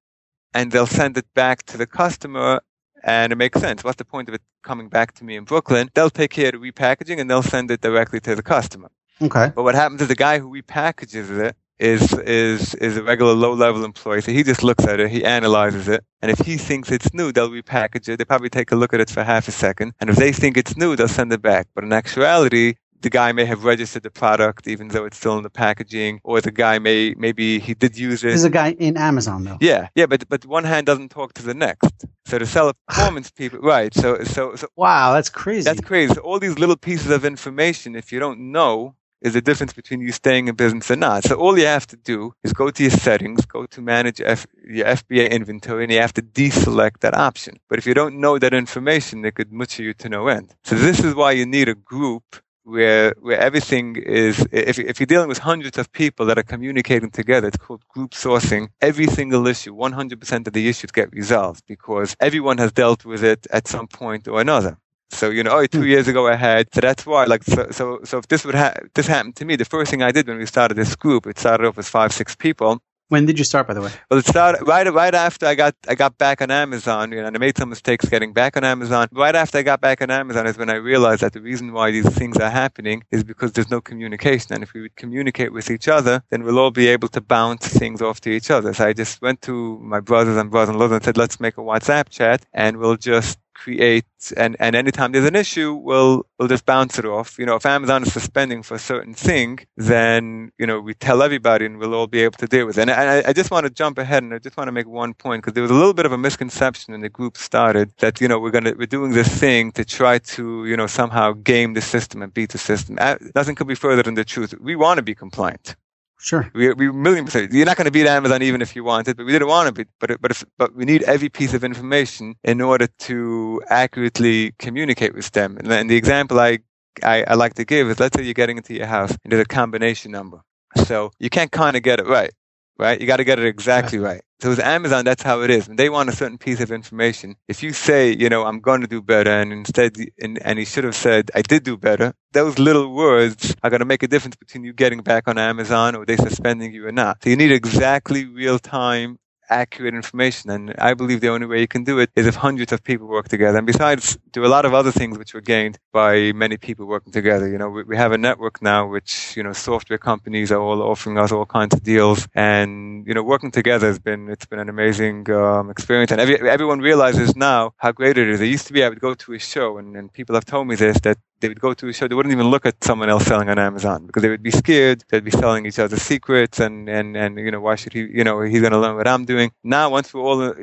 and 0.54 0.72
they'll 0.72 0.88
send 0.88 1.18
it 1.18 1.26
back 1.34 1.64
to 1.68 1.78
the 1.78 1.88
customer 1.88 2.62
and 3.04 3.32
it 3.32 3.38
makes 3.38 3.60
sense. 3.60 3.84
What's 3.84 3.98
the 3.98 4.06
point 4.06 4.30
of 4.30 4.36
it 4.36 4.42
coming 4.64 4.90
back 4.90 5.14
to 5.16 5.24
me 5.24 5.36
in 5.36 5.44
Brooklyn? 5.44 5.90
They'll 5.94 6.10
take 6.10 6.32
care 6.32 6.48
of 6.54 6.62
the 6.62 6.72
repackaging 6.72 7.20
and 7.20 7.30
they'll 7.30 7.44
send 7.44 7.72
it 7.72 7.82
directly 7.82 8.20
to 8.22 8.36
the 8.36 8.44
customer. 8.44 8.92
Okay. 9.22 9.52
But 9.54 9.64
what 9.64 9.76
happens 9.76 10.02
is 10.02 10.08
the 10.08 10.16
guy 10.16 10.40
who 10.40 10.50
repackages 10.50 11.30
it 11.40 11.56
is 11.80 12.14
is 12.14 12.76
is 12.76 12.98
a 12.98 13.04
regular 13.04 13.34
low 13.34 13.54
level 13.54 13.84
employee. 13.86 14.22
So 14.22 14.32
he 14.32 14.44
just 14.44 14.64
looks 14.64 14.86
at 14.86 15.00
it, 15.00 15.10
he 15.10 15.24
analyzes 15.24 15.88
it, 15.88 16.04
and 16.22 16.30
if 16.30 16.40
he 16.40 16.58
thinks 16.58 16.92
it's 16.92 17.14
new, 17.14 17.32
they'll 17.32 17.50
repackage 17.50 18.10
it. 18.10 18.18
They 18.18 18.26
probably 18.26 18.50
take 18.50 18.72
a 18.72 18.76
look 18.76 18.94
at 18.94 19.00
it 19.00 19.10
for 19.10 19.24
half 19.24 19.48
a 19.48 19.52
second, 19.52 19.94
and 20.00 20.10
if 20.10 20.18
they 20.18 20.32
think 20.32 20.58
it's 20.58 20.76
new, 20.76 20.96
they'll 20.96 21.08
send 21.08 21.32
it 21.34 21.42
back. 21.42 21.68
But 21.74 21.84
in 21.84 21.94
actuality, 21.94 22.76
the 23.02 23.10
guy 23.10 23.32
may 23.32 23.46
have 23.46 23.64
registered 23.64 24.04
the 24.04 24.12
product 24.12 24.68
even 24.68 24.90
though 24.90 25.06
it's 25.06 25.18
still 25.18 25.38
in 25.38 25.44
the 25.44 25.50
packaging, 25.50 26.20
or 26.24 26.42
the 26.42 26.52
guy 26.52 26.80
may 26.80 27.14
maybe 27.18 27.60
he 27.60 27.74
did 27.74 27.98
use 27.98 28.24
it. 28.24 28.28
There's 28.28 28.44
a 28.44 28.50
guy 28.50 28.72
in 28.72 28.98
Amazon 28.98 29.44
though. 29.44 29.58
Yeah, 29.62 29.88
yeah, 29.96 30.06
but 30.06 30.28
but 30.28 30.46
one 30.46 30.64
hand 30.64 30.86
doesn't 30.86 31.10
talk 31.10 31.34
to 31.34 31.44
the 31.44 31.54
next. 31.54 32.06
So 32.26 32.40
to 32.40 32.46
sell 32.46 32.74
performance 32.88 33.32
people, 33.32 33.60
right? 33.60 33.94
So 33.94 34.24
so 34.24 34.56
so. 34.56 34.68
Wow, 34.76 35.14
that's 35.14 35.30
crazy. 35.30 35.64
That's 35.64 35.82
crazy. 35.82 36.14
So 36.14 36.22
all 36.22 36.40
these 36.40 36.60
little 36.60 36.78
pieces 36.78 37.12
of 37.12 37.26
information, 37.26 37.96
if 37.96 38.12
you 38.12 38.20
don't 38.20 38.52
know 38.52 38.96
is 39.22 39.34
the 39.34 39.42
difference 39.42 39.74
between 39.74 40.02
you 40.02 40.12
staying 40.12 40.48
in 40.48 40.56
business 40.56 40.90
or 40.90 40.96
not. 40.96 41.24
So 41.24 41.36
all 41.36 41.58
you 41.58 41.66
have 41.66 41.88
to 41.88 41.98
do 41.98 42.34
is 42.44 42.54
go 42.54 42.70
to 42.70 42.84
your 42.84 42.92
settings, 42.92 43.46
go 43.46 43.66
to 43.66 43.82
manage 43.82 44.22
F, 44.22 44.48
your 44.64 44.86
FBA 44.86 45.30
inventory, 45.32 45.84
and 45.84 45.92
you 45.92 46.00
have 46.00 46.14
to 46.14 46.22
deselect 46.22 47.00
that 47.02 47.16
option. 47.16 47.60
But 47.68 47.80
if 47.80 47.86
you 47.86 47.94
don't 47.94 48.20
know 48.20 48.40
that 48.40 48.54
information, 48.54 49.26
it 49.26 49.36
could 49.36 49.52
much 49.52 49.80
you 49.80 49.94
to 49.94 50.10
no 50.10 50.28
end. 50.28 50.56
So 50.64 50.76
this 50.76 51.00
is 51.04 51.16
why 51.16 51.32
you 51.34 51.46
need 51.46 51.70
a 51.70 51.76
group 51.76 52.24
where 52.64 53.14
where 53.20 53.40
everything 53.40 53.96
is 53.96 54.46
if 54.52 54.78
if 54.78 55.00
you're 55.00 55.08
dealing 55.08 55.28
with 55.28 55.40
hundreds 55.40 55.78
of 55.78 55.92
people 55.92 56.26
that 56.28 56.38
are 56.38 56.44
communicating 56.44 57.10
together 57.10 57.48
it's 57.48 57.58
called 57.58 57.88
group 57.88 58.12
sourcing 58.12 58.68
every 58.82 59.08
single 59.08 59.48
issue 59.48 59.74
100% 59.74 60.48
of 60.48 60.54
the 60.54 60.70
issues 60.70 60.92
get 60.92 61.12
resolved 61.12 61.64
because 61.68 62.16
everyone 62.20 62.58
has 62.60 62.72
dealt 62.72 63.06
with 63.06 63.24
it 63.24 63.48
at 63.52 63.68
some 63.68 63.88
point 63.88 64.28
or 64.28 64.40
another 64.40 64.78
so 65.10 65.30
you 65.30 65.44
know 65.44 65.52
oh, 65.52 65.66
two 65.66 65.80
hmm. 65.80 65.88
years 65.88 66.08
ago 66.08 66.28
I 66.28 66.36
had 66.36 66.74
so 66.74 66.82
that's 66.82 67.06
why 67.06 67.26
like 67.26 67.44
so 67.44 67.68
so, 67.72 68.00
so 68.04 68.18
if 68.20 68.28
this 68.28 68.46
would 68.46 68.56
ha- 68.56 68.76
this 68.94 69.08
happened 69.08 69.36
to 69.38 69.46
me 69.46 69.56
the 69.56 69.66
first 69.66 69.92
thing 69.92 70.04
I 70.04 70.12
did 70.12 70.28
when 70.28 70.38
we 70.38 70.46
started 70.46 70.76
this 70.76 70.96
group 70.96 71.28
it 71.28 71.40
started 71.40 71.68
off 71.68 71.78
with 71.78 71.88
five 71.88 72.14
six 72.14 72.36
people 72.36 72.82
when 73.10 73.26
did 73.26 73.40
you 73.40 73.44
start, 73.44 73.66
by 73.68 73.74
the 73.74 73.82
way? 73.82 73.92
Well, 74.10 74.20
it 74.20 74.28
started 74.28 74.68
right 74.68 74.88
right 74.94 75.16
after 75.16 75.48
I 75.48 75.56
got 75.56 75.76
I 75.88 75.96
got 75.96 76.20
back 76.20 76.44
on 76.44 76.52
Amazon. 76.52 77.12
You 77.12 77.22
know, 77.22 77.28
and 77.28 77.36
I 77.36 77.40
made 77.40 77.58
some 77.58 77.70
mistakes 77.70 78.08
getting 78.08 78.34
back 78.34 78.56
on 78.56 78.64
Amazon. 78.64 79.08
Right 79.12 79.34
after 79.34 79.58
I 79.58 79.64
got 79.64 79.82
back 79.82 80.04
on 80.04 80.12
Amazon 80.12 80.46
is 80.46 80.60
when 80.60 80.70
I 80.70 80.76
realized 80.76 81.22
that 81.22 81.34
the 81.34 81.42
reason 81.42 81.74
why 81.74 81.90
these 81.90 82.08
things 82.10 82.38
are 82.38 82.52
happening 82.52 83.04
is 83.10 83.24
because 83.24 83.52
there's 83.54 83.72
no 83.72 83.82
communication. 83.82 84.54
And 84.54 84.62
if 84.62 84.74
we 84.74 84.82
would 84.82 84.96
communicate 84.96 85.52
with 85.52 85.72
each 85.72 85.88
other, 85.88 86.22
then 86.30 86.44
we'll 86.44 86.60
all 86.60 86.70
be 86.70 86.88
able 86.88 87.08
to 87.10 87.22
bounce 87.22 87.68
things 87.68 88.00
off 88.00 88.22
to 88.22 88.30
each 88.30 88.52
other. 88.52 88.76
So 88.76 88.86
I 88.86 88.94
just 88.94 89.24
went 89.24 89.42
to 89.42 89.80
my 89.80 90.02
brothers 90.02 90.38
and 90.38 90.52
brothers-in-law 90.52 90.94
and 90.94 91.04
said, 91.04 91.18
"Let's 91.18 91.40
make 91.40 91.58
a 91.58 91.62
WhatsApp 91.62 92.10
chat, 92.10 92.46
and 92.54 92.78
we'll 92.78 92.98
just 92.98 93.40
create 93.64 94.06
and, 94.38 94.56
and 94.60 94.76
anytime 94.76 95.12
there's 95.12 95.26
an 95.26 95.36
issue, 95.36 95.74
we'll 95.74 96.26
we'll 96.38 96.48
just 96.48 96.66
bounce 96.66 96.98
it 97.00 97.06
off. 97.06 97.38
You 97.40 97.46
know, 97.46 97.56
if 97.56 97.66
Amazon 97.66 98.04
is 98.04 98.14
suspending 98.14 98.64
for 98.64 98.76
a 98.76 98.80
certain 98.80 99.14
thing, 99.14 99.60
then 99.78 100.52
you 100.58 100.66
know 100.68 100.80
we 100.80 100.94
tell 100.94 101.22
everybody 101.22 101.66
and 101.66 101.78
we'll 101.78 101.94
all 101.94 102.08
be 102.08 102.22
able 102.22 102.38
to 102.38 102.48
deal 102.48 102.66
with 102.66 102.78
it. 102.78 102.82
And 102.82 102.92
I, 102.92 103.30
I 103.30 103.34
just 103.34 103.52
want 103.52 103.66
to 103.66 103.70
jump 103.70 103.98
ahead 103.98 104.24
and 104.24 104.34
I 104.34 104.40
just 104.40 104.58
want 104.58 104.68
to 104.68 104.72
make 104.72 104.88
one 104.88 105.14
point 105.14 105.44
because 105.44 105.54
there 105.54 105.64
was 105.68 105.72
a 105.72 105.82
little 105.82 105.94
bit 105.94 106.06
of 106.06 106.12
a 106.12 106.18
misconception 106.18 106.94
when 106.94 107.02
the 107.02 107.10
group 107.10 107.38
started 107.38 107.92
that 108.00 108.22
you 108.22 108.28
know 108.28 108.40
we're 108.40 108.52
gonna 108.58 108.74
we're 108.78 108.88
doing 108.98 109.12
this 109.12 109.30
thing 109.44 109.72
to 109.74 109.84
try 109.86 110.20
to 110.36 110.66
you 110.66 110.78
know 110.78 110.88
somehow 110.88 111.34
game 111.34 111.74
the 111.74 111.82
system 111.82 112.22
and 112.22 112.34
beat 112.34 112.52
the 112.52 112.58
system. 112.58 112.98
Nothing 113.36 113.56
could 113.56 113.68
be 113.68 113.76
further 113.76 114.04
than 114.04 114.16
the 114.16 114.26
truth. 114.26 114.54
We 114.60 114.76
want 114.76 114.98
to 114.98 115.04
be 115.04 115.16
compliant. 115.16 115.76
Sure. 116.22 116.50
We, 116.54 116.74
we 116.74 116.92
million 116.92 117.26
percent. 117.26 117.54
You're 117.54 117.66
not 117.66 117.78
going 117.78 117.86
to 117.86 117.92
beat 117.92 118.06
Amazon 118.08 118.42
even 118.44 118.62
if 118.62 118.76
you 118.76 118.84
wanted, 118.84 119.18
but 119.18 119.26
we 119.26 119.32
didn't 119.32 119.48
want 119.48 119.68
to 119.68 119.74
beat. 119.74 119.88
But 120.00 120.22
but 120.22 120.32
if, 120.32 120.44
but 120.58 120.76
we 120.76 120.86
need 120.86 121.04
every 121.04 121.30
piece 121.30 121.54
of 121.54 121.64
information 121.64 122.36
in 122.44 122.62
order 122.62 122.88
to 122.88 123.62
accurately 123.70 124.54
communicate 124.60 125.16
with 125.16 125.32
them. 125.32 125.58
And, 125.58 125.72
and 125.72 125.90
the 125.90 125.96
example 125.96 126.40
I, 126.40 126.60
I 127.04 127.24
I 127.24 127.36
like 127.36 127.54
to 127.56 127.66
give 127.66 127.90
is 127.90 128.00
let's 128.00 128.18
say 128.18 128.24
you're 128.24 128.34
getting 128.34 128.58
into 128.58 128.74
your 128.74 128.88
house 128.88 129.12
and 129.24 129.32
there's 129.32 129.44
a 129.44 129.46
combination 129.46 130.12
number. 130.12 130.42
So 130.86 131.12
you 131.20 131.30
can't 131.30 131.52
kind 131.52 131.78
of 131.78 131.84
get 131.84 132.00
it 132.00 132.08
right 132.08 132.32
right? 132.80 133.00
You 133.00 133.06
got 133.06 133.18
to 133.18 133.24
get 133.24 133.38
it 133.38 133.46
exactly 133.46 134.00
right. 134.10 134.22
So 134.42 134.50
with 134.50 134.60
Amazon, 134.62 135.04
that's 135.04 135.22
how 135.22 135.42
it 135.42 135.50
is. 135.50 135.68
When 135.68 135.76
they 135.76 135.90
want 135.90 136.08
a 136.08 136.14
certain 136.14 136.38
piece 136.38 136.62
of 136.62 136.72
information, 136.72 137.36
if 137.50 137.62
you 137.62 137.74
say, 137.74 138.16
you 138.16 138.30
know, 138.30 138.46
I'm 138.46 138.62
going 138.62 138.80
to 138.82 138.88
do 138.88 139.02
better, 139.02 139.30
and 139.30 139.52
instead, 139.52 139.98
and, 140.22 140.42
and 140.42 140.58
he 140.58 140.64
should 140.64 140.86
have 140.86 140.96
said, 140.96 141.30
I 141.36 141.42
did 141.42 141.64
do 141.64 141.76
better, 141.76 142.14
those 142.32 142.58
little 142.58 142.94
words 142.94 143.54
are 143.64 143.70
going 143.70 143.82
to 143.82 143.86
make 143.86 144.02
a 144.02 144.08
difference 144.08 144.38
between 144.38 144.64
you 144.64 144.72
getting 144.72 145.02
back 145.02 145.28
on 145.28 145.38
Amazon 145.38 145.94
or 145.94 146.06
they 146.06 146.16
suspending 146.16 146.74
you 146.74 146.88
or 146.88 146.94
not. 146.94 147.22
So 147.22 147.30
you 147.30 147.36
need 147.36 147.52
exactly 147.52 148.26
real 148.26 148.60
time 148.60 149.20
accurate 149.50 149.94
information. 149.94 150.50
And 150.50 150.74
I 150.78 150.94
believe 150.94 151.22
the 151.22 151.30
only 151.30 151.48
way 151.48 151.60
you 151.60 151.68
can 151.68 151.84
do 151.84 152.00
it 152.00 152.10
is 152.16 152.28
if 152.28 152.36
hundreds 152.36 152.72
of 152.72 152.84
people 152.84 153.08
work 153.08 153.28
together. 153.28 153.58
And 153.58 153.68
besides, 153.68 154.18
do 154.32 154.46
a 154.46 154.48
lot 154.48 154.66
of 154.66 154.74
other 154.74 154.92
things 154.92 155.18
which 155.18 155.34
were 155.34 155.42
gained 155.42 155.78
by 155.92 156.32
many 156.34 156.58
people 156.58 156.86
working 156.86 157.12
together. 157.12 157.48
You 157.50 157.58
know, 157.58 157.70
we, 157.70 157.84
we 157.84 157.98
have 157.98 158.12
a 158.12 158.18
network 158.18 158.62
now 158.62 158.88
which, 158.88 159.36
you 159.36 159.44
know, 159.44 159.54
software 159.54 160.00
companies 160.00 160.52
are 160.52 160.62
all 160.62 160.82
offering 160.82 161.18
us 161.18 161.32
all 161.32 161.46
kinds 161.46 161.74
of 161.74 161.84
deals. 161.84 162.28
And, 162.34 163.06
you 163.08 163.14
know, 163.14 163.24
working 163.24 163.52
together 163.52 163.88
has 163.88 164.00
been, 164.00 164.30
it's 164.30 164.46
been 164.46 164.60
an 164.60 164.70
amazing 164.70 165.30
um, 165.32 165.70
experience. 165.70 166.12
And 166.12 166.22
every, 166.22 166.50
everyone 166.50 166.80
realizes 166.80 167.36
now 167.36 167.74
how 167.78 167.92
great 167.92 168.18
it 168.18 168.28
is. 168.30 168.42
It 168.42 168.48
used 168.48 168.68
to 168.68 168.74
be 168.74 168.84
I 168.84 168.90
would 168.90 169.00
go 169.00 169.14
to 169.14 169.34
a 169.34 169.40
show 169.40 169.78
and, 169.78 169.96
and 169.96 170.12
people 170.12 170.36
have 170.36 170.46
told 170.46 170.68
me 170.68 170.76
this, 170.76 171.00
that 171.02 171.18
they 171.40 171.48
would 171.48 171.60
go 171.60 171.74
to 171.74 171.88
a 171.88 171.94
show, 171.94 172.08
they 172.08 172.16
wouldn't 172.16 172.34
even 172.34 172.48
look 172.48 172.66
at 172.66 172.84
someone 172.84 173.10
else 173.10 173.26
selling 173.26 173.50
on 173.50 173.60
Amazon 173.60 174.06
because 174.06 174.22
they 174.24 174.30
would 174.30 174.44
be 174.44 174.52
scared. 174.52 175.04
They'd 175.10 175.24
be 175.24 175.32
selling 175.32 175.66
each 175.66 175.80
other 175.80 175.98
secrets 175.98 176.60
and, 176.60 176.90
and, 176.90 177.16
and, 177.16 177.38
you 177.38 177.52
know, 177.52 177.60
why 177.60 177.76
should 177.76 177.94
he, 177.94 178.02
you 178.02 178.24
know, 178.24 178.42
he's 178.42 178.62
going 178.62 178.74
to 178.74 178.80
learn 178.80 178.96
what 178.96 179.08
I'm 179.08 179.26
doing. 179.26 179.52
Now, 179.64 179.90
once 179.90 180.14
we're 180.14 180.22
all 180.22 180.42
uh, 180.42 180.54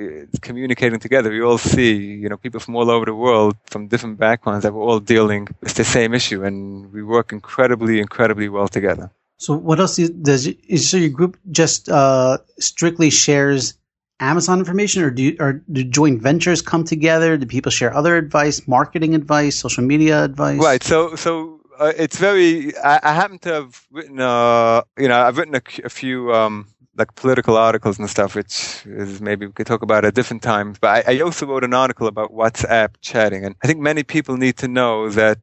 communicating 0.41 1.01
together, 1.01 1.31
we 1.31 1.43
all 1.43 1.59
see, 1.59 1.95
you 1.95 2.29
know, 2.29 2.37
people 2.37 2.61
from 2.61 2.77
all 2.77 2.91
over 2.91 3.05
the 3.05 3.14
world, 3.14 3.57
from 3.66 3.89
different 3.89 4.18
backgrounds 4.18 4.62
that 4.64 4.72
we're 4.72 4.83
all 4.83 5.01
dealing 5.01 5.49
with 5.61 5.74
the 5.74 5.85
same 5.85 6.14
issue 6.14 6.45
and 6.45 6.93
we 6.93 7.03
work 7.03 7.33
incredibly, 7.33 8.01
incredibly 8.01 8.49
well 8.49 8.68
together. 8.68 9.11
So 9.39 9.55
what 9.55 9.81
else 9.81 9.97
does, 9.97 10.49
so 10.77 10.97
your 10.97 11.11
group 11.11 11.37
just, 11.51 11.89
uh, 11.89 12.39
strictly 12.59 13.11
shares 13.11 13.74
Amazon 14.21 14.59
information, 14.59 15.03
or 15.03 15.11
do 15.11 15.23
you, 15.23 15.37
or 15.39 15.62
do 15.71 15.85
joint 15.85 16.23
ventures 16.23 16.62
come 16.62 16.85
together? 16.85 17.37
Do 17.37 17.47
people 17.47 17.71
share 17.71 17.95
other 17.95 18.17
advice, 18.17 18.67
marketing 18.67 19.14
advice, 19.14 19.59
social 19.59 19.85
media 19.85 20.25
advice? 20.25 20.59
Right. 20.59 20.83
So 20.83 21.17
so 21.17 21.61
uh, 21.79 21.93
it's 21.97 22.19
very. 22.19 22.77
I, 22.79 23.01
I, 23.03 23.12
happen 23.12 23.39
to 23.41 23.53
have 23.53 23.87
written. 23.91 24.21
Uh, 24.21 24.83
you 24.99 25.09
know, 25.09 25.21
I've 25.21 25.37
written 25.37 25.55
a, 25.55 25.62
a 25.85 25.91
few. 25.91 26.33
Um, 26.33 26.69
like 26.99 27.14
political 27.14 27.59
articles 27.59 27.99
and 27.99 28.09
stuff, 28.09 28.35
which 28.35 28.83
is 28.87 29.21
maybe 29.21 29.45
we 29.45 29.53
could 29.53 29.67
talk 29.67 29.83
about 29.83 30.07
at 30.07 30.14
different 30.14 30.43
times. 30.43 30.79
But 30.79 31.07
I, 31.07 31.17
I 31.17 31.21
also 31.21 31.45
wrote 31.45 31.62
an 31.62 31.75
article 31.75 32.07
about 32.07 32.33
WhatsApp 32.33 32.95
chatting, 33.03 33.45
and 33.45 33.55
I 33.62 33.67
think 33.67 33.81
many 33.81 34.03
people 34.03 34.39
need 34.39 34.57
to 34.59 34.69
know 34.69 35.11
that 35.11 35.39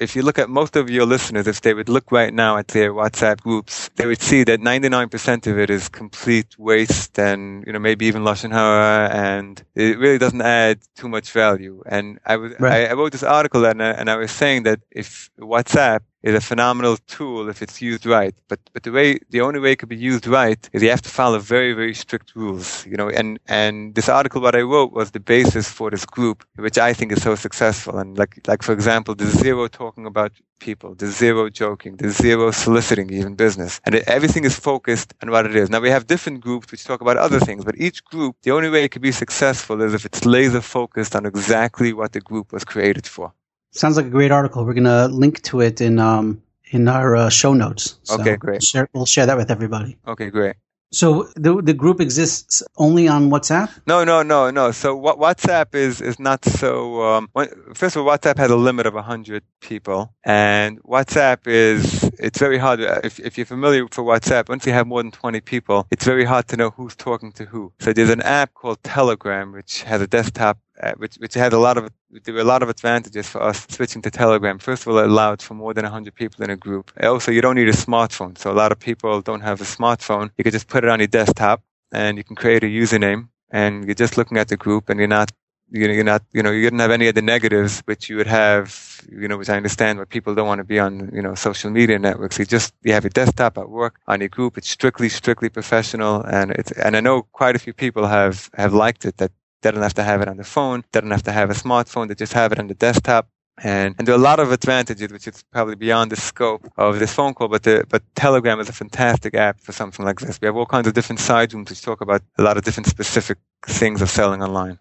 if 0.00 0.16
you 0.16 0.22
look 0.22 0.38
at 0.38 0.48
most 0.48 0.76
of 0.76 0.88
your 0.88 1.04
listeners, 1.04 1.46
if 1.46 1.60
they 1.60 1.74
would 1.74 1.90
look 1.90 2.10
right 2.10 2.32
now 2.32 2.56
at 2.56 2.68
their 2.68 2.92
WhatsApp 2.92 3.42
groups, 3.42 3.90
they 3.96 4.06
would 4.06 4.20
see 4.20 4.42
that 4.44 4.58
99% 4.58 5.46
of 5.46 5.58
it 5.58 5.68
is 5.68 5.90
complete 5.90 6.58
waste 6.58 7.18
and, 7.18 7.64
you 7.66 7.72
know, 7.72 7.78
maybe 7.78 8.06
even 8.06 8.22
Lashon 8.22 8.50
Hara 8.50 9.10
and 9.10 9.62
it 9.74 9.98
really 9.98 10.16
doesn't 10.16 10.40
add 10.40 10.80
too 10.96 11.08
much 11.08 11.30
value. 11.30 11.82
And 11.84 12.18
I 12.24 12.36
was, 12.36 12.58
right. 12.58 12.88
I, 12.88 12.90
I, 12.90 12.94
wrote 12.94 13.12
this 13.12 13.22
article 13.22 13.66
and 13.66 13.82
I, 13.82 13.90
and 13.90 14.08
I 14.08 14.16
was 14.16 14.30
saying 14.30 14.62
that 14.62 14.80
if 14.90 15.30
WhatsApp 15.38 16.00
is 16.22 16.34
a 16.34 16.40
phenomenal 16.40 16.96
tool 17.06 17.48
if 17.48 17.62
it's 17.62 17.80
used 17.80 18.06
right. 18.06 18.34
But 18.48 18.60
but 18.72 18.82
the 18.82 18.92
way 18.92 19.18
the 19.30 19.40
only 19.40 19.60
way 19.60 19.72
it 19.72 19.76
could 19.76 19.88
be 19.88 19.96
used 19.96 20.26
right 20.26 20.60
is 20.72 20.82
you 20.82 20.90
have 20.90 21.02
to 21.02 21.08
follow 21.08 21.38
very 21.38 21.72
very 21.72 21.94
strict 21.94 22.34
rules. 22.34 22.86
You 22.86 22.96
know, 22.96 23.08
and 23.08 23.38
and 23.48 23.94
this 23.94 24.08
article 24.08 24.40
what 24.40 24.54
I 24.54 24.62
wrote 24.62 24.92
was 24.92 25.10
the 25.12 25.20
basis 25.20 25.68
for 25.68 25.90
this 25.90 26.04
group, 26.04 26.44
which 26.56 26.78
I 26.78 26.92
think 26.92 27.12
is 27.12 27.22
so 27.22 27.34
successful. 27.34 27.98
And 27.98 28.18
like 28.18 28.40
like 28.46 28.62
for 28.62 28.72
example, 28.72 29.14
the 29.14 29.26
zero 29.26 29.68
talking 29.68 30.06
about 30.06 30.32
people, 30.60 30.94
the 30.94 31.06
zero 31.06 31.48
joking, 31.48 31.96
the 31.96 32.10
zero 32.10 32.50
soliciting 32.50 33.10
even 33.10 33.34
business, 33.34 33.80
and 33.84 33.94
everything 34.16 34.44
is 34.44 34.58
focused 34.58 35.14
on 35.22 35.30
what 35.30 35.46
it 35.46 35.56
is. 35.56 35.70
Now 35.70 35.80
we 35.80 35.90
have 35.90 36.06
different 36.06 36.40
groups 36.42 36.70
which 36.70 36.84
talk 36.84 37.00
about 37.00 37.16
other 37.16 37.40
things, 37.40 37.64
but 37.64 37.76
each 37.78 38.04
group, 38.04 38.36
the 38.42 38.50
only 38.52 38.68
way 38.68 38.84
it 38.84 38.90
could 38.90 39.02
be 39.02 39.12
successful 39.12 39.80
is 39.80 39.94
if 39.94 40.04
it's 40.04 40.24
laser 40.26 40.60
focused 40.60 41.16
on 41.16 41.24
exactly 41.26 41.92
what 41.94 42.12
the 42.12 42.20
group 42.20 42.52
was 42.52 42.64
created 42.64 43.06
for. 43.06 43.32
Sounds 43.72 43.96
like 43.96 44.06
a 44.06 44.10
great 44.10 44.32
article. 44.32 44.64
We're 44.64 44.74
going 44.74 44.84
to 44.84 45.06
link 45.06 45.42
to 45.42 45.60
it 45.60 45.80
in 45.80 45.98
um, 45.98 46.42
in 46.70 46.88
our 46.88 47.16
uh, 47.16 47.28
show 47.30 47.54
notes. 47.54 47.98
So 48.02 48.20
okay, 48.20 48.36
great. 48.36 48.54
We'll 48.54 48.60
share, 48.60 48.88
we'll 48.92 49.06
share 49.06 49.26
that 49.26 49.36
with 49.36 49.50
everybody. 49.50 49.96
Okay, 50.06 50.30
great. 50.30 50.56
So 50.92 51.28
the 51.36 51.62
the 51.62 51.72
group 51.72 52.00
exists 52.00 52.64
only 52.76 53.06
on 53.06 53.30
WhatsApp? 53.30 53.70
No, 53.86 54.02
no, 54.02 54.24
no, 54.24 54.50
no. 54.50 54.72
So 54.72 54.96
what 54.96 55.18
WhatsApp 55.18 55.76
is 55.76 56.00
is 56.00 56.18
not 56.18 56.44
so. 56.44 57.02
Um, 57.02 57.30
first 57.74 57.94
of 57.94 58.04
all, 58.04 58.12
WhatsApp 58.12 58.38
has 58.38 58.50
a 58.50 58.56
limit 58.56 58.86
of 58.86 58.94
hundred 58.94 59.44
people, 59.60 60.12
and 60.24 60.82
WhatsApp 60.82 61.46
is 61.46 62.10
it's 62.18 62.40
very 62.40 62.58
hard. 62.58 62.80
If 62.80 63.20
if 63.20 63.38
you're 63.38 63.46
familiar 63.46 63.84
with 63.84 63.92
WhatsApp, 63.92 64.48
once 64.48 64.66
you 64.66 64.72
have 64.72 64.88
more 64.88 65.00
than 65.00 65.12
twenty 65.12 65.40
people, 65.40 65.86
it's 65.92 66.04
very 66.04 66.24
hard 66.24 66.48
to 66.48 66.56
know 66.56 66.70
who's 66.70 66.96
talking 66.96 67.30
to 67.32 67.44
who. 67.44 67.72
So 67.78 67.92
there's 67.92 68.10
an 68.10 68.22
app 68.22 68.54
called 68.54 68.82
Telegram, 68.82 69.52
which 69.52 69.82
has 69.84 70.00
a 70.00 70.08
desktop 70.08 70.58
uh, 70.82 70.92
which 70.96 71.16
which 71.16 71.34
had 71.34 71.52
a 71.52 71.58
lot 71.58 71.76
of 71.76 71.90
there 72.24 72.34
were 72.34 72.40
a 72.40 72.44
lot 72.44 72.62
of 72.62 72.68
advantages 72.68 73.28
for 73.28 73.42
us 73.42 73.66
switching 73.68 74.02
to 74.02 74.10
Telegram. 74.10 74.58
First 74.58 74.82
of 74.82 74.88
all, 74.88 74.98
it 74.98 75.06
allowed 75.06 75.42
for 75.42 75.54
more 75.54 75.74
than 75.74 75.84
100 75.84 76.14
people 76.14 76.42
in 76.44 76.50
a 76.50 76.56
group. 76.56 76.92
Also, 77.02 77.30
you 77.30 77.40
don't 77.40 77.56
need 77.56 77.68
a 77.68 77.72
smartphone, 77.72 78.36
so 78.38 78.50
a 78.50 78.58
lot 78.62 78.72
of 78.72 78.78
people 78.78 79.20
don't 79.20 79.42
have 79.42 79.60
a 79.60 79.64
smartphone. 79.64 80.30
You 80.36 80.44
can 80.44 80.52
just 80.52 80.68
put 80.68 80.84
it 80.84 80.90
on 80.90 81.00
your 81.00 81.08
desktop, 81.08 81.62
and 81.92 82.18
you 82.18 82.24
can 82.24 82.36
create 82.36 82.64
a 82.64 82.66
username, 82.66 83.28
and 83.50 83.84
you're 83.84 83.94
just 83.94 84.16
looking 84.16 84.38
at 84.38 84.48
the 84.48 84.56
group, 84.56 84.88
and 84.88 84.98
you're 84.98 85.08
not 85.08 85.30
you're 85.72 86.04
not, 86.04 86.22
you 86.32 86.42
know, 86.42 86.50
you 86.50 86.62
didn't 86.62 86.80
have 86.80 86.90
any 86.90 87.06
of 87.08 87.14
the 87.14 87.22
negatives 87.22 87.80
which 87.84 88.08
you 88.10 88.16
would 88.16 88.26
have, 88.26 89.06
you 89.10 89.28
know, 89.28 89.38
which 89.38 89.48
I 89.48 89.56
understand 89.56 89.98
where 89.98 90.06
people 90.06 90.34
don't 90.34 90.46
want 90.46 90.58
to 90.58 90.64
be 90.64 90.78
on, 90.78 91.10
you 91.14 91.22
know, 91.22 91.34
social 91.34 91.70
media 91.70 91.98
networks. 91.98 92.38
You 92.38 92.44
just, 92.44 92.74
you 92.82 92.92
have 92.92 93.04
your 93.04 93.10
desktop 93.10 93.56
at 93.56 93.70
work 93.70 94.00
on 94.08 94.20
your 94.20 94.28
group. 94.28 94.58
It's 94.58 94.68
strictly, 94.68 95.08
strictly 95.08 95.48
professional. 95.48 96.22
And 96.22 96.50
it's, 96.52 96.72
and 96.72 96.96
I 96.96 97.00
know 97.00 97.22
quite 97.22 97.54
a 97.54 97.60
few 97.60 97.72
people 97.72 98.06
have, 98.06 98.50
have 98.54 98.74
liked 98.74 99.04
it 99.04 99.18
that 99.18 99.30
they 99.62 99.70
don't 99.70 99.82
have 99.82 99.94
to 99.94 100.02
have 100.02 100.20
it 100.22 100.28
on 100.28 100.36
the 100.36 100.44
phone. 100.44 100.84
They 100.92 101.00
don't 101.00 101.10
have 101.10 101.24
to 101.24 101.32
have 101.32 101.50
a 101.50 101.54
smartphone. 101.54 102.08
They 102.08 102.14
just 102.14 102.32
have 102.32 102.52
it 102.52 102.58
on 102.58 102.66
the 102.66 102.74
desktop. 102.74 103.28
And, 103.62 103.94
and 103.98 104.08
there 104.08 104.14
are 104.14 104.18
a 104.18 104.22
lot 104.22 104.40
of 104.40 104.52
advantages, 104.52 105.12
which 105.12 105.28
is 105.28 105.44
probably 105.52 105.74
beyond 105.74 106.10
the 106.10 106.16
scope 106.16 106.66
of 106.78 106.98
this 106.98 107.12
phone 107.12 107.34
call, 107.34 107.48
but 107.48 107.62
the, 107.62 107.84
but 107.88 108.02
Telegram 108.14 108.58
is 108.58 108.70
a 108.70 108.72
fantastic 108.72 109.34
app 109.34 109.60
for 109.60 109.72
something 109.72 110.04
like 110.04 110.20
this. 110.20 110.40
We 110.40 110.46
have 110.46 110.56
all 110.56 110.64
kinds 110.64 110.86
of 110.86 110.94
different 110.94 111.20
side 111.20 111.52
rooms 111.52 111.68
which 111.68 111.82
talk 111.82 112.00
about 112.00 112.22
a 112.38 112.42
lot 112.42 112.56
of 112.56 112.64
different 112.64 112.86
specific 112.86 113.36
things 113.66 114.00
of 114.00 114.08
selling 114.08 114.42
online. 114.42 114.78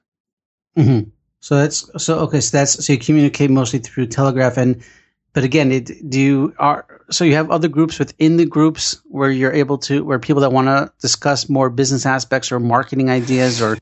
Mm-hmm. 0.78 1.10
So 1.42 1.58
that's, 1.58 1.92
so, 2.02 2.20
okay, 2.20 2.40
so 2.40 2.58
that's, 2.58 2.86
so 2.86 2.94
you 2.94 3.00
communicate 3.00 3.50
mostly 3.50 3.80
through 3.80 4.08
Telegram 4.08 4.54
and, 4.56 4.84
but 5.34 5.44
again, 5.44 5.72
it, 5.72 6.10
do 6.10 6.20
you, 6.20 6.54
are, 6.58 7.02
so 7.10 7.24
you 7.24 7.36
have 7.36 7.52
other 7.52 7.68
groups 7.68 8.00
within 8.00 8.38
the 8.38 8.46
groups 8.46 9.02
where 9.06 9.30
you're 9.30 9.54
able 9.54 9.78
to 9.80 10.04
where 10.04 10.20
people 10.20 10.42
that 10.42 10.52
want 10.52 10.68
to 10.68 10.92
discuss 11.02 11.50
more 11.50 11.70
business 11.70 12.06
aspects 12.06 12.52
or 12.52 12.60
marketing 12.60 13.10
ideas 13.10 13.62
or 13.62 13.78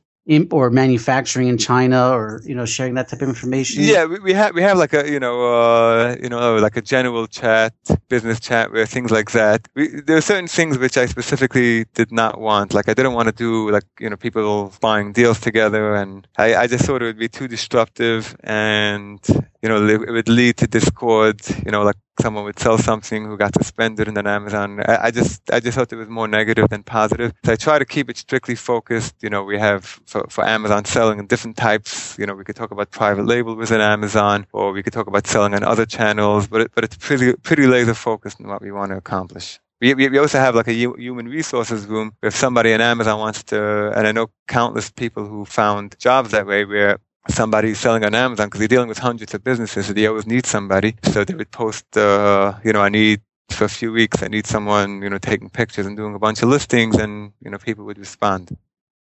or 0.50 0.70
manufacturing 0.70 1.48
in 1.48 1.56
China 1.56 2.10
or 2.10 2.42
you 2.44 2.54
know 2.54 2.66
sharing 2.66 2.94
that 2.94 3.08
type 3.08 3.22
of 3.22 3.28
information? 3.28 3.82
Yeah, 3.82 4.04
we, 4.04 4.18
we 4.20 4.32
have 4.34 4.54
we 4.54 4.62
have 4.62 4.76
like 4.76 4.92
a 4.92 5.10
you 5.10 5.18
know 5.18 5.36
uh, 5.54 6.16
you 6.22 6.28
know 6.28 6.56
like 6.56 6.76
a 6.76 6.82
general 6.82 7.26
chat, 7.26 7.72
business 8.08 8.38
chat, 8.38 8.72
where 8.72 8.86
things 8.86 9.10
like 9.10 9.30
that. 9.32 9.68
We, 9.74 9.88
there 9.88 10.16
are 10.16 10.20
certain 10.20 10.48
things 10.48 10.78
which 10.78 10.96
I 10.96 11.06
specifically 11.06 11.86
did 11.94 12.12
not 12.12 12.40
want. 12.40 12.74
Like 12.74 12.88
I 12.88 12.94
didn't 12.94 13.14
want 13.14 13.28
to 13.28 13.34
do 13.34 13.70
like 13.70 13.84
you 13.98 14.10
know 14.10 14.16
people 14.16 14.72
buying 14.80 15.12
deals 15.12 15.40
together, 15.40 15.94
and 15.94 16.26
I, 16.36 16.54
I 16.54 16.66
just 16.66 16.84
thought 16.84 17.02
it 17.02 17.06
would 17.06 17.18
be 17.18 17.28
too 17.28 17.48
disruptive, 17.48 18.36
and 18.44 19.20
you 19.62 19.68
know 19.68 19.86
it 19.86 20.10
would 20.10 20.28
lead 20.28 20.58
to 20.58 20.66
discord. 20.66 21.40
You 21.64 21.72
know 21.72 21.82
like 21.82 21.96
someone 22.20 22.44
would 22.44 22.58
sell 22.58 22.78
something 22.78 23.24
who 23.24 23.36
got 23.36 23.54
suspended 23.54 24.08
and 24.08 24.16
then 24.16 24.26
Amazon. 24.26 24.80
I, 24.80 25.06
I, 25.06 25.10
just 25.10 25.50
I 25.50 25.60
just 25.60 25.76
thought 25.76 25.92
it 25.92 25.96
was 25.96 26.08
more 26.08 26.28
negative 26.28 26.68
than 26.68 26.82
positive. 26.82 27.32
So 27.44 27.52
I 27.52 27.56
try 27.56 27.78
to 27.78 27.84
keep 27.84 28.10
it 28.10 28.16
strictly 28.16 28.54
focused. 28.54 29.14
You 29.22 29.30
know, 29.30 29.42
we 29.44 29.58
have 29.58 29.84
for, 30.06 30.26
for 30.28 30.44
Amazon 30.46 30.84
selling 30.84 31.18
in 31.18 31.26
different 31.26 31.56
types. 31.56 32.18
You 32.18 32.26
know, 32.26 32.34
we 32.34 32.44
could 32.44 32.56
talk 32.56 32.70
about 32.70 32.90
private 32.90 33.26
label 33.26 33.54
within 33.54 33.80
Amazon, 33.80 34.46
or 34.52 34.72
we 34.72 34.82
could 34.82 34.92
talk 34.92 35.06
about 35.06 35.26
selling 35.26 35.54
on 35.54 35.64
other 35.64 35.86
channels. 35.86 36.46
But 36.48 36.62
it, 36.62 36.70
but 36.74 36.84
it's 36.84 36.96
pretty 36.96 37.34
pretty 37.34 37.66
laser 37.66 37.94
focused 37.94 38.40
on 38.40 38.48
what 38.48 38.62
we 38.62 38.72
want 38.72 38.90
to 38.90 38.96
accomplish. 38.96 39.58
We, 39.80 39.94
we 39.94 40.18
also 40.18 40.38
have 40.38 40.56
like 40.56 40.66
a 40.66 40.72
human 40.72 41.28
resources 41.28 41.86
room 41.86 42.12
if 42.20 42.34
somebody 42.34 42.72
in 42.72 42.80
Amazon 42.80 43.20
wants 43.20 43.44
to, 43.44 43.92
and 43.92 44.08
I 44.08 44.12
know 44.12 44.26
countless 44.48 44.90
people 44.90 45.24
who 45.24 45.44
found 45.44 45.96
jobs 46.00 46.32
that 46.32 46.48
way 46.48 46.64
where 46.64 46.98
somebody 47.28 47.74
selling 47.74 48.04
on 48.04 48.14
Amazon 48.14 48.46
because 48.46 48.60
they're 48.60 48.68
dealing 48.68 48.88
with 48.88 48.98
hundreds 48.98 49.34
of 49.34 49.44
businesses, 49.44 49.86
so 49.86 49.92
they 49.92 50.06
always 50.06 50.26
need 50.26 50.46
somebody. 50.46 50.96
So 51.04 51.24
they 51.24 51.34
would 51.34 51.50
post, 51.50 51.96
uh, 51.96 52.54
you 52.64 52.72
know, 52.72 52.80
I 52.80 52.88
need 52.88 53.20
for 53.50 53.64
a 53.64 53.68
few 53.68 53.92
weeks, 53.92 54.22
I 54.22 54.28
need 54.28 54.46
someone, 54.46 55.02
you 55.02 55.10
know, 55.10 55.18
taking 55.18 55.50
pictures 55.50 55.86
and 55.86 55.96
doing 55.96 56.14
a 56.14 56.18
bunch 56.18 56.42
of 56.42 56.48
listings, 56.48 56.96
and 56.96 57.32
you 57.42 57.50
know, 57.50 57.58
people 57.58 57.84
would 57.86 57.98
respond. 57.98 58.56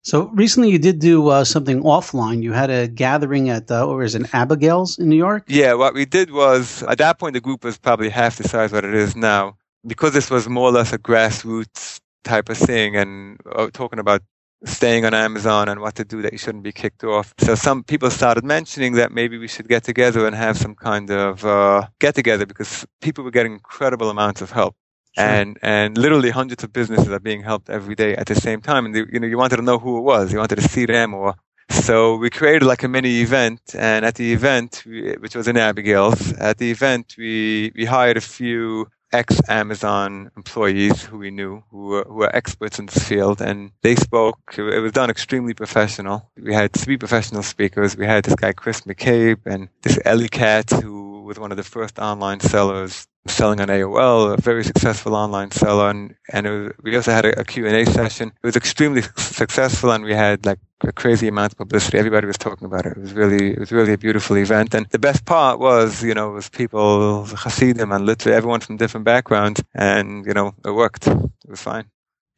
So 0.04 0.30
recently, 0.30 0.70
you 0.70 0.80
did 0.80 1.00
do 1.00 1.28
uh, 1.28 1.44
something 1.44 1.84
offline. 1.84 2.42
You 2.42 2.54
had 2.54 2.70
a 2.70 2.88
gathering 2.88 3.50
at, 3.50 3.70
uh, 3.70 3.86
or 3.86 4.04
is 4.04 4.16
it 4.16 4.34
Abigael's 4.34 4.98
in 4.98 5.10
New 5.10 5.18
York? 5.18 5.44
Yeah, 5.48 5.74
what 5.74 5.94
we 5.94 6.06
did 6.06 6.32
was 6.32 6.82
at 6.84 6.98
that 7.00 7.20
point 7.20 7.34
the 7.34 7.42
group 7.42 7.66
was 7.66 7.78
probably 7.78 8.10
half 8.10 8.38
the 8.38 8.48
size 8.48 8.72
what 8.72 8.86
it 8.86 8.94
is 8.94 9.16
now. 9.16 9.58
Because 9.86 10.14
this 10.14 10.30
was 10.30 10.48
more 10.48 10.70
or 10.70 10.72
less 10.72 10.94
a 10.94 10.98
grassroots 10.98 12.00
type 12.24 12.50
of 12.50 12.58
thing, 12.58 12.96
and 12.96 13.40
uh, 13.54 13.70
talking 13.74 14.00
about 14.00 14.22
staying 14.66 15.06
on 15.06 15.14
Amazon 15.14 15.70
and 15.70 15.82
what 15.82 15.96
to 15.96 16.06
do 16.06 16.22
that 16.22 16.32
you 16.32 16.38
shouldn't 16.38 16.64
be 16.64 16.72
kicked 16.72 17.04
off. 17.04 17.34
So 17.40 17.56
some 17.56 17.84
people 17.84 18.10
started 18.10 18.44
mentioning 18.44 18.94
that 18.94 19.12
maybe 19.12 19.38
we 19.38 19.48
should 19.48 19.68
get 19.68 19.84
together 19.84 20.26
and 20.26 20.36
have 20.36 20.58
some 20.58 20.76
kind 20.76 21.10
of 21.12 21.46
uh, 21.46 21.88
get 22.00 22.16
together 22.16 22.46
because 22.46 22.86
people 23.02 23.24
were 23.24 23.32
getting 23.32 23.54
incredible 23.54 24.10
amounts 24.10 24.42
of 24.42 24.52
help. 24.52 24.76
Sure. 25.16 25.26
And 25.26 25.58
and 25.62 25.98
literally 25.98 26.30
hundreds 26.30 26.64
of 26.64 26.74
businesses 26.74 27.10
are 27.10 27.20
being 27.20 27.42
helped 27.44 27.70
every 27.70 27.96
day 27.96 28.16
at 28.16 28.28
the 28.28 28.36
same 28.36 28.62
time. 28.62 28.86
And 28.86 28.96
they, 28.96 29.04
you 29.12 29.20
know 29.20 29.28
you 29.28 29.38
wanted 29.38 29.58
to 29.58 29.64
know 29.64 29.80
who 29.80 29.98
it 29.98 30.02
was. 30.02 30.32
You 30.32 30.40
wanted 30.40 30.58
to 30.58 30.68
see 30.68 30.86
them 30.86 31.14
or 31.14 31.36
so 31.70 32.16
we 32.16 32.30
created 32.30 32.64
like 32.66 32.84
a 32.84 32.88
mini 32.88 33.22
event, 33.22 33.60
and 33.78 34.06
at 34.06 34.16
the 34.16 34.32
event, 34.32 34.84
which 34.86 35.36
was 35.36 35.48
in 35.48 35.58
Abigael's, 35.58 36.32
at 36.34 36.58
the 36.58 36.72
event 36.72 37.16
we 37.18 37.72
we 37.76 37.86
hired 37.86 38.18
a 38.18 38.22
few 38.22 38.88
ex 39.12 39.42
Amazon 39.50 40.32
employees 40.36 41.04
who 41.04 41.18
we 41.18 41.32
knew 41.32 41.64
who 41.72 41.88
were, 41.88 42.04
who 42.08 42.14
were 42.16 42.36
experts 42.36 42.80
in 42.80 42.86
this 42.88 43.08
field, 43.08 43.42
and 43.42 43.72
they 43.82 43.96
spoke. 43.96 44.40
It 44.58 44.82
was 44.82 44.92
done 44.92 45.10
extremely 45.10 45.54
professional. 45.54 46.30
We 46.38 46.54
had 46.54 46.74
three 46.74 46.98
professional 46.98 47.44
speakers. 47.44 47.96
We 47.98 48.06
had 48.06 48.26
this 48.26 48.36
guy 48.36 48.54
Chris 48.54 48.82
McCabe 48.82 49.46
and 49.46 49.70
this 49.82 50.00
Eli 50.06 50.28
Katz, 50.28 50.74
who 50.80 51.22
was 51.24 51.40
one 51.40 51.52
of 51.52 51.58
the 51.58 51.64
first 51.64 52.00
online 52.00 52.40
sellers 52.40 53.08
selling 53.28 53.60
on 53.62 53.68
AOL, 53.68 54.34
a 54.38 54.42
very 54.42 54.64
successful 54.64 55.16
online 55.16 55.52
seller, 55.52 55.90
and, 55.90 56.16
and 56.32 56.48
was, 56.48 56.74
we 56.84 56.96
also 56.96 57.12
had 57.12 57.26
a, 57.26 57.40
a 57.40 57.44
Q&A 57.44 57.86
session. 57.86 58.30
It 58.30 58.46
was 58.46 58.56
extremely 58.56 59.02
successful, 59.18 59.92
and 59.92 60.04
we 60.04 60.14
had 60.14 60.46
like 60.46 60.60
a 60.84 60.92
crazy 60.92 61.28
amount 61.28 61.54
of 61.54 61.58
publicity. 61.58 61.98
Everybody 61.98 62.28
was 62.28 62.38
talking 62.38 62.66
about 62.66 62.86
it. 62.86 62.94
It 62.94 63.02
was 63.02 63.14
really, 63.14 63.52
it 63.54 63.60
was 63.60 63.72
really 63.72 63.94
a 63.94 63.98
beautiful 63.98 64.38
event. 64.38 64.74
And 64.74 64.88
the 64.90 65.00
best 65.00 65.26
part 65.26 65.60
was, 65.60 66.04
you 66.04 66.14
know, 66.14 66.30
was 66.32 66.50
people, 66.50 67.26
Hasidim, 67.26 67.92
and 67.92 68.06
literally 68.06 68.36
everyone 68.36 68.60
from 68.62 68.78
different 68.78 69.06
backgrounds, 69.06 69.64
and 69.74 70.26
you 70.26 70.34
know, 70.34 70.54
it 70.66 70.72
worked. 70.72 71.08
It 71.08 71.50
was 71.50 71.62
fine. 71.62 71.86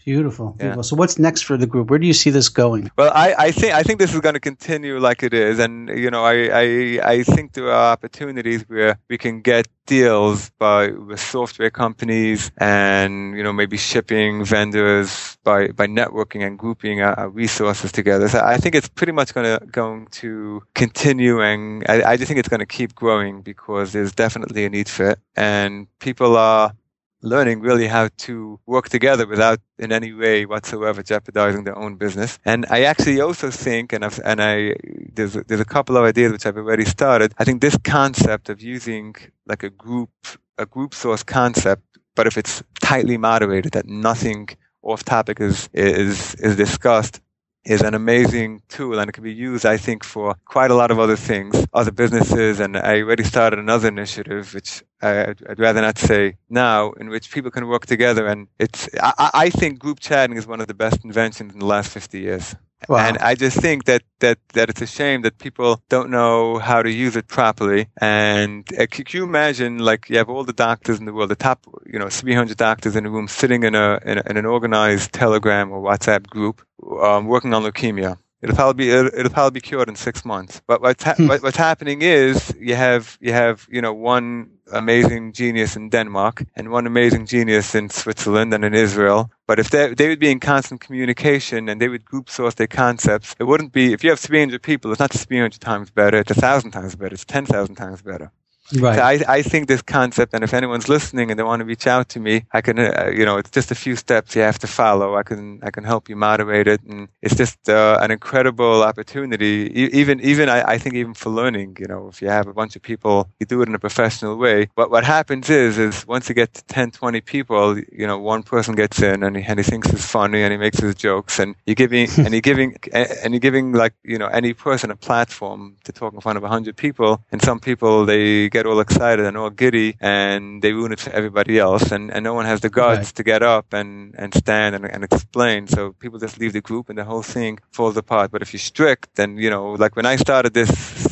Beautiful, 0.05 0.51
beautiful. 0.51 0.77
Yeah. 0.77 0.81
So 0.81 0.95
what's 0.95 1.19
next 1.19 1.41
for 1.41 1.57
the 1.57 1.67
group? 1.67 1.89
Where 1.89 1.99
do 1.99 2.07
you 2.07 2.13
see 2.13 2.29
this 2.29 2.47
going? 2.47 2.89
Well, 2.97 3.11
I, 3.13 3.35
I 3.37 3.51
think 3.51 3.73
I 3.73 3.83
think 3.83 3.99
this 3.99 4.13
is 4.13 4.21
going 4.21 4.35
to 4.35 4.39
continue 4.39 4.97
like 4.97 5.23
it 5.23 5.33
is, 5.33 5.59
and 5.59 5.89
you 5.89 6.09
know, 6.09 6.23
I, 6.23 6.49
I 6.51 6.99
I 7.03 7.23
think 7.23 7.53
there 7.53 7.69
are 7.69 7.91
opportunities 7.91 8.63
where 8.69 8.97
we 9.09 9.17
can 9.17 9.41
get 9.41 9.67
deals 9.85 10.51
by 10.51 10.87
with 10.91 11.19
software 11.19 11.71
companies 11.71 12.51
and 12.59 13.35
you 13.35 13.43
know 13.43 13.51
maybe 13.51 13.75
shipping 13.75 14.45
vendors 14.45 15.37
by 15.43 15.67
by 15.69 15.87
networking 15.87 16.45
and 16.47 16.57
grouping 16.57 17.01
our, 17.01 17.19
our 17.19 17.29
resources 17.29 17.91
together. 17.91 18.29
So 18.29 18.39
I 18.39 18.57
think 18.57 18.75
it's 18.75 18.87
pretty 18.87 19.11
much 19.11 19.33
going 19.33 19.59
to 19.59 19.65
going 19.65 20.07
to 20.21 20.63
continue, 20.75 21.41
and 21.41 21.83
I, 21.89 22.11
I 22.11 22.17
just 22.17 22.29
think 22.29 22.39
it's 22.39 22.49
going 22.49 22.61
to 22.61 22.65
keep 22.65 22.95
growing 22.95 23.41
because 23.41 23.91
there's 23.91 24.13
definitely 24.13 24.63
a 24.63 24.69
need 24.69 24.87
for 24.87 25.09
it, 25.09 25.19
and 25.35 25.87
people 25.99 26.37
are 26.37 26.73
learning 27.21 27.61
really 27.61 27.87
how 27.87 28.09
to 28.17 28.59
work 28.65 28.89
together 28.89 29.27
without 29.27 29.59
in 29.77 29.91
any 29.91 30.13
way 30.13 30.45
whatsoever 30.45 31.03
jeopardizing 31.03 31.63
their 31.63 31.77
own 31.77 31.95
business. 31.95 32.39
And 32.45 32.65
I 32.69 32.83
actually 32.83 33.19
also 33.21 33.51
think, 33.51 33.93
and 33.93 34.05
I've, 34.05 34.19
and 34.23 34.41
I 34.41 34.75
there's 35.13 35.33
there's 35.33 35.59
a 35.59 35.65
couple 35.65 35.97
of 35.97 36.03
ideas 36.03 36.31
which 36.31 36.45
I've 36.45 36.57
already 36.57 36.85
started. 36.85 37.33
I 37.37 37.43
think 37.43 37.61
this 37.61 37.77
concept 37.83 38.49
of 38.49 38.61
using 38.61 39.15
like 39.45 39.63
a 39.63 39.69
group 39.69 40.11
a 40.57 40.65
group 40.65 40.93
source 40.93 41.23
concept, 41.23 41.83
but 42.15 42.27
if 42.27 42.37
it's 42.37 42.63
tightly 42.81 43.17
moderated, 43.17 43.73
that 43.73 43.87
nothing 43.87 44.49
off 44.81 45.03
topic 45.03 45.39
is 45.41 45.69
is 45.73 46.35
is 46.35 46.55
discussed 46.55 47.21
is 47.65 47.81
an 47.81 47.93
amazing 47.93 48.61
tool 48.69 48.99
and 48.99 49.09
it 49.09 49.13
can 49.13 49.23
be 49.23 49.33
used, 49.33 49.65
I 49.65 49.77
think, 49.77 50.03
for 50.03 50.35
quite 50.45 50.71
a 50.71 50.75
lot 50.75 50.91
of 50.91 50.99
other 50.99 51.15
things, 51.15 51.65
other 51.73 51.91
businesses. 51.91 52.59
And 52.59 52.77
I 52.77 53.01
already 53.01 53.23
started 53.23 53.59
another 53.59 53.87
initiative, 53.87 54.53
which 54.53 54.83
I, 55.01 55.35
would 55.47 55.59
rather 55.59 55.81
not 55.81 55.97
say 55.97 56.37
now, 56.49 56.91
in 56.93 57.09
which 57.09 57.31
people 57.31 57.51
can 57.51 57.67
work 57.67 57.85
together. 57.85 58.27
And 58.27 58.47
it's, 58.59 58.89
I, 59.01 59.31
I 59.33 59.49
think 59.49 59.79
group 59.79 59.99
chatting 59.99 60.37
is 60.37 60.47
one 60.47 60.61
of 60.61 60.67
the 60.67 60.73
best 60.73 61.03
inventions 61.03 61.53
in 61.53 61.59
the 61.59 61.65
last 61.65 61.91
50 61.91 62.19
years. 62.19 62.55
Wow. 62.87 62.97
And 63.07 63.17
I 63.17 63.35
just 63.35 63.59
think 63.59 63.85
that, 63.85 64.03
that, 64.19 64.39
that 64.53 64.69
it's 64.69 64.81
a 64.81 64.87
shame 64.87 65.21
that 65.23 65.37
people 65.37 65.81
don't 65.89 66.09
know 66.09 66.59
how 66.59 66.81
to 66.81 66.89
use 66.89 67.15
it 67.15 67.27
properly. 67.27 67.87
And 67.99 68.67
uh, 68.79 68.87
can 68.89 69.05
you 69.09 69.23
imagine, 69.23 69.79
like, 69.79 70.09
you 70.09 70.17
have 70.17 70.29
all 70.29 70.43
the 70.43 70.53
doctors 70.53 70.99
in 70.99 71.05
the 71.05 71.13
world, 71.13 71.29
the 71.29 71.35
top, 71.35 71.65
you 71.85 71.99
know, 71.99 72.09
300 72.09 72.57
doctors 72.57 72.95
in 72.95 73.05
a 73.05 73.09
room 73.09 73.27
sitting 73.27 73.63
in 73.63 73.75
a, 73.75 73.99
in, 74.05 74.17
a, 74.17 74.23
in 74.29 74.37
an 74.37 74.45
organized 74.45 75.11
Telegram 75.13 75.71
or 75.71 75.81
WhatsApp 75.81 76.27
group, 76.27 76.65
um, 77.01 77.25
working 77.27 77.53
on 77.53 77.63
leukemia. 77.63 78.17
It'll 78.41 78.55
probably 78.55 78.85
be 78.85 78.91
it'll, 78.91 79.07
it'll, 79.07 79.31
probably 79.31 79.59
be 79.59 79.61
cured 79.61 79.89
in 79.89 79.95
six 79.95 80.23
months. 80.23 80.61
But 80.65 80.81
what's 80.81 81.03
ha- 81.03 81.15
hmm. 81.15 81.27
what, 81.27 81.43
what's 81.43 81.57
happening 81.57 82.01
is 82.01 82.55
you 82.59 82.75
have 82.75 83.17
you 83.19 83.33
have 83.33 83.67
you 83.69 83.81
know 83.81 83.93
one 83.93 84.51
amazing 84.71 85.33
genius 85.33 85.75
in 85.75 85.89
Denmark 85.89 86.45
and 86.55 86.69
one 86.69 86.87
amazing 86.87 87.25
genius 87.25 87.75
in 87.75 87.89
Switzerland 87.89 88.53
and 88.53 88.63
in 88.63 88.73
Israel. 88.73 89.29
But 89.45 89.59
if 89.59 89.71
they 89.71 89.93
they 89.93 90.07
would 90.07 90.19
be 90.19 90.31
in 90.31 90.39
constant 90.39 90.79
communication 90.79 91.67
and 91.67 91.81
they 91.81 91.89
would 91.89 92.05
group 92.05 92.29
source 92.29 92.53
their 92.53 92.67
concepts, 92.67 93.35
it 93.39 93.43
wouldn't 93.43 93.73
be 93.73 93.91
if 93.91 94.03
you 94.03 94.09
have 94.09 94.19
300 94.19 94.61
people, 94.61 94.91
it's 94.91 94.99
not 94.99 95.11
300 95.11 95.59
times 95.59 95.89
better. 95.89 96.19
It's 96.19 96.31
a 96.31 96.35
thousand 96.35 96.71
times 96.71 96.95
better. 96.95 97.13
It's 97.13 97.25
10,000 97.25 97.75
times 97.75 98.01
better. 98.01 98.31
Right. 98.71 98.95
So 98.97 99.01
I, 99.01 99.19
I 99.27 99.41
think 99.41 99.67
this 99.67 99.81
concept, 99.81 100.33
and 100.33 100.43
if 100.43 100.53
anyone's 100.53 100.87
listening 100.87 101.31
and 101.31 101.39
they 101.39 101.43
want 101.43 101.61
to 101.61 101.65
reach 101.65 101.87
out 101.87 102.09
to 102.09 102.19
me, 102.19 102.45
I 102.51 102.61
can, 102.61 102.77
uh, 102.77 103.09
you 103.11 103.25
know, 103.25 103.37
it's 103.37 103.49
just 103.49 103.71
a 103.71 103.75
few 103.75 103.95
steps 103.95 104.35
you 104.35 104.43
have 104.43 104.59
to 104.59 104.67
follow. 104.67 105.15
I 105.17 105.23
can, 105.23 105.59
I 105.63 105.71
can 105.71 105.83
help 105.83 106.07
you 106.07 106.15
moderate 106.15 106.67
it, 106.67 106.81
and 106.83 107.07
it's 107.21 107.35
just 107.35 107.67
uh, 107.67 107.97
an 107.99 108.11
incredible 108.11 108.83
opportunity. 108.83 109.71
even, 109.73 110.19
even 110.21 110.49
I, 110.49 110.73
I 110.73 110.77
think 110.77 110.95
even 110.95 111.15
for 111.15 111.29
learning, 111.31 111.77
you 111.79 111.87
know, 111.87 112.09
if 112.09 112.21
you 112.21 112.29
have 112.29 112.47
a 112.47 112.53
bunch 112.53 112.75
of 112.75 112.83
people, 112.83 113.27
you 113.39 113.47
do 113.47 113.61
it 113.63 113.69
in 113.69 113.75
a 113.75 113.79
professional 113.79 114.37
way. 114.37 114.69
What 114.75 114.91
what 114.91 115.03
happens 115.03 115.49
is, 115.49 115.79
is 115.79 116.05
once 116.05 116.29
you 116.29 116.35
get 116.35 116.53
to 116.53 116.63
10, 116.65 116.91
20 116.91 117.21
people, 117.21 117.79
you 117.79 118.05
know, 118.05 118.19
one 118.19 118.43
person 118.43 118.75
gets 118.75 119.01
in 119.01 119.23
and 119.23 119.35
he, 119.35 119.43
and 119.43 119.57
he 119.59 119.63
thinks 119.63 119.89
it's 119.91 120.05
funny 120.05 120.43
and 120.43 120.51
he 120.51 120.57
makes 120.57 120.79
his 120.79 120.93
jokes, 120.95 121.39
and 121.39 121.55
you're 121.65 121.75
giving, 121.75 122.07
and 122.17 122.33
you're 122.33 122.41
giving, 122.41 122.75
and 122.93 123.33
you're 123.33 123.39
giving 123.39 123.73
like, 123.73 123.93
you 124.03 124.17
know, 124.19 124.27
any 124.27 124.53
person 124.53 124.91
a 124.91 124.95
platform 124.95 125.77
to 125.85 125.91
talk 125.91 126.13
in 126.13 126.19
front 126.21 126.37
of 126.37 126.43
a 126.43 126.49
hundred 126.49 126.77
people, 126.77 127.23
and 127.31 127.41
some 127.41 127.59
people 127.59 128.05
they 128.05 128.49
get 128.49 128.58
get 128.59 128.65
all 128.65 128.79
excited 128.81 129.25
and 129.25 129.37
all 129.37 129.49
giddy 129.49 129.95
and 130.01 130.61
they 130.61 130.71
ruin 130.73 130.91
it 130.91 130.99
for 130.99 131.11
everybody 131.19 131.57
else 131.57 131.91
and, 131.91 132.11
and 132.13 132.23
no 132.29 132.33
one 132.33 132.45
has 132.45 132.59
the 132.59 132.69
guts 132.69 132.97
right. 132.97 133.15
to 133.15 133.23
get 133.23 133.41
up 133.41 133.67
and, 133.73 134.15
and 134.17 134.33
stand 134.33 134.75
and, 134.75 134.85
and 134.85 135.01
explain. 135.03 135.67
So 135.67 135.93
people 135.93 136.19
just 136.19 136.39
leave 136.41 136.53
the 136.53 136.61
group 136.69 136.89
and 136.89 136.97
the 136.97 137.05
whole 137.05 137.23
thing 137.23 137.59
falls 137.71 137.95
apart. 137.95 138.31
But 138.31 138.41
if 138.41 138.51
you're 138.53 138.67
strict, 138.73 139.15
then, 139.15 139.37
you 139.37 139.49
know, 139.49 139.65
like 139.83 139.95
when 139.95 140.05
I 140.05 140.17
started 140.17 140.53
this 140.53 140.69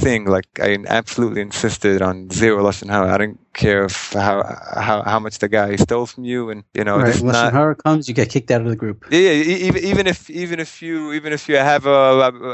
thing. 0.08 0.26
Like 0.26 0.48
I 0.60 0.78
absolutely 0.88 1.42
insisted 1.42 2.02
on 2.02 2.30
zero 2.30 2.64
lashon 2.64 2.90
hara. 2.90 3.14
I 3.14 3.18
didn't 3.18 3.40
care 3.58 3.84
if 3.86 4.14
how 4.14 4.38
how 4.88 4.98
how 5.12 5.20
much 5.20 5.40
the 5.40 5.50
guy 5.50 5.76
stole 5.76 6.06
from 6.06 6.24
you, 6.24 6.50
and 6.52 6.64
you 6.74 6.84
know, 6.88 6.98
right. 6.98 7.10
it's 7.10 7.22
Lashon 7.22 7.52
hara 7.52 7.76
comes, 7.76 8.08
you 8.08 8.14
get 8.14 8.30
kicked 8.30 8.50
out 8.52 8.62
of 8.62 8.70
the 8.74 8.80
group. 8.84 8.98
Yeah, 9.12 9.20
yeah, 9.20 9.68
even 9.68 9.82
even 9.92 10.06
if 10.08 10.30
even 10.30 10.58
if 10.66 10.82
you 10.82 11.12
even 11.18 11.34
if 11.34 11.50
you 11.50 11.58
have 11.58 11.86
a, 11.86 12.08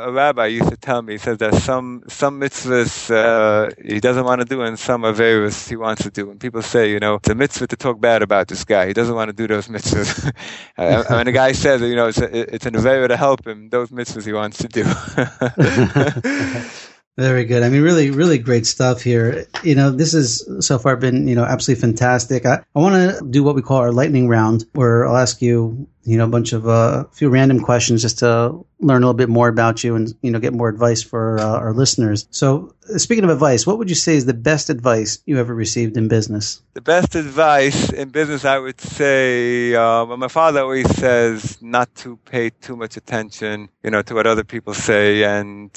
a 0.09 0.11
rabbi 0.11 0.47
used 0.59 0.71
to 0.75 0.77
tell 0.77 1.01
me 1.05 1.13
he 1.13 1.21
says 1.27 1.37
that 1.43 1.53
some 1.69 1.87
some 2.07 2.41
mitzvahs 2.41 2.95
uh, 3.11 3.69
he 3.93 3.99
doesn't 3.99 4.25
want 4.29 4.39
to 4.43 4.47
do 4.53 4.61
and 4.61 4.79
some 4.79 5.01
averos 5.03 5.57
he 5.69 5.75
wants 5.75 6.01
to 6.03 6.09
do. 6.09 6.31
And 6.31 6.39
people 6.39 6.61
say, 6.61 6.89
you 6.89 6.99
know, 6.99 7.15
it's 7.15 7.29
a 7.29 7.35
mitzvah 7.35 7.67
to 7.67 7.77
talk 7.85 7.99
bad 8.09 8.21
about 8.23 8.47
this 8.47 8.63
guy. 8.63 8.87
He 8.87 8.93
doesn't 8.93 9.17
want 9.19 9.29
to 9.29 9.37
do 9.41 9.45
those 9.53 9.67
mitzvahs. 9.67 10.31
and 10.77 11.05
when 11.09 11.25
the 11.25 11.35
guy 11.43 11.51
says, 11.51 11.81
you 11.81 11.97
know, 11.99 12.07
it's 12.07 12.21
a, 12.27 12.29
it's 12.55 12.65
an 12.65 12.73
avera 12.73 13.07
to 13.09 13.17
help 13.17 13.45
him, 13.45 13.69
those 13.69 13.89
mitzvahs 13.89 14.25
he 14.25 14.33
wants 14.33 14.57
to 14.63 14.69
do. 14.79 14.83
Very 17.17 17.45
good. 17.45 17.61
I 17.61 17.69
mean, 17.69 17.83
really, 17.83 18.09
really 18.09 18.39
great 18.39 18.65
stuff 18.65 19.03
here. 19.03 19.45
You 19.63 19.75
know, 19.75 19.91
this 19.91 20.13
has 20.13 20.43
so 20.65 20.79
far 20.79 20.95
been, 20.97 21.27
you 21.27 21.35
know, 21.35 21.43
absolutely 21.43 21.81
fantastic. 21.81 22.45
I, 22.45 22.63
I 22.75 22.79
want 22.79 22.95
to 22.95 23.23
do 23.29 23.43
what 23.43 23.53
we 23.53 23.61
call 23.61 23.77
our 23.77 23.91
lightning 23.91 24.27
round, 24.27 24.65
where 24.73 25.05
I'll 25.05 25.17
ask 25.17 25.39
you, 25.39 25.87
you 26.05 26.17
know, 26.17 26.23
a 26.23 26.29
bunch 26.29 26.53
of, 26.53 26.65
a 26.65 26.69
uh, 26.69 27.03
few 27.11 27.29
random 27.29 27.59
questions 27.59 28.01
just 28.01 28.19
to 28.19 28.65
learn 28.79 29.03
a 29.03 29.05
little 29.05 29.13
bit 29.13 29.29
more 29.29 29.47
about 29.47 29.83
you 29.83 29.95
and, 29.95 30.11
you 30.23 30.31
know, 30.31 30.39
get 30.39 30.53
more 30.53 30.69
advice 30.69 31.03
for 31.03 31.39
uh, 31.39 31.59
our 31.59 31.71
listeners. 31.71 32.27
So, 32.31 32.73
speaking 32.97 33.23
of 33.23 33.29
advice, 33.29 33.67
what 33.67 33.77
would 33.77 33.89
you 33.89 33.95
say 33.95 34.15
is 34.15 34.25
the 34.25 34.33
best 34.33 34.71
advice 34.71 35.19
you 35.27 35.39
ever 35.39 35.53
received 35.53 35.97
in 35.97 36.07
business? 36.07 36.63
The 36.73 36.81
best 36.81 37.13
advice 37.13 37.93
in 37.93 38.09
business, 38.09 38.43
I 38.43 38.57
would 38.57 38.81
say, 38.81 39.75
um, 39.75 40.19
my 40.19 40.27
father 40.29 40.61
always 40.61 40.89
says 40.95 41.61
not 41.61 41.93
to 41.97 42.17
pay 42.25 42.49
too 42.49 42.75
much 42.75 42.97
attention, 42.97 43.69
you 43.83 43.91
know, 43.91 44.01
to 44.01 44.15
what 44.15 44.25
other 44.25 44.43
people 44.43 44.73
say 44.73 45.23
and 45.23 45.69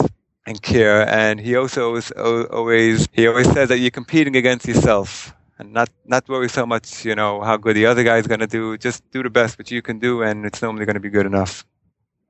and 0.46 0.62
care. 0.62 1.08
And 1.08 1.40
he 1.40 1.56
also 1.56 1.88
always, 1.88 2.10
always 2.12 3.08
he 3.12 3.26
always 3.26 3.50
says 3.52 3.68
that 3.68 3.78
you're 3.78 3.90
competing 3.90 4.36
against 4.36 4.66
yourself 4.66 5.34
and 5.58 5.72
not 5.72 5.90
not 6.04 6.28
worry 6.28 6.48
so 6.48 6.66
much, 6.66 7.04
you 7.04 7.14
know, 7.14 7.42
how 7.42 7.56
good 7.56 7.76
the 7.76 7.86
other 7.86 8.04
guy 8.04 8.18
is 8.18 8.26
going 8.26 8.40
to 8.40 8.46
do. 8.46 8.76
Just 8.78 9.08
do 9.10 9.22
the 9.22 9.30
best 9.30 9.58
what 9.58 9.70
you 9.70 9.82
can 9.82 9.98
do, 9.98 10.22
and 10.22 10.44
it's 10.44 10.62
normally 10.62 10.84
going 10.84 10.94
to 10.94 11.00
be 11.00 11.10
good 11.10 11.26
enough. 11.26 11.64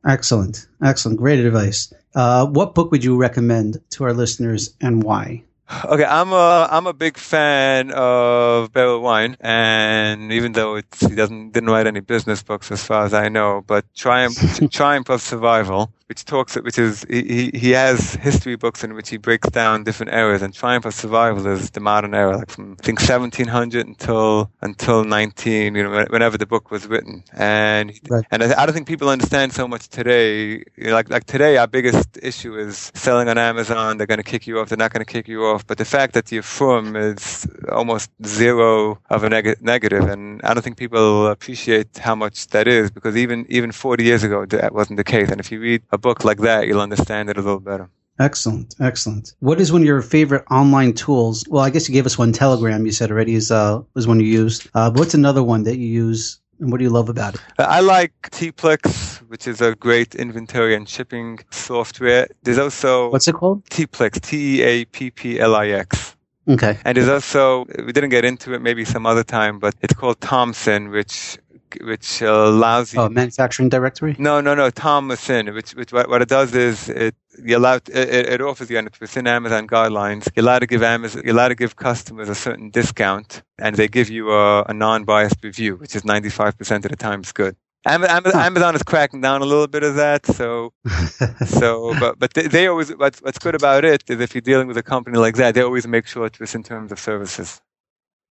Excellent, 0.06 0.68
excellent, 0.82 1.18
great 1.18 1.40
advice. 1.40 1.92
Uh, 2.14 2.46
what 2.46 2.74
book 2.74 2.90
would 2.92 3.02
you 3.02 3.16
recommend 3.16 3.80
to 3.90 4.04
our 4.04 4.12
listeners, 4.12 4.74
and 4.80 5.02
why? 5.02 5.42
Okay, 5.84 6.04
I'm 6.04 6.32
a 6.32 6.68
I'm 6.70 6.86
a 6.86 6.92
big 6.92 7.16
fan 7.16 7.90
of 7.90 8.72
Berel 8.72 9.02
Wein, 9.02 9.36
and 9.40 10.30
even 10.32 10.52
though 10.52 10.76
it's, 10.76 11.00
he 11.00 11.16
doesn't 11.16 11.50
didn't 11.50 11.70
write 11.70 11.88
any 11.88 12.00
business 12.00 12.42
books 12.42 12.70
as 12.70 12.84
far 12.84 13.04
as 13.04 13.12
I 13.12 13.28
know, 13.28 13.64
but 13.66 13.84
Triumph 13.94 14.38
Triumph 14.70 15.08
of 15.08 15.20
Survival 15.20 15.90
which 16.09 16.24
talks, 16.24 16.54
which 16.54 16.78
is 16.78 17.04
he, 17.09 17.50
he 17.52 17.70
has 17.72 18.14
history 18.14 18.57
books 18.57 18.84
in 18.84 18.94
which 18.94 19.09
he 19.09 19.16
breaks 19.16 19.48
down 19.50 19.82
different 19.82 20.12
eras, 20.12 20.42
and 20.42 20.54
Triumph 20.54 20.84
of 20.84 20.94
Survival 20.94 21.46
is 21.48 21.70
the 21.70 21.80
modern 21.80 22.14
era, 22.14 22.36
like 22.36 22.50
from 22.50 22.76
I 22.80 22.84
think 22.84 23.00
1700 23.00 23.86
until 23.86 24.50
until 24.61 25.04
19, 25.04 25.74
you 25.74 25.82
know, 25.82 26.04
whenever 26.11 26.38
the 26.38 26.46
book 26.46 26.70
was 26.70 26.86
written. 26.86 27.24
And 27.32 27.92
right. 28.09 28.24
and 28.30 28.42
I, 28.44 28.62
I, 28.62 28.66
don't 28.66 28.74
think 28.74 28.86
people 28.86 29.09
understand 29.09 29.52
so 29.52 29.66
much 29.66 29.88
today. 29.88 30.62
You 30.76 30.84
know, 30.84 30.92
like 30.92 31.11
like 31.11 31.24
today, 31.24 31.57
our 31.57 31.66
biggest 31.66 32.18
issue 32.22 32.57
is 32.57 32.92
selling 32.94 33.28
on 33.28 33.36
Amazon. 33.36 33.96
They're 33.96 34.07
going 34.07 34.18
to 34.18 34.30
kick 34.30 34.46
you 34.46 34.61
off. 34.61 34.68
They're 34.68 34.78
not 34.78 34.92
going 34.92 35.04
to 35.04 35.12
kick 35.12 35.26
you 35.26 35.44
off. 35.44 35.66
But 35.66 35.78
the 35.78 35.84
fact 35.84 36.14
that 36.14 36.30
your 36.30 36.42
frum 36.42 36.94
is 36.94 37.48
almost 37.72 38.11
zero 38.24 39.00
of 39.11 39.24
a 39.24 39.28
neg- 39.28 39.61
negative, 39.61 40.04
and 40.04 40.40
I 40.44 40.54
don't 40.54 40.62
think 40.62 40.76
people 40.76 41.26
appreciate 41.26 41.98
how 41.98 42.14
much 42.14 42.46
that 42.48 42.68
is 42.68 42.92
because 42.92 43.16
even 43.16 43.44
even 43.48 43.72
40 43.72 44.04
years 44.04 44.22
ago 44.22 44.46
that 44.46 44.72
wasn't 44.72 44.98
the 44.98 45.04
case. 45.04 45.30
And 45.30 45.40
if 45.40 45.50
you 45.50 45.61
read 45.61 45.82
a 45.97 45.99
book 45.99 46.24
like 46.24 46.40
that, 46.49 46.66
you'll 46.66 46.80
understand 46.80 47.28
it 47.30 47.36
a 47.36 47.42
little 47.42 47.64
better. 47.72 47.88
Excellent, 48.18 48.74
excellent. 48.80 49.34
What 49.40 49.61
is 49.61 49.72
one 49.72 49.82
of 49.82 49.86
your 49.86 50.01
favorite 50.01 50.44
online 50.51 50.92
tools? 50.94 51.44
Well, 51.49 51.62
I 51.62 51.70
guess 51.70 51.88
you 51.88 51.92
gave 51.92 52.07
us 52.07 52.16
one. 52.16 52.32
Telegram, 52.32 52.86
you 52.86 52.92
said 52.92 53.11
already 53.11 53.34
is 53.34 53.51
uh, 53.51 53.82
is 53.94 54.07
one 54.07 54.20
you 54.20 54.26
use. 54.26 54.66
Uh, 54.74 54.90
what's 54.94 55.14
another 55.14 55.42
one 55.42 55.64
that 55.64 55.76
you 55.76 55.86
use, 55.86 56.40
and 56.61 56.70
what 56.70 56.78
do 56.78 56.84
you 56.84 56.90
love 56.90 57.09
about 57.11 57.34
it? 57.34 57.40
I 57.59 57.80
like 57.80 58.12
Teapplix, 58.30 59.18
which 59.28 59.47
is 59.47 59.61
a 59.61 59.74
great 59.74 60.14
inventory 60.14 60.74
and 60.74 60.88
shipping 60.88 61.40
software. 61.51 62.28
There's 62.42 62.59
also 62.59 63.11
what's 63.11 63.28
it 63.28 63.34
called? 63.34 63.64
Teapplix, 63.66 64.20
T 64.20 64.61
E 64.61 64.62
A 64.62 64.84
P 64.86 65.11
P 65.11 65.38
L 65.38 65.55
I 65.55 65.68
X. 65.68 66.16
Okay. 66.49 66.78
And 66.84 66.97
there's 66.97 67.09
also 67.09 67.66
we 67.84 67.92
didn't 67.92 68.11
get 68.11 68.24
into 68.24 68.55
it 68.55 68.62
maybe 68.62 68.84
some 68.86 69.05
other 69.05 69.24
time, 69.24 69.59
but 69.59 69.74
it's 69.82 69.94
called 69.94 70.20
Thomson, 70.20 70.88
which 70.88 71.38
which 71.80 72.22
uh, 72.22 72.26
allows 72.26 72.94
you. 72.94 73.00
Oh, 73.00 73.08
manufacturing 73.08 73.68
directory. 73.68 74.16
No, 74.18 74.40
no, 74.40 74.54
no. 74.54 74.70
Thomason, 74.70 75.52
which 75.54 75.74
which 75.74 75.92
what, 75.92 76.08
what 76.08 76.22
it 76.22 76.28
does 76.28 76.54
is 76.54 76.88
it 76.88 77.14
you 77.42 77.56
allow 77.56 77.76
it, 77.76 77.88
it 77.88 78.40
offers 78.40 78.70
you 78.70 78.78
and 78.78 78.86
it's 78.86 79.00
within 79.00 79.26
Amazon 79.26 79.66
guidelines. 79.66 80.28
You're 80.34 80.44
allowed 80.44 80.60
to 80.60 80.66
give 80.66 80.82
Amazon, 80.82 81.22
you're 81.24 81.34
allowed 81.34 81.48
to 81.48 81.54
give 81.54 81.76
customers 81.76 82.28
a 82.28 82.34
certain 82.34 82.70
discount, 82.70 83.42
and 83.58 83.76
they 83.76 83.88
give 83.88 84.08
you 84.08 84.32
a, 84.32 84.62
a 84.62 84.74
non-biased 84.74 85.42
review, 85.42 85.76
which 85.76 85.94
is 85.96 86.02
95% 86.02 86.84
of 86.84 86.90
the 86.90 86.96
time 86.96 87.20
is 87.20 87.32
good. 87.32 87.56
Amazon 87.86 88.74
is 88.74 88.82
cracking 88.82 89.20
down 89.20 89.42
a 89.42 89.44
little 89.44 89.68
bit 89.68 89.84
of 89.84 89.94
that. 89.94 90.26
So, 90.26 90.72
so, 91.46 91.94
but 92.00 92.18
but 92.18 92.34
they, 92.34 92.48
they, 92.48 92.66
always 92.66 92.90
what's 92.90 93.20
what's 93.20 93.38
good 93.38 93.54
about 93.54 93.84
it 93.84 94.02
is 94.08 94.20
if 94.20 94.34
you're 94.34 94.42
dealing 94.42 94.66
with 94.66 94.76
a 94.76 94.82
company 94.82 95.18
like 95.18 95.36
that, 95.36 95.54
they 95.54 95.62
always 95.62 95.86
make 95.86 96.06
sure 96.06 96.26
it's 96.26 96.54
in 96.54 96.62
terms 96.62 96.90
of 96.90 96.98
services. 96.98 97.60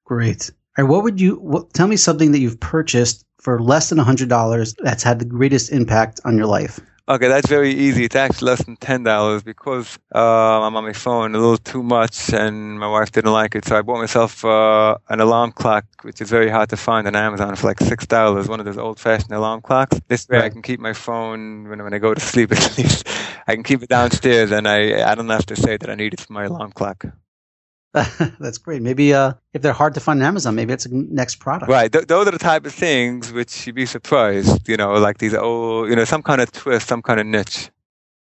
Great. 0.05 0.51
All 0.75 0.83
right, 0.83 0.89
what 0.89 1.03
would 1.03 1.21
you 1.21 1.35
what, 1.35 1.71
tell 1.73 1.87
me 1.87 1.97
something 1.97 2.31
that 2.31 2.39
you've 2.39 2.59
purchased 2.59 3.25
for 3.39 3.61
less 3.61 3.89
than 3.89 3.99
hundred 3.99 4.29
dollars 4.29 4.73
that's 4.79 5.03
had 5.03 5.19
the 5.19 5.25
greatest 5.25 5.71
impact 5.71 6.19
on 6.25 6.35
your 6.35 6.47
life? 6.47 6.79
Okay, 7.07 7.27
that's 7.27 7.47
very 7.47 7.71
easy. 7.71 8.05
It's 8.05 8.15
actually 8.15 8.47
less 8.47 8.63
than 8.63 8.77
ten 8.77 9.03
dollars 9.03 9.43
because 9.43 9.99
uh, 10.15 10.61
I'm 10.61 10.75
on 10.75 10.83
my 10.83 10.93
phone 10.93 11.35
a 11.35 11.37
little 11.37 11.57
too 11.57 11.83
much, 11.83 12.33
and 12.33 12.79
my 12.79 12.87
wife 12.87 13.11
didn't 13.11 13.33
like 13.33 13.53
it. 13.53 13.65
So 13.65 13.77
I 13.77 13.83
bought 13.83 13.99
myself 13.99 14.43
uh, 14.43 14.97
an 15.09 15.19
alarm 15.19 15.51
clock, 15.51 15.85
which 16.01 16.21
is 16.21 16.31
very 16.31 16.49
hard 16.49 16.69
to 16.69 16.77
find 16.77 17.05
on 17.05 17.15
Amazon 17.15 17.55
for 17.55 17.67
like 17.67 17.79
six 17.79 18.07
dollars. 18.07 18.47
One 18.47 18.59
of 18.59 18.65
those 18.65 18.77
old-fashioned 18.79 19.31
alarm 19.31 19.61
clocks. 19.61 19.99
This 20.07 20.27
way, 20.27 20.37
right. 20.37 20.45
I 20.45 20.49
can 20.49 20.63
keep 20.63 20.79
my 20.79 20.93
phone 20.93 21.67
when, 21.67 21.83
when 21.83 21.93
I 21.93 21.99
go 21.99 22.15
to 22.15 22.21
sleep. 22.21 22.51
At 22.53 22.77
least 22.79 23.07
I 23.45 23.53
can 23.53 23.63
keep 23.63 23.83
it 23.83 23.89
downstairs, 23.89 24.51
and 24.51 24.67
I 24.67 25.11
I 25.11 25.13
don't 25.13 25.29
have 25.29 25.45
to 25.47 25.55
say 25.55 25.77
that 25.77 25.89
I 25.89 25.95
need 25.95 26.13
it 26.15 26.21
for 26.21 26.33
my 26.33 26.45
alarm 26.45 26.71
clock. 26.71 27.05
That's 28.39 28.57
great. 28.57 28.81
Maybe 28.81 29.13
uh, 29.13 29.33
if 29.53 29.61
they're 29.61 29.71
hard 29.71 29.93
to 29.93 29.99
find 29.99 30.19
on 30.19 30.27
Amazon, 30.27 30.55
maybe 30.55 30.73
it's 30.73 30.87
a 30.87 30.93
next 30.93 31.35
product. 31.35 31.69
Right. 31.69 31.91
Th- 31.91 32.07
those 32.07 32.27
are 32.27 32.31
the 32.31 32.39
type 32.39 32.65
of 32.65 32.73
things 32.73 33.31
which 33.31 33.67
you'd 33.67 33.75
be 33.75 33.85
surprised. 33.85 34.67
You 34.67 34.77
know, 34.77 34.93
like 34.93 35.19
these 35.19 35.35
old, 35.35 35.89
you 35.89 35.95
know, 35.95 36.03
some 36.03 36.23
kind 36.23 36.41
of 36.41 36.51
twist, 36.51 36.87
some 36.87 37.03
kind 37.03 37.19
of 37.19 37.27
niche. 37.27 37.69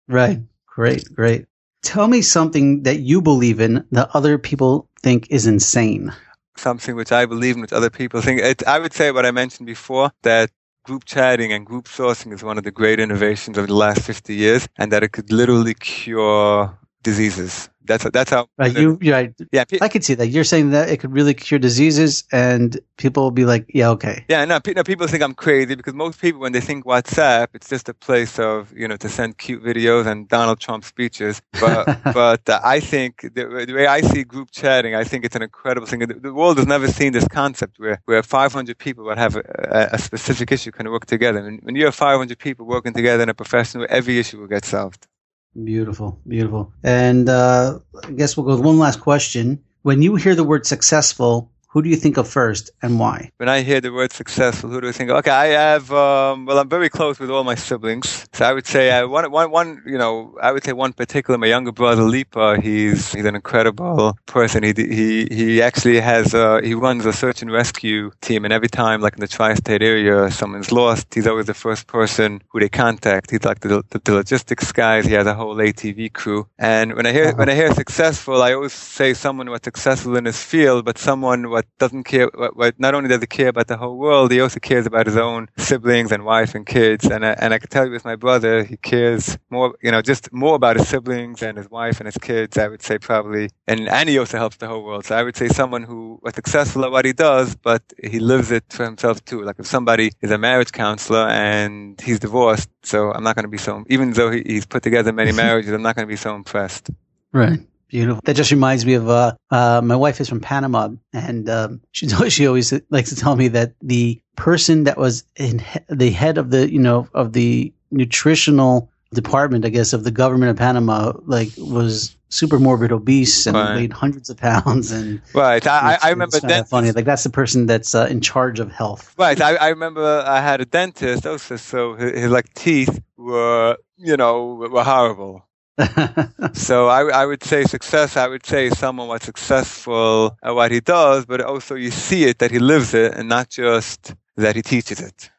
Right. 0.09 0.41
Great. 0.67 1.05
Great. 1.15 1.47
Tell 1.83 2.09
me 2.09 2.23
something 2.23 2.85
that 2.85 3.01
you 3.01 3.21
believe 3.21 3.61
in 3.61 3.87
that 3.93 4.09
other 4.15 4.39
people 4.39 4.89
think 5.03 5.27
is 5.31 5.47
insane. 5.47 6.15
Something 6.57 6.97
which 6.97 7.13
I 7.13 7.27
believe 7.27 7.57
in, 7.57 7.61
which 7.61 7.73
other 7.73 7.91
people 7.91 8.23
think. 8.23 8.41
It, 8.41 8.67
I 8.67 8.79
would 8.79 8.95
say 8.95 9.13
what 9.13 9.27
I 9.27 9.31
mentioned 9.31 9.67
before 9.67 10.11
that 10.23 10.51
group 10.85 11.05
chatting 11.05 11.53
and 11.53 11.67
group 11.67 11.87
sourcing 11.87 12.33
is 12.33 12.43
one 12.43 12.57
of 12.57 12.65
the 12.65 12.71
great 12.71 12.99
innovations 12.99 13.59
of 13.59 13.67
the 13.67 13.75
last 13.75 14.03
50 14.03 14.35
years, 14.35 14.69
and 14.77 14.91
that 14.93 15.03
it 15.03 15.13
could 15.13 15.31
literally 15.31 15.75
cure 15.75 16.79
diseases. 17.03 17.68
That's 17.84 18.05
that's 18.11 18.30
how. 18.30 18.46
Right, 18.59 18.76
you 18.76 18.98
right. 19.11 19.34
Yeah, 19.53 19.64
I 19.80 19.88
could 19.88 20.05
see 20.05 20.14
that. 20.14 20.28
You're 20.28 20.44
saying 20.44 20.70
that 20.70 20.90
it 20.90 20.98
could 20.98 21.12
really 21.12 21.34
cure 21.34 21.59
diseases, 21.59 22.24
and 22.30 22.78
people 22.98 23.22
will 23.22 23.30
be 23.30 23.46
like, 23.46 23.66
"Yeah, 23.72 23.88
okay." 23.90 24.24
Yeah, 24.28 24.44
no, 24.44 24.61
no, 24.76 24.84
people 24.84 25.07
think 25.07 25.22
I'm 25.22 25.34
crazy 25.34 25.74
because 25.74 25.94
most 25.94 26.20
people, 26.20 26.40
when 26.40 26.53
they 26.53 26.61
think 26.61 26.84
WhatsApp, 26.84 27.48
it's 27.55 27.68
just 27.68 27.88
a 27.88 27.94
place 27.94 28.38
of 28.38 28.72
you 28.76 28.86
know 28.86 28.96
to 28.98 29.09
send 29.09 29.38
cute 29.38 29.64
videos 29.64 30.07
and 30.07 30.28
Donald 30.28 30.61
Trump 30.61 30.84
speeches. 30.84 31.40
But 31.59 31.98
but 32.14 32.48
uh, 32.48 32.61
I 32.62 32.80
think 32.80 33.22
the, 33.22 33.64
the, 33.66 33.72
way 33.72 33.86
I 33.86 34.03
see 34.03 34.24
group 34.24 34.51
chatting, 34.53 34.94
I 34.94 35.03
think 35.03 35.24
it's 35.24 35.34
an 35.34 35.42
incredible 35.42 35.86
thing. 35.86 36.01
The, 36.01 36.14
the, 36.14 36.34
world 36.34 36.59
has 36.59 36.66
never 36.66 36.86
seen 36.86 37.12
this 37.12 37.26
concept 37.26 37.78
where 37.78 38.01
where 38.05 38.22
500 38.22 38.76
people 38.78 39.05
would 39.05 39.18
have 39.18 39.36
a, 39.36 39.88
a 39.92 39.98
specific 39.98 40.53
issue 40.53 40.70
can 40.70 40.90
work 40.90 41.07
together. 41.07 41.38
And 41.38 41.61
when 41.62 41.74
you 41.76 41.86
have 41.86 41.94
500 41.94 42.38
people 42.38 42.66
working 42.66 42.92
together 42.92 43.22
in 43.22 43.30
a 43.30 43.34
profession, 43.34 43.84
every 43.88 44.18
issue 44.18 44.38
will 44.38 44.48
get 44.48 44.64
solved. 44.64 45.09
Beautiful, 45.55 46.20
beautiful. 46.26 46.72
And 46.82 47.28
uh, 47.28 47.80
I 48.05 48.12
guess 48.12 48.36
we'll 48.36 48.46
go 48.46 48.57
with 48.57 48.64
one 48.64 48.78
last 48.78 49.01
question. 49.01 49.64
When 49.82 50.03
you 50.03 50.14
hear 50.16 50.34
the 50.34 50.44
word 50.44 50.66
successful, 50.66 51.51
who 51.73 51.83
do 51.83 51.89
you 51.89 51.97
think 51.97 52.16
of 52.16 52.29
first 52.29 52.71
and 52.83 52.99
why? 52.99 53.31
When 53.37 53.49
I 53.49 53.61
hear 53.62 53.81
the 53.81 53.93
word 53.93 54.12
successful, 54.12 54.71
who 54.71 54.81
do 54.81 54.89
I 54.89 54.93
think? 54.93 55.11
Of? 55.11 55.18
Okay, 55.18 55.31
I 55.31 55.47
have, 55.47 55.93
um, 55.93 56.45
well, 56.47 56.59
I'm 56.59 56.68
very 56.68 56.89
close 56.89 57.21
with 57.21 57.31
all 57.31 57.45
my 57.45 57.55
siblings. 57.55 58.27
So 58.33 58.45
I 58.45 58.53
would 58.53 58.66
say 58.66 58.91
uh, 58.91 59.07
one, 59.07 59.31
one, 59.31 59.53
one, 59.53 59.81
you 59.87 59.97
know, 59.97 60.37
I 60.43 60.51
would 60.51 60.64
say 60.64 60.73
one 60.73 60.93
particular, 60.93 61.39
my 61.39 61.47
younger 61.47 61.71
brother, 61.71 62.03
Lipa, 62.03 62.61
he's, 62.61 63.12
he's 63.12 63.25
an 63.25 63.37
incredible 63.37 64.18
person. 64.27 64.64
He, 64.64 64.73
he, 64.77 65.29
he 65.31 65.62
actually 65.62 66.01
has, 66.01 66.35
uh, 66.35 66.61
he 66.61 66.75
runs 66.75 67.07
a 67.07 67.12
search 67.12 67.41
and 67.41 67.53
rescue 67.53 68.11
team. 68.21 68.45
And 68.45 68.53
every 68.53 68.68
time, 68.68 69.01
like 69.01 69.14
in 69.14 69.21
the 69.21 69.29
tri-state 69.29 69.81
area, 69.83 70.29
someone's 70.33 70.73
lost, 70.73 71.14
he's 71.14 71.29
always 71.29 71.47
the 71.47 71.55
first 71.55 71.87
person 71.87 72.43
who 72.49 72.59
they 72.59 72.68
contact. 72.68 73.31
He's 73.31 73.45
like 73.45 73.61
the, 73.61 73.85
the, 73.91 74.01
the 74.01 74.12
logistics 74.12 74.73
guys. 74.73 75.07
He 75.07 75.12
has 75.12 75.29
a 75.29 75.35
whole 75.35 75.55
ATV 75.55 76.12
crew. 76.14 76.49
And 76.59 76.95
when 76.95 77.07
I 77.07 77.12
hear, 77.12 77.27
uh-huh. 77.27 77.37
when 77.37 77.49
I 77.49 77.55
hear 77.55 77.73
successful, 77.73 78.43
I 78.43 78.55
always 78.55 78.73
say 78.73 79.14
someone 79.14 79.49
was 79.49 79.61
successful 79.62 80.16
in 80.16 80.25
his 80.25 80.43
field, 80.43 80.85
but 80.85 80.99
someone 80.99 81.49
was 81.49 81.60
doesn't 81.79 82.05
care, 82.05 82.31
not 82.79 82.95
only 82.95 83.09
does 83.09 83.21
he 83.21 83.27
care 83.27 83.49
about 83.49 83.69
the 83.69 83.77
whole 83.77 83.97
world, 83.97 84.31
he 84.33 84.41
also 84.41 84.61
cares 84.61 84.87
about 84.87 85.07
his 85.07 85.17
own 85.17 85.49
siblings 85.57 86.13
and 86.13 86.25
wife 86.25 86.55
and 86.55 86.67
kids. 86.67 87.07
And 87.07 87.25
I, 87.25 87.31
and 87.33 87.55
I 87.55 87.59
can 87.59 87.69
tell 87.69 87.87
you 87.87 87.93
with 87.93 88.05
my 88.05 88.17
brother, 88.17 88.65
he 88.65 88.77
cares 88.77 89.39
more, 89.51 89.75
you 89.83 89.91
know, 89.91 90.03
just 90.03 90.33
more 90.33 90.55
about 90.55 90.77
his 90.77 90.89
siblings 90.89 91.43
and 91.43 91.57
his 91.59 91.71
wife 91.71 92.01
and 92.01 92.07
his 92.07 92.19
kids. 92.19 92.59
I 92.59 92.69
would 92.69 92.83
say 92.83 92.99
probably, 92.99 93.51
and 93.67 93.89
and 93.89 94.09
he 94.09 94.19
also 94.19 94.39
helps 94.39 94.57
the 94.57 94.69
whole 94.69 94.85
world. 94.85 95.07
So 95.07 95.17
I 95.17 95.23
would 95.23 95.37
say 95.37 95.49
someone 95.49 95.83
who 95.83 96.19
was 96.23 96.35
successful 96.35 96.85
at 96.85 96.91
what 96.91 97.05
he 97.05 97.13
does, 97.13 97.55
but 97.55 97.83
he 98.03 98.21
lives 98.21 98.51
it 98.51 98.65
for 98.69 98.85
himself 98.85 99.25
too. 99.25 99.43
Like 99.43 99.59
if 99.59 99.67
somebody 99.67 100.13
is 100.21 100.31
a 100.31 100.39
marriage 100.39 100.73
counselor 100.73 101.29
and 101.29 102.01
he's 102.01 102.21
divorced, 102.21 102.69
so 102.83 103.13
I'm 103.13 103.25
not 103.25 103.37
going 103.37 103.45
to 103.45 103.51
be 103.51 103.59
so, 103.59 103.85
even 103.89 104.13
though 104.13 104.31
he, 104.31 104.43
he's 104.45 104.67
put 104.67 104.83
together 104.83 105.13
many 105.13 105.33
marriages, 105.45 105.73
I'm 105.73 105.83
not 105.83 105.97
going 105.97 106.07
to 106.07 106.13
be 106.13 106.17
so 106.17 106.35
impressed. 106.35 106.91
Right. 107.33 107.61
Beautiful. 107.91 108.20
That 108.24 108.36
just 108.36 108.51
reminds 108.53 108.86
me 108.86 108.95
of 108.95 109.09
uh, 109.09 109.34
uh, 109.51 109.80
my 109.82 109.97
wife 109.97 110.20
is 110.20 110.28
from 110.28 110.41
Panama, 110.41 110.91
and 111.12 111.51
um, 111.51 111.80
she 111.93 112.09
she 112.30 112.47
always 112.47 112.72
likes 112.91 113.11
to 113.11 113.16
tell 113.16 113.34
me 113.36 113.49
that 113.49 113.74
the 113.82 114.20
person 114.36 114.84
that 114.84 114.97
was 114.97 115.24
in 115.36 115.59
he- 115.59 115.80
the 115.88 116.11
head 116.11 116.38
of 116.38 116.51
the 116.51 116.70
you 116.70 116.78
know 116.78 117.09
of 117.14 117.32
the 117.32 117.72
nutritional 117.91 118.91
department, 119.12 119.64
I 119.64 119.70
guess, 119.70 119.93
of 119.93 120.05
the 120.05 120.12
government 120.12 120.51
of 120.51 120.57
Panama, 120.57 121.12
like 121.26 121.49
was 121.59 122.16
super 122.28 122.61
morbid 122.61 122.93
obese 122.93 123.45
and 123.47 123.57
Right. 123.57 123.74
weighed 123.74 123.93
hundreds 123.93 124.30
of 124.30 124.36
pounds. 124.36 124.93
And 124.93 125.20
Right. 125.34 125.66
I, 125.66 125.99
I, 126.01 126.11
remember 126.11 126.38
kinda 126.38 126.64
funny. 126.64 126.93
Like 126.93 127.05
that's 127.05 127.24
the 127.24 127.30
person 127.30 127.66
that's 127.66 127.93
uh, 127.93 128.07
in 128.09 128.20
charge 128.20 128.61
of 128.61 128.70
health. 128.70 129.12
Right. 129.18 129.41
I, 129.41 129.57
I 129.57 129.68
remember 129.70 130.22
I 130.24 130.41
had 130.41 130.61
a 130.61 130.64
dentist 130.64 131.26
also, 131.26 131.57
so 131.57 131.95
his, 131.97 132.12
his 132.20 132.30
like 132.30 132.55
teeth 132.55 133.03
were, 133.16 133.76
you 133.97 134.16
know, 134.16 134.55
were 134.70 134.84
horrible. 134.84 135.45
So 136.55 136.89
I, 136.89 137.22
I 137.22 137.26
would 137.26 137.43
say 137.45 137.64
success. 137.64 138.16
I 138.16 138.26
would 138.26 138.45
say 138.45 138.70
someone 138.70 139.09
was 139.09 139.22
successful 139.22 140.37
at 140.43 140.55
what 140.55 140.70
he 140.72 140.81
does, 140.81 141.26
but 141.26 141.41
also 141.41 141.74
you 141.74 141.91
see 141.91 142.24
it 142.24 142.39
that 142.39 142.51
he 142.51 142.59
lives 142.59 142.95
it, 142.95 143.14
and 143.14 143.28
not 143.28 143.49
just 143.49 144.14
that 144.37 144.57
he 144.57 144.62
teaches 144.62 145.01
it. 145.01 145.31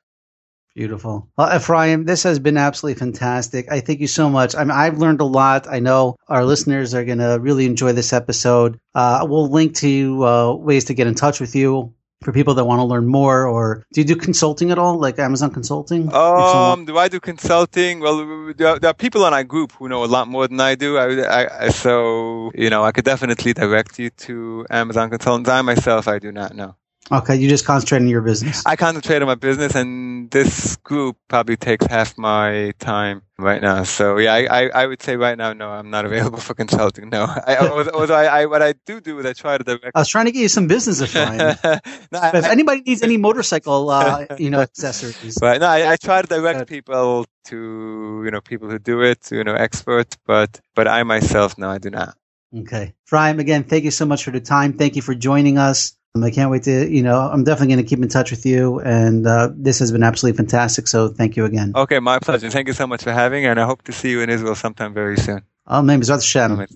Beautiful. 0.73 1.27
Well, 1.37 1.53
Ephraim, 1.53 2.05
this 2.05 2.23
has 2.23 2.39
been 2.39 2.55
absolutely 2.55 2.97
fantastic. 2.97 3.69
I 3.69 3.81
thank 3.81 3.99
you 3.99 4.07
so 4.07 4.29
much. 4.29 4.55
I 4.55 4.63
mean, 4.63 4.71
I've 4.71 4.99
learned 4.99 5.19
a 5.19 5.25
lot. 5.25 5.67
I 5.69 5.79
know 5.79 6.15
our 6.29 6.45
listeners 6.45 6.93
are 6.93 7.03
going 7.03 7.17
to 7.17 7.39
really 7.41 7.65
enjoy 7.65 7.91
this 7.91 8.13
episode. 8.13 8.79
Uh, 8.95 9.25
we'll 9.29 9.49
link 9.49 9.75
to 9.77 10.25
uh, 10.25 10.53
ways 10.53 10.85
to 10.85 10.93
get 10.93 11.07
in 11.07 11.15
touch 11.15 11.41
with 11.41 11.55
you 11.55 11.93
for 12.21 12.31
people 12.31 12.53
that 12.55 12.65
want 12.65 12.79
to 12.79 12.83
learn 12.85 13.07
more. 13.07 13.47
Or 13.47 13.83
do 13.93 14.01
you 14.01 14.05
do 14.05 14.15
consulting 14.15 14.71
at 14.71 14.77
all, 14.77 14.97
like 14.99 15.17
Amazon 15.19 15.51
Consulting? 15.51 16.13
Um, 16.13 16.85
do 16.85 16.97
I 16.97 17.07
do 17.07 17.19
consulting? 17.19 17.99
Well, 17.99 18.53
there 18.55 18.79
are, 18.83 18.93
people 18.93 19.25
in 19.25 19.33
our 19.33 19.43
group 19.43 19.71
who 19.73 19.89
know 19.89 20.03
a 20.03 20.05
lot 20.05 20.27
more 20.27 20.47
than 20.47 20.59
I 20.59 20.75
do. 20.75 20.97
I, 20.97 21.65
I- 21.65 21.69
so 21.69 22.51
you 22.55 22.69
know, 22.69 22.83
I 22.83 22.91
could 22.91 23.05
definitely 23.05 23.53
direct 23.53 23.99
you 23.99 24.09
to 24.27 24.65
Amazon 24.69 25.09
consultants. 25.09 25.49
I 25.49 25.61
myself, 25.61 26.07
I 26.07 26.19
do 26.19 26.31
not 26.31 26.55
know. 26.55 26.75
Okay, 27.11 27.35
you 27.35 27.49
just 27.49 27.65
concentrate 27.65 27.99
on 27.99 28.07
your 28.07 28.21
business. 28.21 28.63
I 28.65 28.75
concentrate 28.75 29.21
on 29.21 29.27
my 29.27 29.35
business, 29.35 29.75
and 29.75 30.29
this 30.31 30.75
group 30.77 31.17
probably 31.27 31.57
takes 31.57 31.85
half 31.85 32.17
my 32.17 32.73
time 32.79 33.21
right 33.37 33.61
now. 33.61 33.83
So 33.83 34.17
yeah, 34.17 34.33
I, 34.33 34.45
I, 34.45 34.69
I 34.69 34.87
would 34.87 35.01
say 35.01 35.17
right 35.17 35.37
now, 35.37 35.53
no, 35.53 35.69
I'm 35.69 35.89
not 35.89 36.05
available 36.05 36.39
for 36.39 36.53
consulting. 36.53 37.09
No, 37.09 37.23
I, 37.47 37.57
although 37.57 38.15
I, 38.15 38.41
I, 38.41 38.45
what 38.45 38.61
I 38.61 38.73
do 38.85 39.01
do 39.01 39.19
is 39.19 39.25
I 39.25 39.33
try 39.33 39.57
to 39.57 39.63
direct. 39.63 39.91
I 39.95 39.99
was 39.99 40.09
trying 40.09 40.25
to 40.25 40.31
get 40.31 40.41
you 40.41 40.47
some 40.49 40.67
business, 40.67 41.01
Ephraim. 41.01 41.37
no, 42.11 42.19
I, 42.19 42.31
if 42.37 42.45
anybody 42.45 42.81
needs 42.81 43.01
any 43.01 43.17
motorcycle, 43.17 43.89
uh, 43.89 44.25
you 44.37 44.49
know, 44.49 44.61
accessories. 44.61 45.37
Right. 45.41 45.59
No, 45.59 45.67
I, 45.67 45.93
I 45.93 45.95
try 45.97 46.21
to 46.21 46.27
direct 46.27 46.69
people 46.69 47.25
to 47.45 48.21
you 48.25 48.31
know 48.31 48.41
people 48.41 48.69
who 48.69 48.79
do 48.79 49.01
it, 49.01 49.31
you 49.31 49.43
know, 49.43 49.53
experts. 49.53 50.17
But 50.25 50.59
but 50.75 50.87
I 50.87 51.03
myself, 51.03 51.57
no, 51.57 51.69
I 51.69 51.77
do 51.77 51.89
not. 51.89 52.15
Okay. 52.55 52.93
Ephraim, 53.07 53.39
again, 53.39 53.63
thank 53.63 53.85
you 53.85 53.91
so 53.91 54.05
much 54.05 54.23
for 54.25 54.31
the 54.31 54.41
time. 54.41 54.73
Thank 54.73 54.95
you 54.95 55.01
for 55.01 55.15
joining 55.15 55.57
us. 55.57 55.95
Um, 56.13 56.23
I 56.23 56.31
can't 56.31 56.51
wait 56.51 56.63
to, 56.63 56.89
you 56.89 57.03
know, 57.03 57.19
I'm 57.19 57.43
definitely 57.43 57.75
going 57.75 57.85
to 57.85 57.89
keep 57.89 57.99
in 57.99 58.09
touch 58.09 58.31
with 58.31 58.45
you. 58.45 58.79
And 58.79 59.25
uh, 59.25 59.49
this 59.55 59.79
has 59.79 59.91
been 59.91 60.03
absolutely 60.03 60.37
fantastic. 60.37 60.87
So 60.87 61.07
thank 61.07 61.37
you 61.37 61.45
again. 61.45 61.71
Okay, 61.75 61.99
my 61.99 62.19
pleasure. 62.19 62.49
Thank 62.49 62.67
you 62.67 62.73
so 62.73 62.85
much 62.85 63.03
for 63.03 63.13
having, 63.13 63.45
and 63.45 63.59
I 63.59 63.65
hope 63.65 63.83
to 63.83 63.91
see 63.93 64.11
you 64.11 64.21
in 64.21 64.29
Israel 64.29 64.55
sometime 64.55 64.93
very 64.93 65.17
soon. 65.17 65.43
Oh, 65.67 65.81
my 65.81 65.93
name 65.93 66.01
is. 66.01 66.09